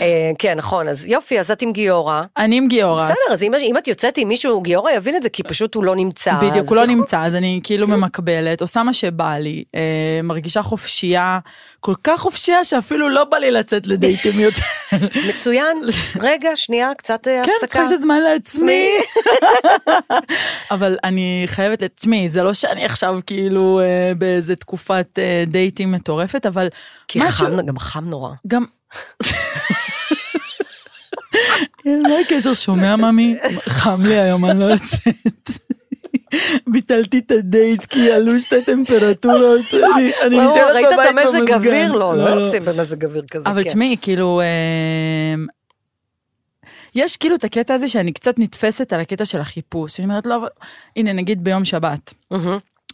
אה, 0.02 0.32
כן, 0.40 0.58
נכון, 0.58 0.88
אז 0.88 1.06
יופי, 1.06 1.40
אז 1.40 1.52
את 1.52 1.62
עם 1.62 1.72
גיורא. 1.72 1.99
אני 2.38 2.58
עם 2.58 2.68
גיורא. 2.68 3.04
בסדר, 3.04 3.34
אז 3.34 3.44
אם- 3.44 3.54
אם 3.54 3.78
את 3.78 3.88
יוצאת 3.88 4.18
עם 4.18 4.28
מישהו, 4.28 4.62
גיורא 4.62 4.92
יבין 4.92 5.16
את 5.16 5.24
זה, 5.24 5.30
כי 5.30 5.44
פשוט 5.44 5.76
הוא 5.76 5.84
לא 5.84 5.96
נמצא. 5.96 6.34
בדיוק, 6.38 6.68
הוא 6.68 6.76
לא 6.76 6.82
יכול- 6.82 6.96
נמצא, 6.96 7.24
אז 7.26 7.36
אני 7.36 7.60
כאילו 7.64 7.88
ממקבלת, 7.88 8.62
עושה 8.62 8.84
מה 8.84 8.94
שבא 8.94 9.34
לי, 9.38 9.64
אה, 9.76 9.82
מרגישה 10.24 10.62
חופשייה, 10.62 11.40
כל 11.80 11.94
כך 12.04 12.20
חופשייה 12.20 12.64
שאפילו 12.64 13.10
לא 13.10 13.24
בא 13.24 13.38
לי 13.38 13.52
לצאת 13.52 13.88
לדייטים 13.88 14.40
יותר. 14.40 14.62
מצוין. 15.30 15.78
רגע, 16.22 16.50
שנייה, 16.56 16.90
קצת 16.98 17.28
אה, 17.28 17.42
כן, 17.46 17.52
הפסקה. 17.52 17.68
צריכה 17.68 17.86
קצת 17.88 18.02
זמן 18.02 18.20
לעצמי. 18.22 18.88
אבל 20.72 20.98
אני 21.04 21.44
חייבת, 21.48 21.84
תשמעי, 21.96 22.30
זה 22.30 22.44
לא 22.44 22.54
שאני 22.54 22.86
עכשיו 22.86 23.20
כאילו 23.28 23.80
אה, 23.80 23.86
באיזה 24.18 24.56
תקופת 24.56 25.20
אה, 25.20 25.44
דייטים 25.48 25.92
מטורפת, 25.92 26.46
אבל 26.46 26.68
כי 27.08 27.20
משהו, 27.28 27.48
חם, 27.48 27.66
גם 27.66 27.80
חם 27.80 28.06
נורא. 28.06 28.32
גם... 28.48 28.66
מה 31.86 32.20
הקשר, 32.26 32.54
שומע 32.54 32.96
ממי? 32.96 33.36
חם 33.60 34.02
לי 34.06 34.20
היום, 34.20 34.46
אני 34.46 34.60
לא 34.60 34.66
יוצאת. 34.66 35.50
ביטלתי 36.68 37.18
את 37.20 37.32
הדייט 37.32 37.86
כי 37.86 38.12
עלו 38.12 38.40
שתי 38.40 38.64
טמפרטורות, 38.66 39.62
אני- 39.96 40.12
אני 40.22 40.36
וואו, 40.36 40.52
נשארת 40.52 40.76
ראית 40.76 40.88
את 40.88 40.94
בבית 40.94 41.08
המזג 41.26 41.40
במזגן. 41.40 41.54
אוויר? 41.54 41.92
לא, 41.92 42.18
לא 42.18 42.30
יוצאים 42.30 42.66
במזג 42.66 43.06
אוויר 43.06 43.24
כזה. 43.32 43.50
אבל 43.50 43.64
כן. 43.64 43.70
תשמעי, 43.70 43.96
כאילו, 44.02 44.42
אמ, 45.36 45.46
יש 46.96 47.18
כאילו 47.18 47.36
את 47.36 47.44
הקטע 47.44 47.74
הזה 47.74 47.88
שאני 47.88 48.12
קצת 48.14 48.40
נתפסת 48.40 48.94
על 48.94 49.02
הקטע 49.02 49.26
של 49.26 49.42
החיפוש. 49.42 50.00
אני 50.00 50.08
אומרת, 50.08 50.26
לא, 50.26 50.36
אבל... 50.36 50.48
הנה, 50.96 51.14
נגיד 51.14 51.44
ביום 51.44 51.66
שבת. 51.66 52.14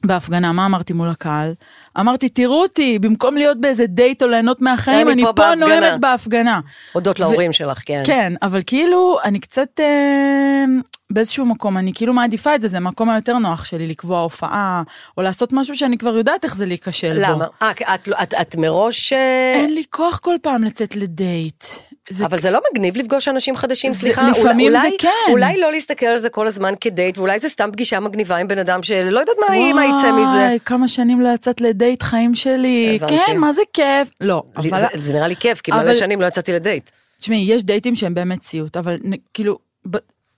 בהפגנה, 0.08 0.51
מה 0.51 0.66
אמרתי 0.66 0.93
מול 0.93 1.10
הקהל? 1.10 1.53
אמרתי, 1.99 2.30
תראו 2.30 2.62
אותי, 2.62 2.99
במקום 2.99 3.38
להיות 3.38 3.62
באיזה 3.62 3.88
דייט 3.88 4.24
או 4.24 4.28
ליהנות 4.28 4.62
מהחיים, 4.62 5.10
אני 5.10 5.22
פה 5.22 5.28
פה 5.28 5.34
בהפגנה." 5.34 5.66
נואמת 5.66 5.99
בהפגנה. 5.99 6.60
הודות 6.93 7.20
להורים 7.20 7.53
שלך, 7.53 7.82
כן. 7.86 8.01
כן, 8.06 8.34
אבל 8.41 8.62
כאילו, 8.66 9.18
אני 9.24 9.39
קצת 9.39 9.80
אה, 9.80 10.66
באיזשהו 11.12 11.45
מקום, 11.45 11.78
אני 11.78 11.91
כאילו 11.95 12.14
מעדיפה 12.14 12.56
את 12.56 12.62
זה, 12.62 12.68
זה 12.68 12.78
המקום 12.78 13.10
היותר 13.10 13.38
נוח 13.38 13.66
שלי 13.66 13.88
לקבוע 13.88 14.20
הופעה, 14.20 14.84
או 15.18 15.22
לעשות 15.24 15.53
משהו 15.53 15.76
שאני 15.76 15.97
כבר 15.97 16.18
יודעת 16.18 16.43
איך 16.43 16.56
זה 16.56 16.66
להיכשל 16.66 17.14
בו. 17.14 17.22
למה? 17.34 17.45
אה, 17.62 17.72
את- 17.72 18.10
את- 18.24 18.34
את 18.41 18.56
מראש... 18.56 19.14
אה, 19.14 19.53
אין 19.56 19.74
לי 19.74 19.84
כוח 19.89 20.20
כל 20.20 20.36
פעם 20.41 20.64
לצאת 20.64 20.95
לדייט. 20.95 21.64
זה 22.10 22.26
אבל 22.26 22.39
זה 22.39 22.51
לא 22.51 22.60
מגניב 22.72 22.97
לפגוש 22.97 23.28
אנשים 23.28 23.56
חדשים, 23.58 23.91
זה- 23.91 23.97
סליחה, 23.99 24.30
לפעמים 24.30 24.68
אולי, 24.76 24.82
זה 24.91 24.95
כן. 24.99 25.32
אולי 25.32 25.58
לא 25.62 25.72
להסתכל 25.72 26.06
על 26.06 26.18
זה 26.20 26.30
כל 26.30 26.47
הזמן 26.47 26.74
כדייט, 26.82 27.18
ואולי 27.18 27.39
זה 27.39 27.49
סתם 27.49 27.70
פגישה 27.74 27.99
מגניבה 27.99 28.38
עם 28.38 28.47
בן 28.47 28.58
אדם 28.58 28.84
שלא 28.84 29.20
יודעת 29.20 29.36
מה 29.49 29.56
יהיה, 29.56 29.74
מה 29.74 29.86
יצא 29.86 30.12
מזה. 30.12 30.24
וואי, 30.38 30.60
כמה 30.66 30.88
שנים 30.88 31.22
לא 31.22 31.30
יצאת 31.30 31.62
לדייט 31.62 32.03
חיים 32.03 32.36
שלי. 32.36 32.95
הבנתי. 32.95 33.18
כן, 33.26 33.38
מה 33.38 33.53
זה 33.53 33.62
כיף. 33.74 34.10
לא, 34.22 34.43
לי- 34.64 34.70
אבל... 34.70 34.80
זה- 34.80 35.01
זה 35.01 35.14
נראה 35.14 35.28
לי 35.28 35.36
כיף, 35.36 35.62
כי 35.62 35.72
אבל- 35.72 35.84
מלא 35.86 35.93
שנים 35.93 36.22
לא 36.22 36.26
יצאתי 36.26 36.51
לדייט. 36.51 36.89
תשמעי, 37.20 37.45
יש 37.53 37.64
דייטים 37.64 37.95
שהם 37.95 38.14
באמת 38.14 38.43
סיוט, 38.43 38.78
אבל 38.78 38.97
כאילו, 39.34 39.58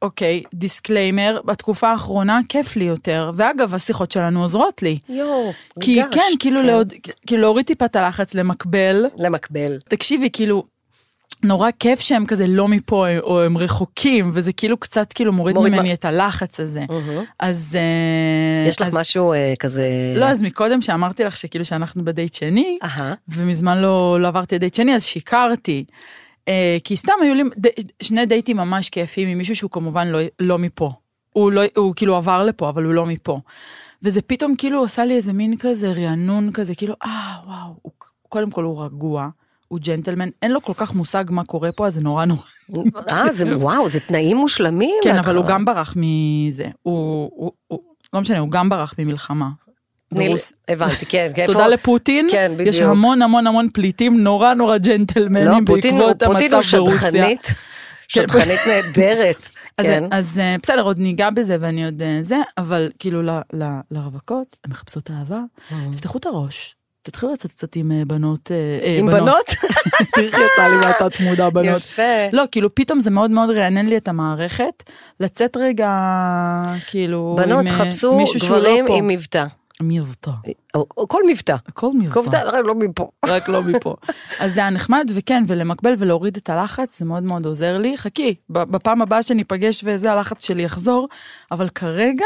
אוקיי, 0.01 0.43
disclaimer, 0.53 1.39
בתקופה 1.45 1.89
האחרונה 1.91 2.39
כיף 2.49 2.75
לי 2.75 2.83
יותר, 2.85 3.31
ואגב, 3.35 3.75
השיחות 3.75 4.11
שלנו 4.11 4.41
עוזרות 4.41 4.83
לי. 4.83 4.97
יואו, 5.09 5.53
כי 5.81 6.01
ריגשת, 6.01 6.13
כן, 6.15 6.21
כאילו 6.39 6.61
להוד- 6.61 6.93
כאילו 7.27 7.41
להוריד 7.41 7.65
טיפה 7.65 7.85
את 7.85 7.95
הלחץ 7.95 8.33
למקבל. 8.35 9.05
למקבל. 9.17 9.77
תקשיבי, 9.89 10.29
כאילו, 10.33 10.63
נורא 11.43 11.69
כיף 11.79 11.99
שהם 11.99 12.25
כזה 12.25 12.47
לא 12.47 12.67
מפה, 12.67 13.05
או 13.19 13.41
הם 13.41 13.57
רחוקים, 13.57 14.29
וזה 14.33 14.53
כאילו 14.53 14.77
קצת 14.77 15.13
כאילו 15.13 15.33
מוריד 15.33 15.55
מוריד 15.55 15.73
ממני 15.73 15.87
מה- 15.87 15.93
את 15.93 16.05
הלחץ 16.05 16.59
הזה. 16.59 16.83
מהמם. 16.89 17.23
אז... 17.39 17.77
אה, 17.79 18.67
יש 18.67 18.81
לך 18.81 18.87
אז- 18.87 18.93
משהו 18.95 19.33
אה, 19.33 19.53
כזה... 19.59 19.87
לא, 20.15 20.25
אז 20.25 20.41
מקודם 20.41 20.81
שאמרתי 20.81 21.23
לך 21.23 21.37
שכאילו 21.37 21.65
שאנחנו 21.65 22.05
בדייט 22.05 22.33
שני, 22.33 22.77
אהה. 22.83 23.13
ומזמן 23.29 23.77
לא, 23.77 24.17
לא 24.21 24.27
עברתי 24.27 24.55
לדייט 24.55 24.73
שני, 24.75 24.95
אז 24.95 25.05
שיקרתי. 25.05 25.83
אה, 26.47 26.77
כי 26.83 26.95
סתם 26.95 27.13
היו 27.21 27.33
לי 27.33 27.43
שני 28.01 28.25
דייטים 28.25 28.57
ממש 28.57 28.89
כיפים 28.89 29.27
עם 29.27 29.37
מישהו 29.37 29.55
שהוא 29.55 29.71
כמובן 29.71 30.07
לא, 30.07 30.19
לא 30.39 30.57
מפה. 30.57 30.91
הוא, 31.33 31.51
לא, 31.51 31.61
הוא 31.77 31.93
כאילו 31.95 32.15
עבר 32.15 32.43
לפה, 32.43 32.69
אבל 32.69 32.83
הוא 32.83 32.93
לא 32.93 33.05
מפה. 33.05 33.39
וזה 34.03 34.21
פתאום 34.21 34.55
כאילו 34.57 34.83
עשה 34.83 35.05
לי 35.05 35.15
איזה 35.15 35.33
מין 35.33 35.57
כזה 35.57 35.91
רענון 35.91 36.51
כזה, 36.51 36.75
כאילו, 36.75 36.93
אה, 37.03 37.33
וואו, 37.45 37.75
הוא, 37.81 37.91
קודם 38.29 38.51
כל 38.51 38.63
הוא 38.63 38.83
רגוע, 38.85 39.29
הוא 39.67 39.79
ג'נטלמן, 39.79 40.29
אין 40.41 40.51
לו 40.51 40.61
כל 40.61 40.73
כך 40.75 40.95
מושג 40.95 41.25
מה 41.29 41.45
קורה 41.45 41.71
פה, 41.71 41.87
אז 41.87 41.93
זה 41.93 42.01
נורא 42.01 42.25
נורא. 42.25 42.41
אה, 43.09 43.33
זה 43.33 43.55
וואו, 43.57 43.89
זה 43.89 43.99
תנאים 43.99 44.37
מושלמים. 44.37 44.95
כן, 45.03 45.17
אבל. 45.17 45.35
הוא 45.35 45.45
גם 45.45 45.65
ברח 45.65 45.93
מזה. 45.97 46.65
הוא, 46.83 47.31
הוא, 47.35 47.51
הוא, 47.67 47.79
לא 48.13 48.21
משנה, 48.21 48.39
הוא 48.39 48.49
גם 48.49 48.69
ברח 48.69 48.93
ממלחמה. 48.97 49.49
ברוס- 50.11 50.53
הבנתי, 50.67 51.05
כן, 51.05 51.31
כן. 51.35 51.45
תודה 51.45 51.67
לפוטין, 51.67 52.27
כן, 52.31 52.51
יש 52.65 52.75
בדיוק. 52.77 52.91
המון 52.91 53.21
המון 53.21 53.47
המון 53.47 53.69
פליטים 53.73 54.23
נורא 54.23 54.53
נורא 54.53 54.73
לא, 54.73 54.77
ג'נטלמנים 54.77 55.65
פוטין 55.65 55.93
הוא- 55.97 56.07
בעקבות 56.07 56.23
פוטין 56.33 56.53
הוא 56.53 56.57
המצב 56.63 56.77
ברוסיה. 56.77 56.99
שדכנית, 57.11 57.47
שדכנית 58.07 58.59
נהדרת. 58.69 59.49
אז, 59.77 59.85
כן. 59.85 60.03
אז 60.11 60.39
אה, 60.39 60.55
בסדר, 60.63 60.81
עוד 60.81 60.99
ניגע 60.99 61.29
בזה 61.29 61.57
ואני 61.59 61.85
עוד 61.85 62.01
אה, 62.01 62.17
זה, 62.21 62.35
אבל 62.57 62.89
כאילו 62.99 63.21
ל, 63.23 63.29
ל, 63.53 63.63
לרווקות, 63.91 64.57
הן 64.65 64.71
מחפשות 64.71 65.11
אהבה, 65.11 65.39
תפתחו 65.91 66.17
את 66.17 66.25
הראש, 66.25 66.75
תתחילו 67.01 67.33
לצאת 67.33 67.51
קצת 67.51 67.75
עם 67.75 67.91
אה, 67.91 68.01
בנות. 68.07 68.51
עם 68.97 69.07
בנות? 69.07 69.45
תראי 70.15 70.27
איך 70.27 70.35
יצא 70.53 70.67
לי 70.67 70.75
מהתת 70.75 71.19
מודע 71.29 71.49
בנות. 71.49 71.77
יפה. 71.77 72.01
לא, 72.33 72.43
כאילו 72.51 72.75
פתאום 72.75 72.99
זה 72.99 73.09
מאוד 73.11 73.31
מאוד 73.31 73.49
רענן 73.49 73.85
לי 73.85 73.97
את 73.97 74.07
המערכת, 74.07 74.83
לצאת 75.19 75.57
רגע, 75.57 75.89
כאילו, 76.87 77.35
בנות, 77.39 77.65
חפשו 77.67 78.19
גברים 78.45 78.85
לא 78.85 78.89
פה. 78.89 78.97
עם 78.97 79.07
מבטא. 79.07 79.45
מבטא. 79.81 80.31
או- 80.75 80.85
או 80.97 81.07
כל 81.07 81.21
מבטא. 81.29 81.55
הכל 81.67 81.89
מבטא. 81.99 82.19
מבטא, 82.19 82.37
לא 82.65 82.75
מפה. 82.75 83.09
רק 83.25 83.49
לא 83.49 83.63
מפה. 83.63 83.95
אז 84.39 84.53
זה 84.53 84.59
היה 84.59 84.69
נחמד, 84.69 85.11
וכן, 85.15 85.43
ולמקבל 85.47 85.93
ולהוריד 85.99 86.37
את 86.37 86.49
הלחץ, 86.49 86.99
זה 86.99 87.05
מאוד 87.05 87.23
מאוד 87.23 87.45
עוזר 87.45 87.77
לי. 87.77 87.97
חכי, 87.97 88.35
בפעם 88.49 89.01
הבאה 89.01 89.23
שניפגש 89.23 89.81
וזה 89.85 90.11
הלחץ 90.11 90.45
שלי 90.45 90.63
יחזור, 90.63 91.07
אבל 91.51 91.69
כרגע, 91.69 92.25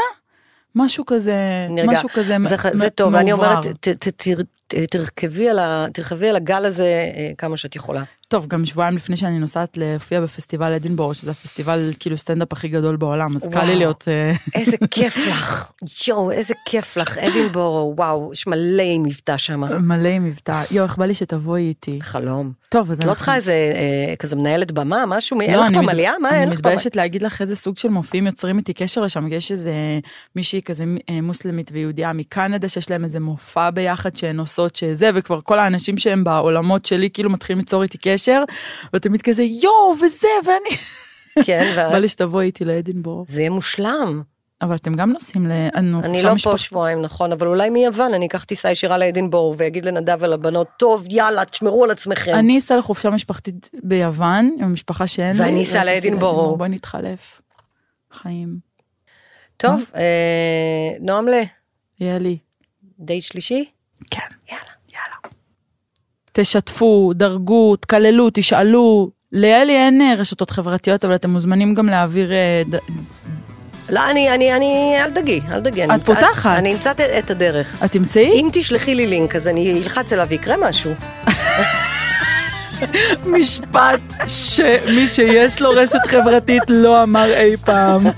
משהו 0.74 1.06
כזה, 1.06 1.34
נרגע. 1.70 1.92
משהו 1.92 2.08
כזה 2.08 2.22
זה, 2.22 2.38
מ- 2.38 2.46
זה 2.76 2.86
מ- 2.86 2.88
טוב, 2.88 3.14
ואני 3.14 3.30
מאוברר. 3.30 3.48
אומרת, 3.50 3.66
ת- 3.66 3.88
ת- 3.88 4.08
תר- 4.08 4.42
ת- 4.66 4.74
תרכבי 4.90 5.48
על 5.48 5.58
ה- 5.58 5.86
על 6.28 6.36
הגל 6.36 6.64
הזה 6.64 6.84
אה, 7.16 7.30
כמה 7.38 7.56
שאת 7.56 7.76
יכולה. 7.76 8.02
טוב, 8.32 8.46
גם 8.46 8.66
שבועיים 8.66 8.96
לפני 8.96 9.16
שאני 9.16 9.38
נוסעת 9.38 9.76
להופיע 9.76 10.20
בפסטיבל 10.20 10.72
אדינבורו, 10.72 11.14
שזה 11.14 11.30
הפסטיבל 11.30 11.92
כאילו 12.00 12.18
סטנדאפ 12.18 12.52
הכי 12.52 12.68
גדול 12.68 12.96
בעולם, 12.96 13.30
אז 13.36 13.48
קל 13.52 13.64
לי. 13.64 13.76
להיות... 13.76 14.04
אה, 14.08 14.32
איזה 14.54 14.76
כיף 14.90 15.16
לך, 15.28 15.70
יואו, 16.08 16.30
איזה 16.30 16.54
כיף 16.64 16.96
לך, 16.96 17.18
אדינבורו, 17.18 17.94
וואו, 17.96 18.30
יש 18.32 18.46
מלא 18.46 18.98
מבטא 18.98 19.36
שם. 19.36 19.60
מלא 19.60 20.08
עם 20.08 20.24
מבטא. 20.24 20.62
יואו, 20.70 20.86
איך 20.86 20.96
בא 20.96 21.04
לי 21.04 21.14
שתבואי 21.14 21.62
איתי. 21.62 21.98
חלום. 22.02 22.52
טוב, 22.68 22.90
אז 22.90 22.98
את 22.98 23.04
לא 23.04 23.14
צריכה 23.14 23.34
איזה, 23.34 23.52
אה, 23.52 24.16
כזה 24.16 24.36
מנהלת 24.36 24.72
במה, 24.72 25.04
משהו, 25.06 25.40
אין 25.40 25.54
לא, 25.54 25.64
לך 25.64 25.76
אני 25.76 25.90
עלייה? 25.90 26.12
מה, 26.20 26.28
אני 26.28 26.38
אין 26.38 26.48
לך 26.48 26.60
פעם? 26.60 26.72
מתביישת 26.72 26.96
להגיד 26.96 27.22
לך 27.22 27.40
איזה 27.40 27.56
סוג 27.56 27.78
של 27.78 27.88
מופיעים 27.88 28.26
יוצרים 28.26 28.58
איתי 28.58 28.72
קשר 28.72 29.00
לשם, 29.00 29.32
יש 29.32 29.52
איזה 29.52 29.72
מישהי 30.36 30.62
כזה 30.62 30.84
אה, 31.10 31.20
מוסלמית 31.20 31.70
ויהודייה 31.74 32.12
מקנדה, 32.12 32.68
שיש 32.68 32.90
להם 32.90 33.04
איזה 33.04 33.20
מופע 33.20 33.70
ביחד 33.70 34.16
שהן 34.16 34.40
עושות 34.40 34.76
שזה, 34.76 35.10
וכבר 35.14 35.40
כל 35.44 35.58
האנשים 35.58 35.98
שהם 35.98 36.24
בעולמות 36.24 36.86
שלי 36.86 37.10
כאילו 37.10 37.30
מתחילים 37.30 37.58
ליצור 37.58 37.82
איתי 37.82 37.98
קשר, 37.98 38.21
ותמיד 38.96 39.22
כזה 39.22 39.42
יואו 39.42 39.94
וזה, 40.02 40.28
ואני... 40.46 40.76
כן, 41.46 41.72
בא 41.76 41.88
ואת- 41.92 42.00
לי 42.00 42.08
שתבואי 42.08 42.46
איתי 42.46 42.64
לאדינבורו. 42.64 43.24
זה 43.28 43.40
יהיה 43.40 43.50
מושלם. 43.50 44.22
אבל 44.62 44.76
אתם 44.76 44.94
גם 44.94 45.10
נוסעים 45.12 45.46
ל... 45.46 45.52
אני 45.74 45.92
לא 46.22 46.28
פה 46.28 46.34
משפחתית. 46.34 46.58
שבועיים, 46.60 47.02
נכון, 47.02 47.32
אבל 47.32 47.46
אולי 47.46 47.70
מיוון 47.70 48.14
אני 48.14 48.26
אקח 48.26 48.44
טיסה 48.44 48.70
ישירה 48.70 48.98
לאדינבורו 48.98 49.54
ואגיד 49.58 49.84
לנדב 49.84 50.16
ולבנות, 50.20 50.66
טוב, 50.78 51.06
יאללה, 51.10 51.44
תשמרו 51.44 51.84
על 51.84 51.90
עצמכם. 51.90 52.34
אני 52.34 52.58
אסע 52.58 52.76
לחופשה 52.76 53.10
משפחתית 53.10 53.70
ביוון, 53.82 54.56
עם 54.58 54.64
המשפחה 54.64 55.06
שאין 55.06 55.36
לי. 55.36 55.42
ואני 55.42 55.62
אסע 55.62 55.84
לאדינבורו. 55.84 56.56
בואי 56.56 56.68
נתחלף. 56.68 57.40
חיים. 58.12 58.56
טוב, 59.56 59.90
אה, 59.94 60.90
נועם 61.00 61.28
ל... 61.28 61.32
יהיה 62.00 62.18
לי. 62.18 62.38
דייט 62.98 63.22
שלישי? 63.24 63.70
כן. 64.10 64.20
יאללה. 64.50 64.71
תשתפו, 66.32 67.12
דרגו, 67.14 67.76
תקללו, 67.76 68.28
תשאלו. 68.34 69.10
ליאלי 69.32 69.76
אין 69.76 70.00
אה, 70.00 70.14
רשתות 70.18 70.50
חברתיות, 70.50 71.04
אבל 71.04 71.14
אתם 71.14 71.30
מוזמנים 71.30 71.74
גם 71.74 71.86
להעביר... 71.86 72.32
אה, 72.32 72.62
ד... 72.70 72.74
לא, 73.90 74.10
אני, 74.10 74.30
אני, 74.34 74.56
אני, 74.56 74.94
אל 75.04 75.10
דגי, 75.10 75.40
אל 75.52 75.60
דגי. 75.60 75.84
אני 75.84 75.94
את 75.94 76.00
אמצא- 76.00 76.14
פותחת. 76.14 76.58
אני 76.58 76.72
אמצא 76.72 76.90
את- 77.18 77.30
הדרך. 77.30 77.82
את 77.84 77.92
תמצאי? 77.92 78.30
אם 78.32 78.48
תשלחי 78.52 78.94
לי 78.94 79.06
לינק, 79.06 79.36
אז 79.36 79.48
אני 79.48 79.72
אלחץ 79.78 80.12
עליו 80.12 80.26
ויקרה 80.28 80.56
משהו. 80.56 80.92
משפט 83.26 84.00
שמי 84.26 85.06
שיש 85.06 85.62
לו 85.62 85.70
רשת 85.70 85.98
חברתית 86.08 86.62
לא 86.68 87.02
אמר 87.02 87.32
אי 87.34 87.56
פעם. 87.56 88.02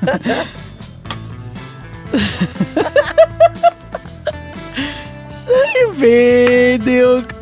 בדיוק. 6.00 7.32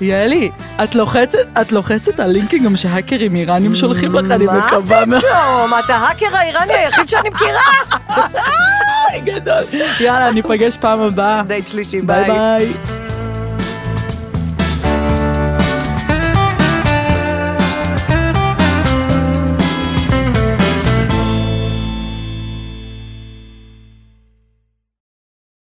יאלי, 0.00 0.50
את 0.84 0.94
לוחצת, 0.94 1.38
את 1.60 1.72
לוחצת 1.72 2.20
על 2.20 2.30
לינקים 2.30 2.64
גם 2.64 2.76
שהאקרים 2.76 3.36
איראנים 3.36 3.74
שולחים 3.74 4.12
לך, 4.14 4.30
אני 4.30 4.46
מקווה. 4.46 5.06
מה 5.06 5.18
פתאום? 5.20 5.72
אתה 5.84 5.96
האקר 5.96 6.36
האיראני 6.36 6.72
היחיד 6.72 7.08
שאני 7.08 7.28
מכירה. 7.28 7.60
גדול. 9.24 9.64
יאללה, 10.00 10.30
ניפגש 10.32 10.76
פעם 10.76 11.00
הבאה. 11.00 11.42
דייט 11.46 11.68
שלישי, 11.68 12.00
ביי 12.00 12.24
ביי. 12.24 12.72